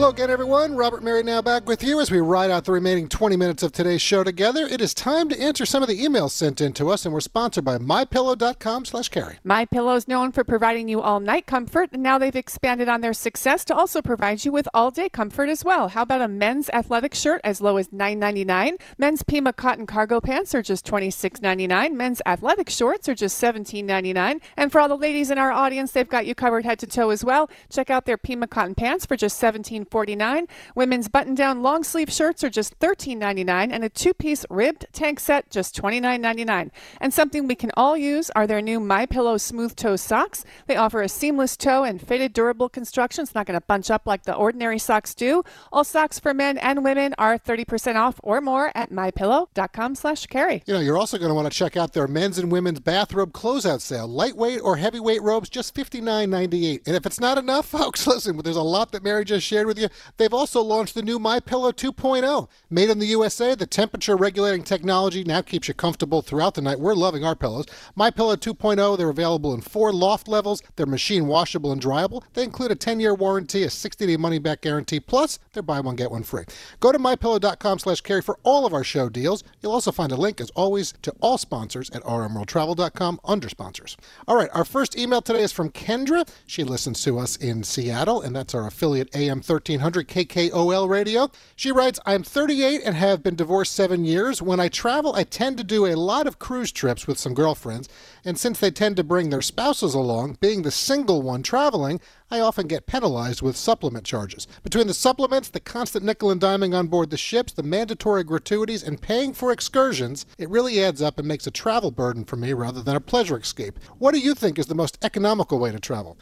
Hello 0.01 0.09
again, 0.13 0.31
everyone. 0.31 0.77
Robert 0.77 1.03
Mary 1.03 1.23
now 1.23 1.43
back 1.43 1.67
with 1.69 1.83
you 1.83 2.01
as 2.01 2.11
we 2.11 2.21
ride 2.21 2.51
out 2.51 2.65
the 2.65 2.73
remaining 2.73 3.07
20 3.07 3.37
minutes 3.37 3.63
of 3.63 3.71
today's 3.71 4.01
show 4.01 4.25
together. 4.25 4.67
It 4.67 4.81
is 4.81 4.95
time 4.95 5.29
to 5.29 5.39
answer 5.39 5.67
some 5.67 5.83
of 5.83 5.91
the 5.91 6.03
emails 6.03 6.31
sent 6.31 6.63
in 6.63 6.73
to 6.73 6.89
us, 6.89 7.05
and 7.05 7.13
we're 7.13 7.21
sponsored 7.21 7.67
by 7.67 7.77
MyPillow.com 7.77 8.87
slash 8.87 9.11
carey. 9.11 9.37
My 9.45 9.67
Pillow 9.67 9.95
is 9.97 10.09
known 10.09 10.33
for 10.33 10.43
providing 10.43 10.89
you 10.89 11.03
all 11.03 11.21
night 11.21 11.45
comfort, 11.45 11.91
and 11.93 12.03
now 12.03 12.17
they've 12.17 12.35
expanded 12.35 12.89
on 12.89 13.03
their 13.03 13.13
success 13.13 13.63
to 13.67 13.77
also 13.77 14.01
provide 14.01 14.43
you 14.43 14.53
with 14.53 14.67
all 14.73 14.91
day 14.91 15.11
comfort 15.11 15.51
as 15.51 15.67
well. 15.67 15.89
How 15.89 16.01
about 16.01 16.23
a 16.23 16.29
men's 16.29 16.71
athletic 16.71 17.15
shirt 17.15 17.43
as 17.45 17.61
low 17.61 17.77
as 17.77 17.89
$9.99? 17.89 18.81
Men's 18.97 19.23
Pima 19.23 19.53
cotton 19.53 19.87
cargo 19.87 20.19
pants 20.19 20.55
are 20.55 20.63
just 20.63 20.87
$26.99. 20.87 21.93
Men's 21.93 22.23
athletic 22.25 22.71
shorts 22.71 23.07
are 23.07 23.15
just 23.15 23.39
$17.99. 23.43 24.41
And 24.57 24.73
for 24.73 24.81
all 24.81 24.89
the 24.89 24.97
ladies 24.97 25.31
in 25.31 25.37
our 25.37 25.53
audience, 25.53 25.93
they've 25.93 26.09
got 26.09 26.25
you 26.25 26.35
covered 26.35 26.65
head 26.65 26.79
to 26.79 26.87
toe 26.87 27.11
as 27.11 27.23
well. 27.23 27.51
Check 27.69 27.91
out 27.91 28.07
their 28.07 28.17
Pima 28.17 28.47
cotton 28.47 28.75
pants 28.75 29.05
for 29.05 29.15
just 29.15 29.39
$17.49 29.39 29.89
$14.49. 29.90 30.48
Women's 30.74 31.09
button-down 31.09 31.62
long 31.62 31.85
sleeve 31.85 32.12
shirts 32.12 32.44
are 32.44 32.50
just 32.50 32.79
$13.99, 32.79 33.68
and 33.72 33.85
a 33.85 33.88
two-piece 33.88 34.44
ribbed 34.50 34.87
tank 34.92 35.20
set 35.20 35.50
just 35.50 35.74
$29.99. 35.81 36.70
And 37.00 37.12
something 37.12 37.46
we 37.46 37.55
can 37.55 37.70
all 37.76 37.96
use 37.96 38.31
are 38.31 38.46
their 38.46 38.62
new 38.62 38.81
My 38.81 39.07
Pillow 39.07 39.37
smooth 39.37 39.76
toe 39.76 39.96
socks. 39.96 40.44
They 40.66 40.76
offer 40.76 41.03
a 41.03 41.09
seamless 41.09 41.57
toe 41.57 41.85
and 41.85 42.00
fitted 42.00 42.33
durable 42.33 42.68
construction. 42.68 43.22
It's 43.22 43.35
not 43.35 43.46
going 43.46 43.59
to 43.59 43.66
bunch 43.66 43.90
up 43.90 44.07
like 44.07 44.24
the 44.24 44.35
ordinary 44.35 44.79
socks 44.79 45.14
do. 45.14 45.42
All 45.72 45.85
socks 45.85 46.18
for 46.18 46.35
men 46.35 46.59
and 46.59 46.85
women 46.85 47.14
are 47.18 47.38
30% 47.38 47.96
off 47.96 48.20
or 48.22 48.40
more 48.40 48.70
at 48.74 48.90
mypillow.com 48.90 49.94
slash 49.94 50.26
carey. 50.26 50.62
You 50.66 50.74
know, 50.74 50.81
you're 50.81 50.98
also 50.98 51.18
going 51.18 51.31
to 51.31 51.35
want 51.35 51.50
to 51.50 51.57
check 51.57 51.76
out 51.76 51.92
their 51.92 52.07
men's 52.07 52.38
and 52.38 52.50
women's 52.50 52.81
bathrobe 52.81 53.33
closeout 53.33 53.81
sale. 53.81 54.09
Lightweight 54.09 54.61
or 54.62 54.76
heavyweight 54.76 55.22
robes, 55.22 55.48
just 55.48 55.74
$59.98. 55.74 56.86
And 56.86 56.97
if 56.97 57.07
it's 57.07 57.20
not 57.20 57.38
enough, 57.38 57.66
folks, 57.80 58.07
listen, 58.07 58.36
there's 58.38 58.57
a 58.57 58.62
lot 58.62 58.93
that 58.93 59.03
Mary 59.03 59.24
just 59.24 59.47
shared 59.47 59.66
with 59.66 59.78
you. 59.78 59.80
They've 60.16 60.35
also 60.35 60.61
launched 60.61 60.95
the 60.95 61.03
new 61.03 61.18
My 61.18 61.41
Pillow 61.41 61.72
2.0. 61.72 62.49
Made 62.68 62.91
in 62.91 62.99
the 62.99 63.07
USA, 63.07 63.55
the 63.55 63.66
temperature 63.66 64.16
regulating 64.16 64.62
technology 64.62 65.24
now 65.24 65.43
keeps 65.43 65.68
you 65.68 65.74
comfortable 65.74 66.22
throughout 66.22 66.55
the 66.55 66.62
night. 66.62 66.81
We're 66.81 66.95
loving 66.95 67.24
our 67.24 67.35
pillows. 67.35 67.66
My 67.95 68.11
Pillow 68.11 68.37
2.0, 68.37 68.99
they're 68.99 69.09
available 69.09 69.55
in 69.55 69.61
four 69.61 69.93
loft 69.93 70.28
levels. 70.28 70.62
They're 70.76 70.87
machine 70.87 71.26
washable 71.26 71.72
and 71.72 71.81
dryable. 71.81 72.22
They 72.35 72.45
include 72.45 72.70
a 72.70 72.76
10-year 72.76 73.14
warranty, 73.14 73.62
a 73.62 73.68
60-day 73.68 74.16
money-back 74.16 74.61
guarantee, 74.61 75.01
plus 75.01 75.39
they're 75.53 75.62
buy 75.62 75.81
one 75.81 75.97
get 75.97 76.11
one 76.11 76.22
free. 76.22 76.45
Go 76.81 76.93
to 76.93 76.99
mypillow.com/carey 76.99 78.22
for 78.22 78.39
all 78.43 78.66
of 78.66 78.74
our 78.74 78.85
show 78.85 79.09
deals. 79.09 79.45
You'll 79.61 79.72
also 79.72 79.93
find 79.93 80.12
a 80.12 80.16
link, 80.16 80.41
as 80.41 80.51
always, 80.51 80.95
to 81.03 81.14
all 81.20 81.39
sponsors 81.39 81.91
at 81.91 82.03
rmworldtravel.com 82.03 83.20
under 83.24 83.49
sponsors. 83.49 83.97
All 84.26 84.37
right, 84.37 84.51
our 84.53 84.64
first 84.64 84.99
email 84.99 85.22
today 85.22 85.43
is 85.43 85.53
from 85.53 85.70
Kendra. 85.70 86.28
She 86.47 86.64
listens 86.64 87.03
to 87.05 87.18
us 87.18 87.37
in 87.37 87.62
Seattle, 87.62 88.20
and 88.20 88.35
that's 88.35 88.55
our 88.55 88.66
affiliate 88.66 89.14
AM 89.14 89.43
1300 89.61 90.09
KKOL 90.09 90.89
radio. 90.89 91.31
She 91.55 91.71
writes, 91.71 92.01
I'm 92.07 92.23
38 92.23 92.81
and 92.83 92.97
have 92.97 93.23
been 93.23 93.37
divorced 93.37 93.75
seven 93.75 94.07
years. 94.07 94.41
When 94.41 94.59
I 94.59 94.69
travel, 94.69 95.15
I 95.15 95.25
tend 95.25 95.59
to 95.59 95.65
do 95.65 95.85
a 95.85 95.97
lot 95.97 96.27
of 96.27 96.39
cruise 96.39 96.73
trips 96.73 97.07
with 97.07 97.19
some 97.19 97.35
girlfriends, 97.35 97.89
and 98.25 98.39
since 98.39 98.59
they 98.59 98.71
tend 98.71 98.97
to 98.97 99.05
bring 99.05 99.29
their 99.29 99.43
spouses 99.43 99.93
along, 99.93 100.39
being 100.41 100.63
the 100.63 100.71
single 100.71 101.21
one 101.21 101.43
traveling, 101.43 102.01
I 102.31 102.41
often 102.41 102.69
get 102.69 102.87
penalized 102.87 103.43
with 103.43 103.57
supplement 103.57 104.07
charges. 104.07 104.47
Between 104.63 104.87
the 104.87 104.95
supplements, 104.95 105.51
the 105.51 105.61
constant 105.61 106.05
nickel 106.05 106.31
and 106.31 106.41
diming 106.41 106.75
on 106.75 106.87
board 106.87 107.11
the 107.11 107.17
ships, 107.17 107.53
the 107.53 107.63
mandatory 107.63 108.25
gratuities, 108.25 108.83
and 108.83 109.03
paying 109.03 109.35
for 109.35 109.53
excursions, 109.53 110.25
it 110.39 110.49
really 110.49 110.83
adds 110.83 111.03
up 111.03 111.19
and 111.19 111.29
makes 111.29 111.47
a 111.47 111.51
travel 111.51 111.91
burden 111.91 112.25
for 112.25 112.37
me 112.37 112.53
rather 112.53 112.83
than 112.83 112.97
a 112.97 113.01
pleasure 113.01 113.37
escape. 113.37 113.79
What 113.99 114.15
do 114.15 114.21
you 114.21 114.35
think 114.35 114.59
is 114.59 114.67
the 114.67 114.75
most 114.75 114.97
economical 115.03 115.59
way 115.59 115.73
to 115.73 115.81
travel? 115.81 116.17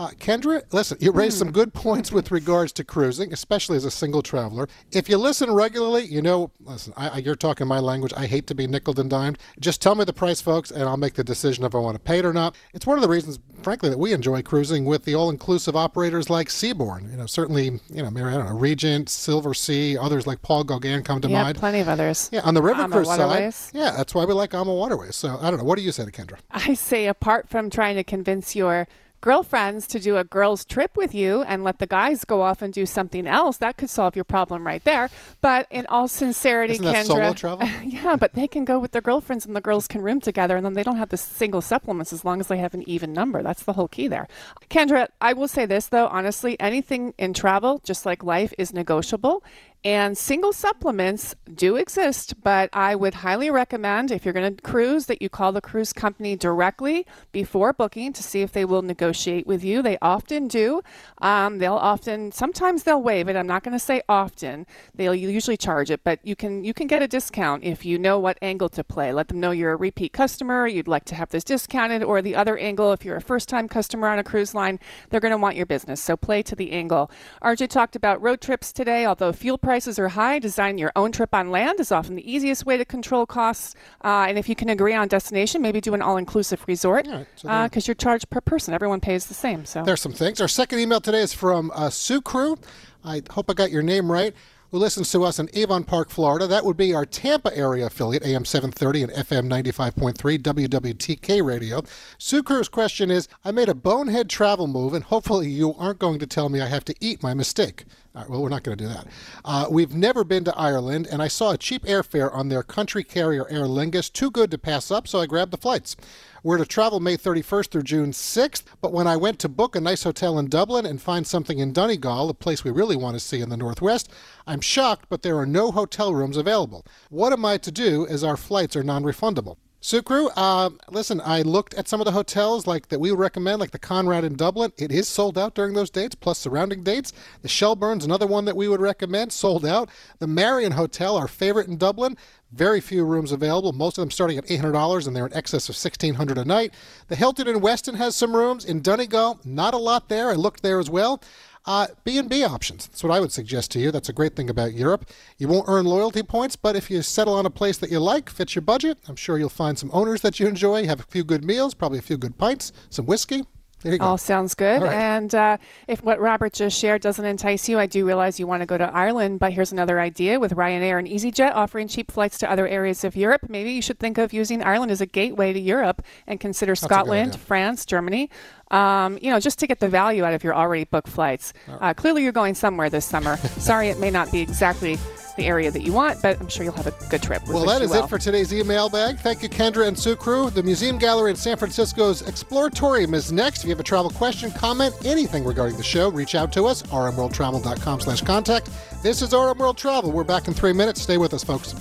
Uh, 0.00 0.08
Kendra, 0.12 0.62
listen, 0.72 0.96
you 0.98 1.12
raised 1.12 1.36
some 1.36 1.52
good 1.52 1.74
points 1.74 2.10
with 2.10 2.30
regards 2.30 2.72
to 2.72 2.82
cruising, 2.82 3.34
especially 3.34 3.76
as 3.76 3.84
a 3.84 3.90
single 3.90 4.22
traveler. 4.22 4.66
If 4.92 5.10
you 5.10 5.18
listen 5.18 5.52
regularly, 5.52 6.06
you 6.06 6.22
know, 6.22 6.50
listen, 6.60 6.94
I, 6.96 7.08
I, 7.08 7.16
you're 7.18 7.34
talking 7.34 7.66
my 7.66 7.80
language. 7.80 8.14
I 8.16 8.24
hate 8.24 8.46
to 8.46 8.54
be 8.54 8.66
nickel 8.66 8.98
and 8.98 9.10
dimed. 9.10 9.36
Just 9.58 9.82
tell 9.82 9.94
me 9.94 10.06
the 10.06 10.14
price, 10.14 10.40
folks, 10.40 10.70
and 10.70 10.84
I'll 10.84 10.96
make 10.96 11.12
the 11.12 11.22
decision 11.22 11.64
if 11.64 11.74
I 11.74 11.78
want 11.80 11.96
to 11.96 12.02
pay 12.02 12.20
it 12.20 12.24
or 12.24 12.32
not. 12.32 12.56
It's 12.72 12.86
one 12.86 12.96
of 12.96 13.02
the 13.02 13.10
reasons, 13.10 13.40
frankly, 13.62 13.90
that 13.90 13.98
we 13.98 14.14
enjoy 14.14 14.40
cruising 14.40 14.86
with 14.86 15.04
the 15.04 15.14
all-inclusive 15.14 15.76
operators 15.76 16.30
like 16.30 16.48
Seabourn. 16.48 17.10
You 17.10 17.18
know, 17.18 17.26
certainly, 17.26 17.78
you 17.90 18.02
know, 18.02 18.10
Mary, 18.10 18.32
I 18.32 18.38
don't 18.38 18.46
know, 18.46 18.56
Regent, 18.56 19.08
Silversea, 19.08 19.98
others 20.00 20.26
like 20.26 20.40
Paul 20.40 20.64
Gauguin 20.64 21.02
come 21.02 21.20
to 21.20 21.28
yeah, 21.28 21.42
mind. 21.42 21.58
plenty 21.58 21.80
of 21.80 21.88
others. 21.88 22.30
Yeah, 22.32 22.40
on 22.40 22.54
the 22.54 22.62
river 22.62 22.84
AMA 22.84 22.94
cruise 22.94 23.06
Waterways. 23.06 23.54
side. 23.54 23.78
Yeah, 23.78 23.90
that's 23.98 24.14
why 24.14 24.24
we 24.24 24.32
like 24.32 24.54
AMA 24.54 24.72
Waterways. 24.72 25.14
So 25.14 25.36
I 25.42 25.50
don't 25.50 25.58
know. 25.58 25.64
What 25.64 25.76
do 25.76 25.84
you 25.84 25.92
say 25.92 26.06
to 26.06 26.10
Kendra? 26.10 26.38
I 26.50 26.72
say, 26.72 27.06
apart 27.06 27.50
from 27.50 27.68
trying 27.68 27.96
to 27.96 28.04
convince 28.04 28.56
your 28.56 28.88
girlfriends 29.20 29.86
to 29.88 30.00
do 30.00 30.16
a 30.16 30.24
girls' 30.24 30.64
trip 30.64 30.96
with 30.96 31.14
you 31.14 31.42
and 31.42 31.62
let 31.64 31.78
the 31.78 31.86
guys 31.86 32.24
go 32.24 32.42
off 32.42 32.62
and 32.62 32.72
do 32.72 32.86
something 32.86 33.26
else, 33.26 33.56
that 33.58 33.76
could 33.76 33.90
solve 33.90 34.16
your 34.16 34.24
problem 34.24 34.66
right 34.66 34.82
there. 34.84 35.10
But 35.40 35.66
in 35.70 35.86
all 35.86 36.08
sincerity, 36.08 36.74
Isn't 36.74 36.86
Kendra, 36.86 37.04
solo 37.06 37.32
travel? 37.34 37.68
yeah, 37.84 38.16
but 38.16 38.34
they 38.34 38.48
can 38.48 38.64
go 38.64 38.78
with 38.78 38.92
their 38.92 39.02
girlfriends 39.02 39.46
and 39.46 39.54
the 39.54 39.60
girls 39.60 39.86
can 39.86 40.02
room 40.02 40.20
together, 40.20 40.56
and 40.56 40.64
then 40.64 40.74
they 40.74 40.82
don't 40.82 40.96
have 40.96 41.10
the 41.10 41.16
single 41.16 41.60
supplements 41.60 42.12
as 42.12 42.24
long 42.24 42.40
as 42.40 42.46
they 42.48 42.58
have 42.58 42.74
an 42.74 42.88
even 42.88 43.12
number. 43.12 43.42
That's 43.42 43.62
the 43.64 43.74
whole 43.74 43.88
key 43.88 44.08
there. 44.08 44.26
Kendra, 44.70 45.08
I 45.20 45.32
will 45.32 45.48
say 45.48 45.66
this 45.66 45.86
though, 45.88 46.06
honestly, 46.08 46.58
anything 46.60 47.14
in 47.18 47.34
travel, 47.34 47.80
just 47.84 48.06
like 48.06 48.22
life, 48.24 48.52
is 48.58 48.72
negotiable. 48.72 49.42
And 49.82 50.18
single 50.18 50.52
supplements 50.52 51.34
do 51.54 51.76
exist, 51.76 52.42
but 52.42 52.68
I 52.70 52.94
would 52.94 53.14
highly 53.14 53.50
recommend 53.50 54.10
if 54.10 54.26
you're 54.26 54.34
going 54.34 54.54
to 54.54 54.62
cruise 54.62 55.06
that 55.06 55.22
you 55.22 55.30
call 55.30 55.52
the 55.52 55.62
cruise 55.62 55.94
company 55.94 56.36
directly 56.36 57.06
before 57.32 57.72
booking 57.72 58.12
to 58.12 58.22
see 58.22 58.42
if 58.42 58.52
they 58.52 58.66
will 58.66 58.82
negotiate 58.82 59.46
with 59.46 59.64
you. 59.64 59.80
They 59.80 59.96
often 60.02 60.48
do. 60.48 60.82
Um, 61.22 61.58
they'll 61.58 61.72
often, 61.72 62.30
sometimes 62.30 62.82
they'll 62.82 63.00
waive 63.00 63.28
it. 63.28 63.36
I'm 63.36 63.46
not 63.46 63.62
going 63.62 63.72
to 63.72 63.78
say 63.78 64.02
often. 64.06 64.66
They'll 64.94 65.14
usually 65.14 65.56
charge 65.56 65.90
it, 65.90 66.04
but 66.04 66.18
you 66.22 66.36
can 66.36 66.62
you 66.62 66.74
can 66.74 66.86
get 66.86 67.00
a 67.00 67.08
discount 67.08 67.64
if 67.64 67.86
you 67.86 67.98
know 67.98 68.18
what 68.18 68.36
angle 68.42 68.68
to 68.70 68.84
play. 68.84 69.14
Let 69.14 69.28
them 69.28 69.40
know 69.40 69.50
you're 69.50 69.72
a 69.72 69.76
repeat 69.76 70.12
customer. 70.12 70.66
You'd 70.66 70.88
like 70.88 71.06
to 71.06 71.14
have 71.14 71.30
this 71.30 71.42
discounted, 71.44 72.02
or 72.02 72.20
the 72.20 72.36
other 72.36 72.58
angle 72.58 72.92
if 72.92 73.02
you're 73.02 73.16
a 73.16 73.22
first-time 73.22 73.66
customer 73.66 74.08
on 74.08 74.18
a 74.18 74.24
cruise 74.24 74.54
line, 74.54 74.78
they're 75.08 75.20
going 75.20 75.32
to 75.32 75.38
want 75.38 75.56
your 75.56 75.64
business. 75.64 76.02
So 76.02 76.18
play 76.18 76.42
to 76.42 76.54
the 76.54 76.72
angle. 76.72 77.10
RJ 77.42 77.68
talked 77.68 77.96
about 77.96 78.20
road 78.20 78.42
trips 78.42 78.74
today. 78.74 79.06
Although 79.06 79.32
fuel 79.32 79.56
prices 79.56 79.69
are 79.70 80.08
high, 80.08 80.38
design 80.38 80.78
your 80.78 80.90
own 80.96 81.12
trip 81.12 81.32
on 81.34 81.50
land 81.50 81.78
is 81.78 81.92
often 81.92 82.16
the 82.16 82.30
easiest 82.30 82.66
way 82.66 82.76
to 82.76 82.84
control 82.84 83.24
costs. 83.26 83.74
Uh, 84.02 84.26
and 84.28 84.36
if 84.38 84.48
you 84.48 84.56
can 84.56 84.68
agree 84.68 84.94
on 84.94 85.06
destination, 85.08 85.62
maybe 85.62 85.80
do 85.80 85.94
an 85.94 86.02
all-inclusive 86.02 86.64
resort 86.66 87.04
because 87.04 87.26
so 87.36 87.48
there- 87.48 87.70
you're 87.86 87.94
charged 87.94 88.28
per 88.30 88.40
person. 88.40 88.74
Everyone 88.74 89.00
pays 89.00 89.26
the 89.26 89.34
same. 89.34 89.64
So 89.64 89.82
There's 89.84 90.00
some 90.00 90.12
things. 90.12 90.40
Our 90.40 90.48
second 90.48 90.80
email 90.80 91.00
today 91.00 91.20
is 91.20 91.32
from 91.32 91.70
uh, 91.74 91.88
Sukru. 91.88 92.58
I 93.04 93.22
hope 93.30 93.48
I 93.48 93.54
got 93.54 93.70
your 93.70 93.82
name 93.82 94.10
right. 94.10 94.34
Who 94.72 94.78
listens 94.78 95.10
to 95.10 95.24
us 95.24 95.40
in 95.40 95.50
Avon 95.54 95.82
Park, 95.82 96.10
Florida? 96.10 96.46
That 96.46 96.64
would 96.64 96.76
be 96.76 96.94
our 96.94 97.04
Tampa 97.04 97.56
area 97.56 97.86
affiliate, 97.86 98.24
AM 98.24 98.44
730 98.44 99.02
and 99.02 99.12
FM 99.26 99.48
95.3 99.48 100.38
WWTK 100.38 101.44
radio. 101.44 101.80
Sukru's 102.20 102.68
question 102.68 103.10
is: 103.10 103.26
I 103.44 103.50
made 103.50 103.68
a 103.68 103.74
bonehead 103.74 104.28
travel 104.30 104.68
move, 104.68 104.94
and 104.94 105.02
hopefully 105.02 105.48
you 105.48 105.74
aren't 105.74 105.98
going 105.98 106.20
to 106.20 106.26
tell 106.26 106.48
me 106.48 106.60
I 106.60 106.66
have 106.68 106.84
to 106.84 106.94
eat 107.00 107.20
my 107.20 107.34
mistake. 107.34 107.84
Well, 108.12 108.42
we're 108.42 108.48
not 108.48 108.64
going 108.64 108.76
to 108.76 108.84
do 108.84 108.88
that. 108.88 109.06
Uh, 109.44 109.66
we've 109.70 109.94
never 109.94 110.24
been 110.24 110.42
to 110.44 110.56
Ireland, 110.56 111.06
and 111.10 111.22
I 111.22 111.28
saw 111.28 111.52
a 111.52 111.58
cheap 111.58 111.84
airfare 111.84 112.34
on 112.34 112.48
their 112.48 112.64
country 112.64 113.04
carrier 113.04 113.46
Aer 113.48 113.66
Lingus. 113.66 114.12
Too 114.12 114.32
good 114.32 114.50
to 114.50 114.58
pass 114.58 114.90
up, 114.90 115.06
so 115.06 115.20
I 115.20 115.26
grabbed 115.26 115.52
the 115.52 115.56
flights. 115.56 115.96
We're 116.42 116.58
to 116.58 116.66
travel 116.66 116.98
May 116.98 117.16
31st 117.16 117.68
through 117.68 117.82
June 117.84 118.10
6th, 118.10 118.64
but 118.80 118.92
when 118.92 119.06
I 119.06 119.16
went 119.16 119.38
to 119.40 119.48
book 119.48 119.76
a 119.76 119.80
nice 119.80 120.02
hotel 120.02 120.38
in 120.40 120.48
Dublin 120.48 120.86
and 120.86 121.00
find 121.00 121.24
something 121.24 121.60
in 121.60 121.72
Donegal, 121.72 122.30
a 122.30 122.34
place 122.34 122.64
we 122.64 122.72
really 122.72 122.96
want 122.96 123.14
to 123.14 123.20
see 123.20 123.40
in 123.40 123.48
the 123.48 123.56
Northwest, 123.56 124.10
I'm 124.44 124.60
shocked, 124.60 125.06
but 125.08 125.22
there 125.22 125.38
are 125.38 125.46
no 125.46 125.70
hotel 125.70 126.12
rooms 126.12 126.36
available. 126.36 126.84
What 127.10 127.32
am 127.32 127.44
I 127.44 127.58
to 127.58 127.70
do 127.70 128.06
as 128.08 128.24
our 128.24 128.36
flights 128.36 128.74
are 128.74 128.82
non 128.82 129.04
refundable? 129.04 129.56
Sukru, 129.82 130.30
uh, 130.36 130.68
listen, 130.90 131.22
I 131.24 131.40
looked 131.40 131.72
at 131.72 131.88
some 131.88 132.02
of 132.02 132.04
the 132.04 132.12
hotels 132.12 132.66
like 132.66 132.88
that 132.88 133.00
we 133.00 133.10
would 133.10 133.18
recommend, 133.18 133.60
like 133.60 133.70
the 133.70 133.78
Conrad 133.78 134.24
in 134.24 134.36
Dublin. 134.36 134.74
It 134.76 134.92
is 134.92 135.08
sold 135.08 135.38
out 135.38 135.54
during 135.54 135.72
those 135.72 135.88
dates, 135.88 136.14
plus 136.14 136.38
surrounding 136.38 136.82
dates. 136.82 137.14
The 137.40 137.48
Shelbourne's 137.48 138.04
another 138.04 138.26
one 138.26 138.44
that 138.44 138.56
we 138.56 138.68
would 138.68 138.82
recommend, 138.82 139.32
sold 139.32 139.64
out. 139.64 139.88
The 140.18 140.26
Merrion 140.26 140.72
Hotel, 140.72 141.16
our 141.16 141.28
favorite 141.28 141.66
in 141.66 141.78
Dublin, 141.78 142.18
very 142.52 142.82
few 142.82 143.06
rooms 143.06 143.32
available. 143.32 143.72
Most 143.72 143.96
of 143.96 144.02
them 144.02 144.10
starting 144.10 144.36
at 144.36 144.46
$800, 144.48 145.06
and 145.06 145.16
they're 145.16 145.26
in 145.26 145.32
excess 145.32 145.70
of 145.70 145.76
$1,600 145.76 146.36
a 146.36 146.44
night. 146.44 146.74
The 147.08 147.16
Hilton 147.16 147.48
in 147.48 147.62
Weston 147.62 147.94
has 147.94 148.14
some 148.14 148.36
rooms. 148.36 148.66
In 148.66 148.82
Donegal, 148.82 149.40
not 149.44 149.72
a 149.72 149.78
lot 149.78 150.10
there. 150.10 150.28
I 150.28 150.34
looked 150.34 150.62
there 150.62 150.78
as 150.78 150.90
well. 150.90 151.22
Uh, 151.66 151.88
B&B 152.04 152.42
options. 152.42 152.86
That's 152.86 153.04
what 153.04 153.12
I 153.12 153.20
would 153.20 153.32
suggest 153.32 153.70
to 153.72 153.78
you. 153.78 153.90
That's 153.90 154.08
a 154.08 154.14
great 154.14 154.34
thing 154.34 154.48
about 154.48 154.72
Europe. 154.72 155.10
You 155.36 155.46
won't 155.46 155.68
earn 155.68 155.84
loyalty 155.84 156.22
points, 156.22 156.56
but 156.56 156.74
if 156.74 156.90
you 156.90 157.02
settle 157.02 157.34
on 157.34 157.44
a 157.44 157.50
place 157.50 157.76
that 157.78 157.90
you 157.90 158.00
like, 158.00 158.30
fits 158.30 158.54
your 158.54 158.62
budget, 158.62 158.98
I'm 159.08 159.16
sure 159.16 159.38
you'll 159.38 159.50
find 159.50 159.78
some 159.78 159.90
owners 159.92 160.22
that 160.22 160.40
you 160.40 160.46
enjoy, 160.46 160.86
have 160.86 161.00
a 161.00 161.04
few 161.04 161.22
good 161.22 161.44
meals, 161.44 161.74
probably 161.74 161.98
a 161.98 162.02
few 162.02 162.16
good 162.16 162.38
pints, 162.38 162.72
some 162.88 163.04
whiskey. 163.04 163.44
There 163.82 163.92
you 163.92 163.98
go. 163.98 164.04
All 164.04 164.18
sounds 164.18 164.54
good. 164.54 164.82
All 164.82 164.88
right. 164.88 164.94
And 164.94 165.34
uh, 165.34 165.56
if 165.88 166.02
what 166.02 166.20
Robert 166.20 166.52
just 166.52 166.78
shared 166.78 167.00
doesn't 167.00 167.24
entice 167.24 167.68
you, 167.68 167.78
I 167.78 167.86
do 167.86 168.06
realize 168.06 168.38
you 168.38 168.46
want 168.46 168.60
to 168.60 168.66
go 168.66 168.76
to 168.76 168.84
Ireland. 168.84 169.38
But 169.40 169.52
here's 169.52 169.72
another 169.72 169.98
idea 169.98 170.38
with 170.38 170.52
Ryanair 170.52 170.98
and 170.98 171.08
EasyJet 171.08 171.54
offering 171.54 171.88
cheap 171.88 172.10
flights 172.10 172.36
to 172.38 172.50
other 172.50 172.68
areas 172.68 173.04
of 173.04 173.16
Europe. 173.16 173.48
Maybe 173.48 173.72
you 173.72 173.82
should 173.82 173.98
think 173.98 174.18
of 174.18 174.32
using 174.32 174.62
Ireland 174.62 174.92
as 174.92 175.00
a 175.00 175.06
gateway 175.06 175.52
to 175.52 175.60
Europe 175.60 176.02
and 176.26 176.38
consider 176.38 176.72
good 176.72 176.78
Scotland. 176.78 177.36
France, 177.36 177.86
Germany. 177.86 178.30
Um, 178.70 179.18
you 179.20 179.30
know, 179.30 179.40
just 179.40 179.58
to 179.60 179.66
get 179.66 179.80
the 179.80 179.88
value 179.88 180.24
out 180.24 180.34
of 180.34 180.44
your 180.44 180.54
already 180.54 180.84
booked 180.84 181.08
flights. 181.08 181.52
Uh, 181.68 181.94
clearly, 181.94 182.22
you're 182.22 182.32
going 182.32 182.54
somewhere 182.54 182.90
this 182.90 183.04
summer. 183.04 183.36
Sorry, 183.58 183.88
it 183.88 183.98
may 183.98 184.10
not 184.10 184.30
be 184.30 184.40
exactly 184.40 184.96
the 185.40 185.46
area 185.46 185.70
that 185.70 185.82
you 185.82 185.92
want, 185.92 186.20
but 186.22 186.38
I'm 186.40 186.48
sure 186.48 186.64
you'll 186.64 186.74
have 186.74 186.86
a 186.86 186.94
good 187.08 187.22
trip. 187.22 187.46
We 187.48 187.54
Well, 187.54 187.64
that 187.66 187.82
is 187.82 187.90
well. 187.90 188.04
it 188.04 188.08
for 188.08 188.18
today's 188.18 188.52
email 188.52 188.88
bag. 188.88 189.18
Thank 189.18 189.42
you, 189.42 189.48
Kendra 189.48 189.86
and 189.86 189.96
Sukru. 189.96 190.52
The 190.52 190.62
Museum 190.62 190.98
Gallery 190.98 191.30
in 191.30 191.36
San 191.36 191.56
Francisco's 191.56 192.22
Exploratorium 192.22 193.14
is 193.14 193.32
next. 193.32 193.60
If 193.60 193.64
you 193.64 193.70
have 193.70 193.80
a 193.80 193.84
travel 193.84 194.10
question, 194.10 194.50
comment, 194.52 194.94
anything 195.04 195.44
regarding 195.44 195.76
the 195.76 195.82
show, 195.82 196.10
reach 196.10 196.34
out 196.34 196.52
to 196.52 196.64
us, 196.66 196.82
rmworldtravel.com 196.82 198.00
slash 198.00 198.20
contact. 198.20 198.68
This 199.02 199.22
is 199.22 199.32
RM 199.32 199.58
World 199.58 199.78
Travel. 199.78 200.12
We're 200.12 200.24
back 200.24 200.46
in 200.46 200.54
three 200.54 200.74
minutes. 200.74 201.00
Stay 201.00 201.16
with 201.16 201.32
us, 201.32 201.42
folks. 201.42 201.74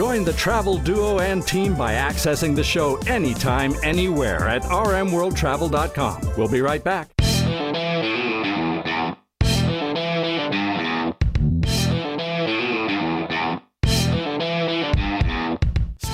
Join 0.00 0.24
the 0.24 0.32
travel 0.32 0.78
duo 0.78 1.18
and 1.18 1.46
team 1.46 1.74
by 1.74 1.92
accessing 1.92 2.56
the 2.56 2.64
show 2.64 2.96
anytime, 3.06 3.74
anywhere 3.82 4.48
at 4.48 4.62
rmworldtravel.com. 4.62 6.32
We'll 6.38 6.48
be 6.48 6.62
right 6.62 6.82
back. 6.82 7.19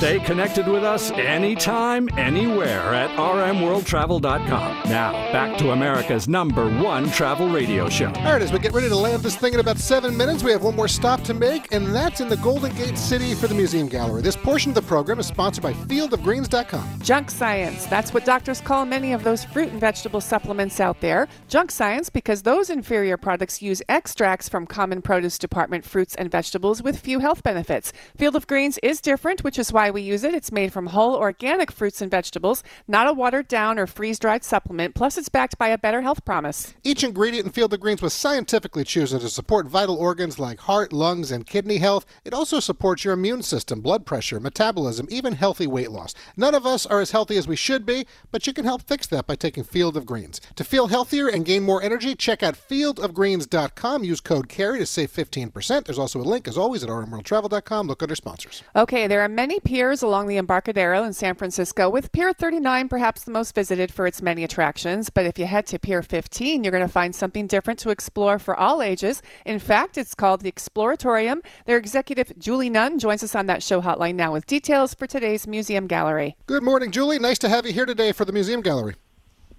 Stay 0.07 0.21
connected 0.21 0.69
with 0.69 0.85
us 0.85 1.11
anytime, 1.11 2.09
anywhere 2.17 2.95
at 2.95 3.11
rmworldtravel.com. 3.19 4.89
Now, 4.89 5.11
back 5.33 5.59
to 5.59 5.73
America's 5.73 6.29
number 6.29 6.71
one 6.81 7.11
travel 7.11 7.49
radio 7.49 7.89
show. 7.89 8.07
All 8.07 8.33
right, 8.35 8.41
as 8.41 8.53
we 8.53 8.61
get 8.61 8.73
ready 8.73 8.89
to 8.89 8.95
land 8.95 9.25
this 9.25 9.35
thing 9.35 9.55
in 9.55 9.59
about 9.59 9.79
seven 9.79 10.17
minutes, 10.17 10.45
we 10.45 10.53
have 10.53 10.63
one 10.63 10.77
more 10.77 10.87
stop 10.87 11.23
to 11.23 11.35
make, 11.35 11.73
and 11.73 11.93
that's 11.93 12.21
in 12.21 12.29
the 12.29 12.37
Golden 12.37 12.73
Gate 12.77 12.97
City 12.97 13.35
for 13.35 13.49
the 13.49 13.55
Museum 13.57 13.89
Gallery. 13.89 14.23
This 14.23 14.37
portion 14.37 14.71
of 14.71 14.77
the 14.77 14.83
program 14.83 15.19
is 15.19 15.27
sponsored 15.27 15.65
by 15.65 15.73
fieldofgreens.com. 15.73 17.01
Junk 17.03 17.29
science. 17.29 17.87
That's 17.87 18.15
what 18.15 18.25
doctors 18.25 18.61
call 18.61 18.87
many 18.87 19.13
of 19.13 19.25
those 19.25 19.45
fruit 19.47 19.71
and 19.71 19.81
vegetable 19.81 20.21
supplements 20.21 20.79
out 20.79 21.01
there. 21.01 21.27
Junk 21.49 21.73
science 21.73 22.11
because 22.11 22.43
those 22.43 22.71
inferior 22.71 23.17
products 23.17 23.61
use 23.61 23.83
extracts 23.89 24.49
from 24.49 24.69
common 24.69 25.03
produce 25.03 25.37
department 25.37 25.85
fruits 25.85 26.15
and 26.15 26.31
vegetables 26.31 26.81
with 26.81 26.97
few 26.97 27.19
health 27.19 27.43
benefits. 27.43 27.93
Field 28.17 28.37
of 28.37 28.47
Greens 28.47 28.79
is 28.85 29.01
different, 29.01 29.43
which 29.43 29.59
is 29.59 29.73
why 29.73 29.96
we 29.97 30.03
use 30.03 30.25
it. 30.25 30.35
It's 30.35 30.53
made 30.53 30.75
from 30.75 30.89
whole 30.89 31.15
organic 31.15 31.73
fruits 31.73 32.03
and 32.03 32.11
vegetables, 32.11 32.63
not 32.87 33.09
a 33.09 33.15
watered 33.15 33.49
down 33.49 33.79
or 33.79 33.87
freeze 33.87 34.19
dried 34.19 34.45
supplement. 34.45 34.95
Plus, 34.95 35.17
it's 35.17 35.31
backed 35.31 35.57
by 35.57 35.69
a 35.69 35.79
better 35.79 36.03
health 36.03 36.23
promise. 36.23 36.75
Each 36.85 37.03
ingredient 37.03 37.47
in 37.47 37.53
Field 37.53 37.73
of 37.73 37.81
Greens 37.81 38.03
was 38.03 38.13
scientifically 38.13 38.85
chosen 38.85 39.21
to 39.21 39.31
support 39.31 39.67
vital 39.67 39.97
organs 39.97 40.39
like 40.39 40.61
heart, 40.61 40.93
lungs, 40.93 41.31
and 41.31 41.47
kidney 41.47 41.79
health. 41.79 42.05
It 42.27 42.35
also 42.35 42.61
supports 42.61 43.07
your 43.07 43.15
immune 43.15 43.43
system, 43.43 43.81
blood 43.81 44.05
pressure, 44.05 44.39
metabolism, 44.39 45.07
even 45.09 45.33
healthy 45.33 45.67
weight 45.67 45.91
loss. 45.91 46.15
None 46.37 46.55
of 46.55 46.67
us 46.67 46.85
are 46.85 47.01
as 47.01 47.13
healthy 47.13 47.39
as 47.39 47.49
we 47.49 47.57
should 47.57 47.87
be, 47.87 48.07
but 48.31 48.47
you 48.47 48.53
can 48.53 48.67
help 48.67 48.83
fix 48.83 49.07
that 49.07 49.27
by 49.27 49.35
taking 49.35 49.65
Field 49.65 49.97
of 49.97 50.05
Greens. 50.05 50.43
To 50.57 50.65
feel 50.65 50.89
healthier 50.89 51.29
and 51.29 51.47
gain 51.47 51.63
more 51.63 51.83
energy, 51.83 52.15
check 52.15 52.43
out 52.43 52.55
fieldofgreens.com. 52.55 54.05
Use 54.05 54.21
code 54.21 54.51
CAREY 54.51 54.81
to 54.81 54.87
save 54.87 55.11
15%. 55.11 55.87
There's 55.87 55.99
also 55.99 56.21
a 56.21 56.23
link, 56.23 56.47
as 56.47 56.59
always, 56.59 56.85
at 56.85 56.91
rmworldtravel.com. 56.91 57.87
Look 57.87 58.03
under 58.03 58.15
sponsors. 58.15 58.63
Okay, 58.75 59.07
there 59.07 59.23
are 59.23 59.29
many 59.29 59.59
piers 59.77 60.01
along 60.01 60.27
the 60.27 60.39
Embarcadero 60.39 61.05
in 61.05 61.13
San 61.13 61.35
Francisco, 61.35 61.91
with 61.91 62.11
Pier 62.11 62.33
39 62.33 62.89
perhaps 62.89 63.25
the 63.25 63.31
most 63.31 63.55
visited 63.55 63.93
for 63.93 64.07
its 64.07 64.23
many 64.23 64.43
attractions. 64.43 65.11
But 65.11 65.27
if 65.27 65.39
you 65.39 65.45
head 65.45 65.67
to 65.67 65.79
Pier 65.79 66.03
15, 66.03 66.65
you're 66.65 66.71
going 66.71 66.81
to 66.81 66.89
find 66.91 67.15
something 67.15 67.47
different 67.47 67.79
to 67.81 67.91
explore 67.91 68.39
for 68.39 68.57
all 68.57 68.81
ages. 68.81 69.21
In 69.45 69.59
fact, 69.59 69.99
it's 69.99 70.15
called 70.15 70.41
the 70.41 70.51
Exploratorium. 70.51 71.45
Their 71.67 71.77
executive, 71.77 72.33
Julie 72.39 72.71
Nunn, 72.71 72.99
joins 72.99 73.23
us 73.23 73.35
on 73.35 73.45
that 73.49 73.63
show 73.63 73.83
hotline 73.83 74.15
now 74.15 74.33
with 74.33 74.47
details 74.47 74.95
for 74.95 75.07
today's 75.07 75.47
museum 75.47 75.87
gallery. 75.87 76.39
Good 76.47 76.63
morning, 76.63 76.91
Julie. 76.91 77.19
Nice 77.19 77.39
to 77.41 77.51
have 77.51 77.67
you 77.67 77.75
here 77.75 77.85
today 77.85 78.13
for 78.13 78.25
the 78.25 78.33
Museum 78.33 78.63
Gallery. 78.63 78.95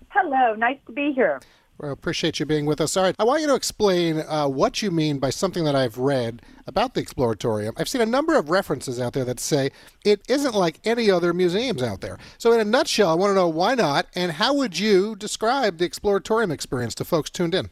Hello, 0.10 0.56
nice 0.56 0.80
to 0.88 0.94
be 0.94 1.12
here. 1.12 1.40
Well, 1.80 1.92
appreciate 1.92 2.40
you 2.40 2.46
being 2.48 2.66
with 2.66 2.82
us. 2.82 2.98
All 2.98 3.04
right, 3.04 3.16
I 3.20 3.24
want 3.24 3.42
you 3.42 3.48
to 3.48 3.56
explain 3.56 4.24
uh, 4.28 4.48
what 4.48 4.82
you 4.82 4.90
mean 4.90 5.20
by 5.20 5.30
something 5.30 5.64
that 5.66 5.76
I've 5.76 6.00
read 6.00 6.42
about 6.66 6.96
the 6.96 7.04
Exploratorium. 7.04 7.74
I've 7.78 7.88
seen 7.88 8.02
a 8.02 8.06
number 8.06 8.36
of 8.36 8.50
references 8.50 9.00
out 9.00 9.14
there 9.14 9.26
that 9.26 9.40
say 9.40 9.70
it 10.04 10.22
isn't 10.28 10.56
like 10.56 10.80
any 10.86 11.12
other 11.12 11.34
museums 11.34 11.84
out 11.84 12.02
there. 12.02 12.18
So, 12.40 12.52
in 12.52 12.60
a 12.60 12.66
nutshell, 12.66 13.10
I 13.10 13.14
want 13.14 13.30
to 13.30 13.36
know 13.36 13.48
why 13.48 13.76
not, 13.76 14.08
and 14.16 14.32
how 14.32 14.56
would 14.56 14.80
you 14.80 15.16
describe 15.16 15.78
the 15.78 15.88
Exploratorium 15.88 16.52
experience 16.52 16.96
to 16.96 17.06
folks 17.06 17.30
tuned 17.30 17.54
in? 17.54 17.70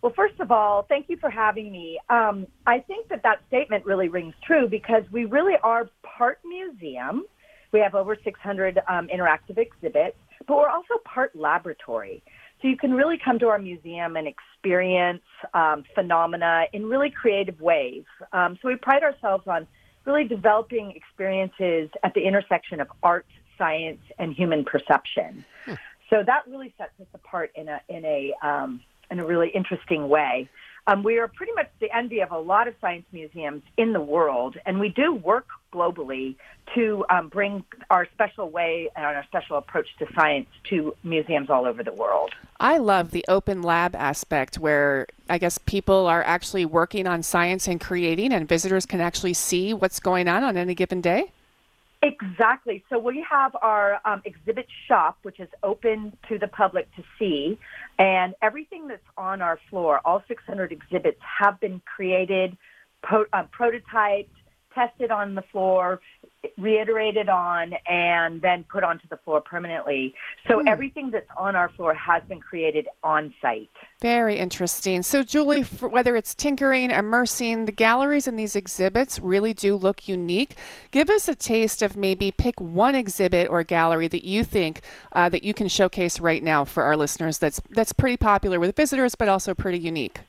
Well, 0.00 0.12
first 0.14 0.38
of 0.38 0.52
all, 0.52 0.82
thank 0.82 1.08
you 1.08 1.16
for 1.16 1.30
having 1.30 1.72
me. 1.72 1.98
Um, 2.10 2.46
I 2.66 2.78
think 2.80 3.08
that 3.08 3.24
that 3.24 3.40
statement 3.48 3.84
really 3.84 4.08
rings 4.08 4.34
true 4.46 4.68
because 4.68 5.02
we 5.10 5.24
really 5.24 5.54
are 5.64 5.88
part 6.02 6.38
museum. 6.44 7.24
We 7.72 7.80
have 7.80 7.96
over 7.96 8.16
600 8.22 8.80
um, 8.86 9.08
interactive 9.08 9.58
exhibits, 9.58 10.18
but 10.46 10.56
we're 10.56 10.68
also 10.68 10.94
part 11.04 11.34
laboratory. 11.34 12.22
So 12.60 12.68
you 12.68 12.76
can 12.76 12.92
really 12.92 13.18
come 13.22 13.38
to 13.40 13.48
our 13.48 13.58
museum 13.58 14.16
and 14.16 14.26
experience 14.26 15.22
um, 15.52 15.84
phenomena 15.94 16.64
in 16.72 16.86
really 16.86 17.10
creative 17.10 17.60
ways. 17.60 18.04
Um, 18.32 18.58
so 18.62 18.68
we 18.68 18.76
pride 18.76 19.02
ourselves 19.02 19.46
on 19.46 19.66
really 20.06 20.24
developing 20.24 20.92
experiences 20.92 21.90
at 22.02 22.14
the 22.14 22.22
intersection 22.22 22.80
of 22.80 22.88
art, 23.02 23.26
science, 23.58 24.00
and 24.18 24.34
human 24.34 24.64
perception. 24.64 25.44
Hmm. 25.64 25.74
So 26.10 26.22
that 26.26 26.46
really 26.46 26.74
sets 26.78 26.92
us 27.00 27.06
apart 27.14 27.50
in 27.54 27.68
a 27.68 27.80
in 27.88 28.04
a 28.04 28.32
um, 28.42 28.80
in 29.10 29.20
a 29.20 29.26
really 29.26 29.48
interesting 29.48 30.08
way. 30.08 30.48
Um, 30.86 31.02
we 31.02 31.18
are 31.18 31.28
pretty 31.28 31.52
much 31.52 31.70
the 31.80 31.94
envy 31.96 32.20
of 32.20 32.30
a 32.30 32.38
lot 32.38 32.68
of 32.68 32.74
science 32.80 33.06
museums 33.10 33.62
in 33.78 33.92
the 33.94 34.00
world, 34.00 34.56
and 34.66 34.78
we 34.78 34.90
do 34.90 35.14
work 35.14 35.46
globally 35.72 36.36
to 36.74 37.04
um, 37.08 37.28
bring 37.28 37.64
our 37.90 38.06
special 38.12 38.50
way 38.50 38.90
and 38.94 39.04
our 39.04 39.24
special 39.24 39.56
approach 39.56 39.86
to 39.98 40.06
science 40.14 40.46
to 40.64 40.94
museums 41.02 41.48
all 41.48 41.66
over 41.66 41.82
the 41.82 41.92
world. 41.92 42.32
I 42.60 42.78
love 42.78 43.12
the 43.12 43.24
open 43.28 43.62
lab 43.62 43.94
aspect 43.94 44.58
where 44.58 45.06
I 45.28 45.38
guess 45.38 45.56
people 45.58 46.06
are 46.06 46.22
actually 46.22 46.66
working 46.66 47.06
on 47.06 47.22
science 47.22 47.66
and 47.66 47.80
creating, 47.80 48.32
and 48.32 48.46
visitors 48.46 48.84
can 48.84 49.00
actually 49.00 49.34
see 49.34 49.72
what's 49.72 50.00
going 50.00 50.28
on 50.28 50.44
on 50.44 50.56
any 50.56 50.74
given 50.74 51.00
day. 51.00 51.32
Exactly. 52.04 52.84
So 52.90 52.98
we 52.98 53.26
have 53.30 53.56
our 53.62 53.98
um, 54.06 54.22
exhibit 54.26 54.66
shop, 54.88 55.18
which 55.22 55.40
is 55.40 55.48
open 55.62 56.16
to 56.28 56.38
the 56.38 56.48
public 56.48 56.94
to 56.96 57.04
see, 57.18 57.58
and 57.98 58.34
everything 58.42 58.88
that's 58.88 59.02
on 59.16 59.42
our 59.42 59.58
floor, 59.70 60.02
all 60.04 60.22
600 60.28 60.70
exhibits, 60.70 61.18
have 61.40 61.58
been 61.60 61.80
created, 61.96 62.58
po- 63.08 63.26
uh, 63.32 63.44
prototyped, 63.58 64.28
tested 64.74 65.10
on 65.10 65.34
the 65.34 65.42
floor, 65.42 66.00
reiterated 66.58 67.28
on, 67.28 67.72
and 67.88 68.40
then 68.42 68.64
put 68.64 68.84
onto 68.84 69.08
the 69.08 69.16
floor 69.18 69.40
permanently. 69.40 70.14
So 70.48 70.60
hmm. 70.60 70.68
everything 70.68 71.10
that's 71.10 71.28
on 71.36 71.56
our 71.56 71.68
floor 71.70 71.94
has 71.94 72.22
been 72.28 72.40
created 72.40 72.88
on 73.02 73.32
site. 73.40 73.70
Very 74.00 74.36
interesting. 74.36 75.02
So, 75.02 75.22
Julie, 75.22 75.62
whether 75.62 76.16
it's 76.16 76.34
tinkering, 76.34 76.90
immersing, 76.90 77.64
the 77.64 77.72
galleries 77.72 78.28
in 78.28 78.36
these 78.36 78.54
exhibits 78.56 79.18
really 79.18 79.54
do 79.54 79.76
look 79.76 80.08
unique. 80.08 80.56
Give 80.90 81.08
us 81.08 81.28
a 81.28 81.34
taste 81.34 81.80
of 81.82 81.96
maybe 81.96 82.30
pick 82.30 82.60
one 82.60 82.94
exhibit 82.94 83.48
or 83.48 83.62
gallery 83.62 84.08
that 84.08 84.24
you 84.24 84.44
think 84.44 84.82
uh, 85.12 85.28
that 85.30 85.42
you 85.42 85.54
can 85.54 85.68
showcase 85.68 86.20
right 86.20 86.42
now 86.42 86.64
for 86.64 86.82
our 86.82 86.96
listeners. 86.96 87.38
That's 87.38 87.60
that's 87.70 87.92
pretty 87.92 88.16
popular 88.16 88.60
with 88.60 88.76
visitors, 88.76 89.14
but 89.14 89.28
also 89.28 89.54
pretty 89.54 89.78
unique. 89.78 90.20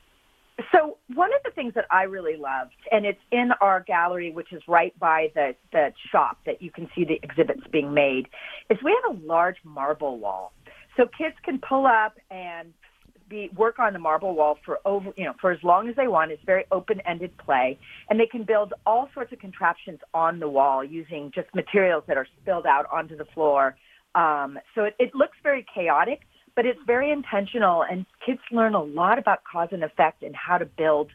So 0.71 0.97
one 1.13 1.31
of 1.33 1.41
the 1.43 1.51
things 1.51 1.73
that 1.75 1.85
I 1.91 2.03
really 2.03 2.37
loved, 2.37 2.75
and 2.91 3.05
it's 3.05 3.19
in 3.31 3.49
our 3.59 3.81
gallery, 3.81 4.31
which 4.31 4.53
is 4.53 4.61
right 4.67 4.97
by 4.99 5.27
the, 5.35 5.55
the 5.73 5.91
shop 6.11 6.37
that 6.45 6.61
you 6.61 6.71
can 6.71 6.89
see 6.95 7.03
the 7.03 7.19
exhibits 7.23 7.61
being 7.71 7.93
made, 7.93 8.27
is 8.69 8.77
we 8.83 8.97
have 9.03 9.17
a 9.17 9.25
large 9.25 9.57
marble 9.65 10.17
wall. 10.17 10.53
So 10.95 11.07
kids 11.17 11.35
can 11.43 11.59
pull 11.59 11.85
up 11.85 12.17
and 12.31 12.73
be 13.27 13.49
work 13.55 13.79
on 13.79 13.91
the 13.91 13.99
marble 13.99 14.35
wall 14.35 14.57
for 14.63 14.79
over 14.85 15.11
you 15.17 15.25
know 15.25 15.33
for 15.41 15.51
as 15.51 15.59
long 15.63 15.89
as 15.89 15.95
they 15.95 16.07
want. 16.07 16.31
It's 16.31 16.43
very 16.45 16.65
open-ended 16.71 17.37
play, 17.37 17.77
and 18.09 18.19
they 18.19 18.27
can 18.27 18.43
build 18.43 18.73
all 18.85 19.09
sorts 19.13 19.33
of 19.33 19.39
contraptions 19.39 19.99
on 20.13 20.39
the 20.39 20.47
wall 20.47 20.83
using 20.83 21.31
just 21.33 21.53
materials 21.53 22.03
that 22.07 22.17
are 22.17 22.27
spilled 22.41 22.65
out 22.65 22.85
onto 22.91 23.17
the 23.17 23.25
floor. 23.33 23.75
Um, 24.13 24.57
so 24.73 24.83
it, 24.83 24.95
it 24.99 25.15
looks 25.15 25.37
very 25.43 25.65
chaotic, 25.73 26.21
but 26.55 26.65
it's 26.65 26.79
very 26.85 27.11
intentional 27.11 27.83
and 27.83 28.05
kids 28.25 28.39
learn 28.51 28.73
a 28.73 28.83
lot 28.83 29.19
about 29.19 29.39
cause 29.49 29.69
and 29.71 29.83
effect 29.83 30.23
and 30.23 30.35
how 30.35 30.57
to 30.57 30.65
build 30.65 31.09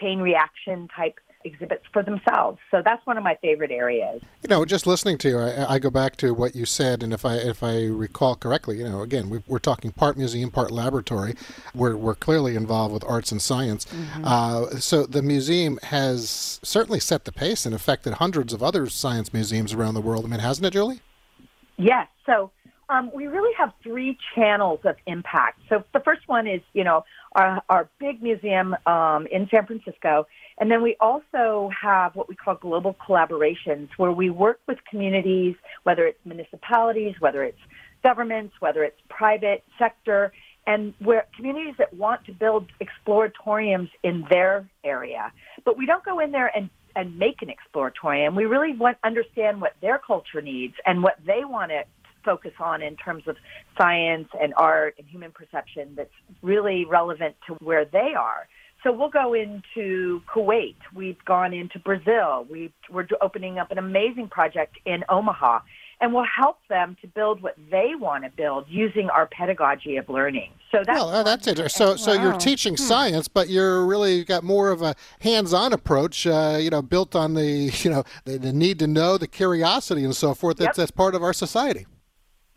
chain 0.00 0.20
reaction 0.20 0.88
type 0.94 1.18
exhibits 1.44 1.84
for 1.92 2.02
themselves. 2.02 2.58
So 2.70 2.82
that's 2.84 3.04
one 3.06 3.16
of 3.16 3.24
my 3.24 3.36
favorite 3.40 3.70
areas. 3.70 4.20
You 4.42 4.48
know, 4.48 4.64
just 4.64 4.86
listening 4.86 5.18
to 5.18 5.28
you, 5.28 5.38
I, 5.38 5.74
I 5.74 5.78
go 5.78 5.90
back 5.90 6.16
to 6.16 6.34
what 6.34 6.54
you 6.54 6.66
said, 6.66 7.02
and 7.02 7.12
if 7.12 7.24
I 7.24 7.36
if 7.36 7.62
I 7.62 7.84
recall 7.84 8.36
correctly, 8.36 8.78
you 8.78 8.84
know, 8.84 9.00
again, 9.00 9.30
we, 9.30 9.42
are 9.50 9.58
talking 9.58 9.92
part 9.92 10.16
museum, 10.16 10.50
part 10.50 10.70
laboratory. 10.70 11.34
We're 11.74 11.96
we're 11.96 12.14
clearly 12.14 12.56
involved 12.56 12.92
with 12.92 13.04
arts 13.04 13.32
and 13.32 13.40
science. 13.40 13.86
Mm-hmm. 13.86 14.24
Uh, 14.24 14.66
so 14.80 15.06
the 15.06 15.22
museum 15.22 15.78
has 15.84 16.60
certainly 16.62 17.00
set 17.00 17.24
the 17.24 17.32
pace 17.32 17.64
and 17.64 17.74
affected 17.74 18.14
hundreds 18.14 18.52
of 18.52 18.62
other 18.62 18.86
science 18.88 19.32
museums 19.32 19.72
around 19.72 19.94
the 19.94 20.02
world. 20.02 20.24
I 20.24 20.28
mean, 20.28 20.40
hasn't 20.40 20.66
it, 20.66 20.72
Julie? 20.72 21.00
Yes. 21.78 22.06
So 22.26 22.50
um, 22.90 23.10
we 23.14 23.26
really 23.28 23.54
have 23.56 23.72
three 23.82 24.18
channels 24.34 24.80
of 24.84 24.96
impact. 25.06 25.60
So 25.68 25.84
the 25.94 26.00
first 26.00 26.22
one 26.26 26.46
is, 26.46 26.60
you 26.72 26.84
know, 26.84 27.04
our, 27.36 27.62
our 27.68 27.88
big 28.00 28.22
museum 28.22 28.74
um, 28.86 29.26
in 29.30 29.48
San 29.50 29.64
Francisco, 29.66 30.26
and 30.58 30.70
then 30.70 30.82
we 30.82 30.96
also 31.00 31.70
have 31.80 32.16
what 32.16 32.28
we 32.28 32.34
call 32.34 32.56
global 32.56 32.96
collaborations, 33.06 33.88
where 33.96 34.10
we 34.12 34.28
work 34.28 34.60
with 34.66 34.78
communities, 34.90 35.54
whether 35.84 36.04
it's 36.06 36.18
municipalities, 36.24 37.14
whether 37.20 37.44
it's 37.44 37.60
governments, 38.02 38.54
whether 38.58 38.82
it's 38.82 38.98
private 39.08 39.62
sector, 39.78 40.32
and 40.66 40.92
where 40.98 41.26
communities 41.36 41.74
that 41.78 41.94
want 41.94 42.24
to 42.26 42.32
build 42.32 42.66
exploratoriums 42.82 43.90
in 44.02 44.26
their 44.28 44.68
area. 44.84 45.32
But 45.64 45.78
we 45.78 45.86
don't 45.86 46.04
go 46.04 46.18
in 46.18 46.32
there 46.32 46.50
and 46.54 46.68
and 46.96 47.16
make 47.16 47.40
an 47.40 47.48
exploratorium. 47.48 48.34
We 48.34 48.46
really 48.46 48.76
want 48.76 48.98
understand 49.04 49.60
what 49.60 49.74
their 49.80 50.00
culture 50.04 50.42
needs 50.42 50.74
and 50.84 51.04
what 51.04 51.18
they 51.24 51.44
want 51.44 51.70
to 51.70 51.84
focus 52.24 52.52
on 52.60 52.82
in 52.82 52.96
terms 52.96 53.24
of 53.26 53.36
science 53.78 54.28
and 54.40 54.52
art 54.56 54.94
and 54.98 55.06
human 55.08 55.30
perception 55.32 55.94
that's 55.96 56.10
really 56.42 56.84
relevant 56.84 57.34
to 57.46 57.54
where 57.54 57.84
they 57.84 58.12
are. 58.18 58.48
so 58.82 58.90
we'll 58.92 59.10
go 59.10 59.34
into 59.34 60.22
Kuwait. 60.32 60.76
We've 60.94 61.22
gone 61.26 61.52
into 61.52 61.78
Brazil. 61.78 62.46
We, 62.50 62.72
we're 62.90 63.06
opening 63.20 63.58
up 63.58 63.70
an 63.70 63.78
amazing 63.78 64.28
project 64.28 64.78
in 64.86 65.04
Omaha. 65.08 65.60
And 66.02 66.14
we'll 66.14 66.24
help 66.34 66.56
them 66.70 66.96
to 67.02 67.06
build 67.06 67.42
what 67.42 67.56
they 67.70 67.90
want 67.94 68.24
to 68.24 68.30
build 68.30 68.64
using 68.70 69.10
our 69.10 69.26
pedagogy 69.26 69.98
of 69.98 70.08
learning. 70.08 70.50
So 70.72 70.78
that's 70.78 70.98
well, 70.98 71.10
uh, 71.10 71.22
that's 71.22 71.46
interesting. 71.46 71.86
So, 71.88 71.96
so 71.96 72.14
you're 72.14 72.32
teaching 72.38 72.72
Hmm. 72.72 72.82
science, 72.82 73.28
but 73.28 73.50
you're 73.50 73.84
really 73.84 74.24
got 74.24 74.42
more 74.42 74.70
of 74.70 74.80
a 74.80 74.94
hands-on 75.20 75.74
approach. 75.74 76.26
Uh, 76.26 76.56
you 76.58 76.70
know, 76.70 76.80
built 76.80 77.14
on 77.14 77.34
the 77.34 77.70
you 77.84 77.90
know 77.90 78.04
the, 78.24 78.38
the 78.38 78.50
need 78.50 78.78
to 78.78 78.86
know, 78.86 79.18
the 79.18 79.26
curiosity, 79.26 80.02
and 80.02 80.16
so 80.16 80.32
forth. 80.32 80.56
That's 80.56 80.68
Yep. 80.68 80.76
that's 80.76 80.90
part 80.90 81.14
of 81.14 81.22
our 81.22 81.34
society. 81.34 81.86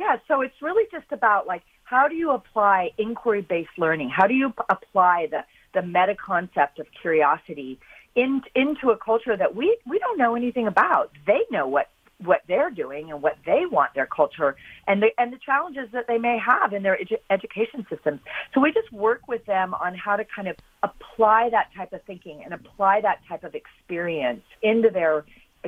Yeah, 0.04 0.18
so 0.28 0.42
it's 0.42 0.62
really 0.62 0.84
just 0.92 1.10
about 1.12 1.48
like 1.48 1.64
how 1.86 2.08
do 2.10 2.16
you 2.16 2.32
apply 2.32 2.92
inquiry-based 2.98 3.78
learning? 3.78 4.10
How 4.10 4.28
do 4.28 4.34
you 4.34 4.50
p- 4.50 4.64
apply 4.70 5.28
the 5.32 5.46
the 5.74 5.82
meta 5.82 6.16
concept 6.16 6.80
of 6.80 6.88
curiosity 7.02 7.80
in, 8.16 8.42
into 8.54 8.92
a 8.92 8.98
culture 8.98 9.38
that 9.38 9.56
we 9.56 9.78
we 9.86 10.00
don't 10.00 10.18
know 10.18 10.36
anything 10.36 10.68
about? 10.68 11.12
They 11.26 11.42
know 11.52 11.68
what 11.68 11.88
what 12.20 12.42
they're 12.48 12.70
doing 12.70 13.12
and 13.12 13.22
what 13.22 13.38
they 13.46 13.66
want 13.66 13.94
their 13.96 14.06
culture 14.06 14.56
and 14.88 15.02
the 15.02 15.10
and 15.18 15.32
the 15.32 15.38
challenges 15.38 15.88
that 15.94 16.06
they 16.08 16.18
may 16.18 16.38
have 16.38 16.74
in 16.74 16.84
their 16.84 16.98
edu- 16.98 17.24
education 17.30 17.86
systems. 17.90 18.20
So 18.54 18.60
we 18.60 18.74
just 18.74 18.92
work 18.92 19.22
with 19.30 19.46
them 19.46 19.74
on 19.74 19.96
how 19.96 20.18
to 20.18 20.26
kind 20.26 20.50
of 20.50 20.58
apply 20.84 21.50
that 21.52 21.70
type 21.78 21.94
of 21.94 22.04
thinking 22.04 22.42
and 22.44 22.54
apply 22.54 23.00
that 23.02 23.20
type 23.30 23.46
of 23.46 23.56
experience 23.56 24.44
into 24.62 24.90
their 24.90 25.24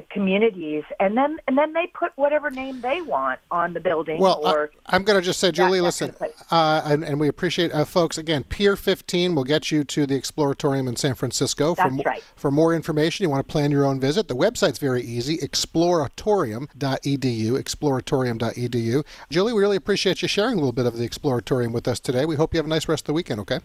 communities 0.10 0.84
and 1.00 1.18
then 1.18 1.38
and 1.48 1.58
then 1.58 1.74
they 1.74 1.88
put 1.88 2.12
whatever 2.16 2.52
name 2.52 2.82
they 2.82 3.02
want 3.02 3.40
on 3.52 3.74
the 3.74 3.80
building 3.80 4.20
Well, 4.20 4.46
or 4.46 4.72
I, 4.86 4.96
am 4.96 5.04
going 5.04 5.20
to 5.20 5.26
just 5.26 5.40
say, 5.40 5.52
Julie, 5.52 5.82
listen, 5.82 6.14
uh, 6.52 6.82
and, 6.86 7.04
and 7.04 7.20
we 7.20 7.28
appreciate 7.28 7.74
uh, 7.74 7.86
folks. 7.86 8.18
Again, 8.18 8.44
Pier 8.44 8.76
15 8.76 9.36
will 9.36 9.44
get 9.44 9.72
you 9.72 9.84
to 9.86 10.06
the 10.06 10.20
Exploratorium 10.20 10.88
in 10.88 10.96
San 10.96 11.16
Francisco. 11.16 11.76
That's 11.76 11.96
for, 11.96 12.02
right. 12.04 12.24
For 12.36 12.52
more 12.52 12.74
information, 12.74 13.24
you 13.24 13.30
want 13.30 13.48
to 13.48 13.52
plan 13.52 13.72
your 13.72 13.86
own 13.86 14.00
visit. 14.00 14.28
The 14.28 14.36
website's 14.36 14.80
very 14.80 15.04
easy: 15.04 15.38
exploratorium.edu. 15.38 17.52
Exploratorium.edu. 17.52 19.06
Julie, 19.30 19.54
we 19.54 19.62
really 19.62 19.78
appreciate 19.78 20.22
you 20.22 20.28
sharing 20.28 20.54
a 20.54 20.58
little 20.58 20.72
bit 20.72 20.86
of 20.86 20.98
the 20.98 21.08
Exploratorium 21.08 21.72
with 21.72 21.88
us 21.88 22.00
today. 22.00 22.26
We 22.26 22.36
hope 22.36 22.54
you 22.54 22.58
have 22.58 22.66
a 22.66 22.70
nice 22.70 22.88
rest 22.88 23.04
of 23.04 23.08
the 23.08 23.14
weekend. 23.14 23.40
Okay. 23.42 23.60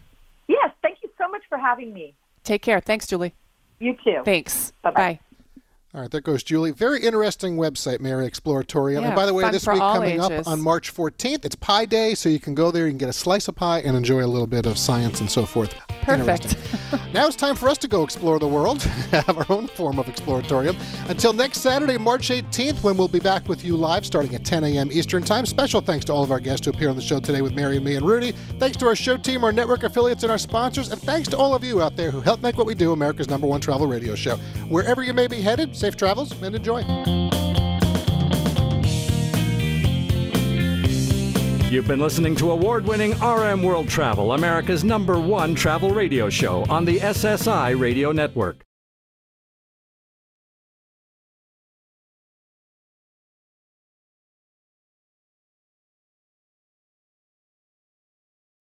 Yes, 0.49 0.71
thank 0.83 0.99
you 1.03 1.11
so 1.19 1.29
much 1.29 1.43
for 1.49 1.59
having 1.59 1.93
me. 1.93 2.15
Take 2.45 2.63
care. 2.63 2.81
Thanks, 2.81 3.07
Julie. 3.07 3.35
You 3.79 3.97
too. 4.05 4.23
Thanks. 4.25 4.73
Bye-bye. 4.83 4.95
Bye. 4.95 5.21
All 5.93 6.01
right, 6.01 6.09
there 6.09 6.21
goes 6.21 6.45
Julie. 6.45 6.71
Very 6.71 7.03
interesting 7.03 7.57
website, 7.57 7.99
Mary 7.99 8.31
Exploratorium. 8.31 9.01
Yeah, 9.01 9.09
and 9.09 9.17
by 9.17 9.27
the 9.27 9.35
way, 9.35 9.51
this 9.51 9.67
week 9.67 9.79
coming 9.79 10.21
ages. 10.23 10.47
up 10.47 10.47
on 10.47 10.61
March 10.61 10.95
14th, 10.95 11.45
it's 11.45 11.57
Pie 11.57 11.87
Day, 11.87 12.15
so 12.15 12.29
you 12.29 12.39
can 12.39 12.55
go 12.55 12.71
there, 12.71 12.87
you 12.87 12.93
can 12.93 12.99
get 12.99 13.09
a 13.09 13.13
slice 13.13 13.49
of 13.49 13.57
pie 13.57 13.81
and 13.81 13.97
enjoy 13.97 14.25
a 14.25 14.29
little 14.29 14.47
bit 14.47 14.67
of 14.67 14.79
science 14.79 15.19
and 15.19 15.29
so 15.29 15.45
forth. 15.45 15.75
Perfect. 16.03 16.57
Now 17.13 17.27
it's 17.27 17.35
time 17.35 17.57
for 17.57 17.69
us 17.69 17.77
to 17.79 17.89
go 17.89 18.05
explore 18.05 18.39
the 18.39 18.47
world, 18.47 18.83
have 19.11 19.37
our 19.37 19.47
own 19.49 19.67
form 19.67 19.99
of 19.99 20.07
exploratorium. 20.07 20.77
Until 21.09 21.33
next 21.33 21.59
Saturday, 21.59 21.99
March 21.99 22.29
18th, 22.29 22.85
when 22.85 22.97
we'll 22.97 23.09
be 23.09 23.19
back 23.19 23.49
with 23.49 23.65
you 23.65 23.77
live 23.77 24.07
starting 24.07 24.33
at 24.37 24.45
10 24.45 24.63
a.m. 24.63 24.91
Eastern 24.93 25.23
Time. 25.25 25.45
Special 25.45 25.81
thanks 25.81 26.05
to 26.05 26.13
all 26.13 26.23
of 26.23 26.31
our 26.31 26.39
guests 26.39 26.67
who 26.67 26.73
appear 26.73 26.89
on 26.89 26.95
the 26.95 27.03
show 27.03 27.19
today 27.19 27.43
with 27.43 27.53
Mary 27.53 27.77
and 27.77 27.85
me 27.85 27.97
and 27.97 28.07
Rudy. 28.07 28.31
Thanks 28.61 28.77
to 28.77 28.87
our 28.87 28.95
show 28.95 29.17
team, 29.17 29.43
our 29.43 29.51
network 29.51 29.83
affiliates, 29.83 30.23
and 30.23 30.31
our 30.31 30.39
sponsors. 30.39 30.93
And 30.93 31.03
thanks 31.03 31.29
to 31.31 31.37
all 31.37 31.53
of 31.53 31.65
you 31.65 31.83
out 31.83 31.97
there 31.97 32.13
who 32.13 32.21
help 32.21 32.43
make 32.43 32.57
what 32.57 32.67
we 32.67 32.77
do 32.77 32.93
America's 32.93 33.29
number 33.29 33.49
one 33.49 33.61
travel 33.61 33.89
radio 33.89 34.15
show. 34.15 34.37
Wherever 34.69 35.03
you 35.03 35.13
may 35.13 35.27
be 35.27 35.41
headed, 35.41 35.77
safe 35.81 35.97
travels 35.97 36.31
and 36.43 36.55
enjoy. 36.55 36.81
You've 41.71 41.89
been 41.89 42.01
listening 42.01 42.37
to 42.37 42.51
award 42.51 42.85
winning 42.85 43.13
RM 43.21 43.63
World 43.63 43.89
Travel, 43.89 44.33
America's 44.33 44.85
number 44.85 45.19
one 45.19 45.55
travel 45.55 45.91
radio 45.91 46.29
show 46.29 46.65
on 46.69 46.85
the 46.85 46.99
SSI 46.99 47.79
Radio 47.81 48.13
Network. 48.13 48.70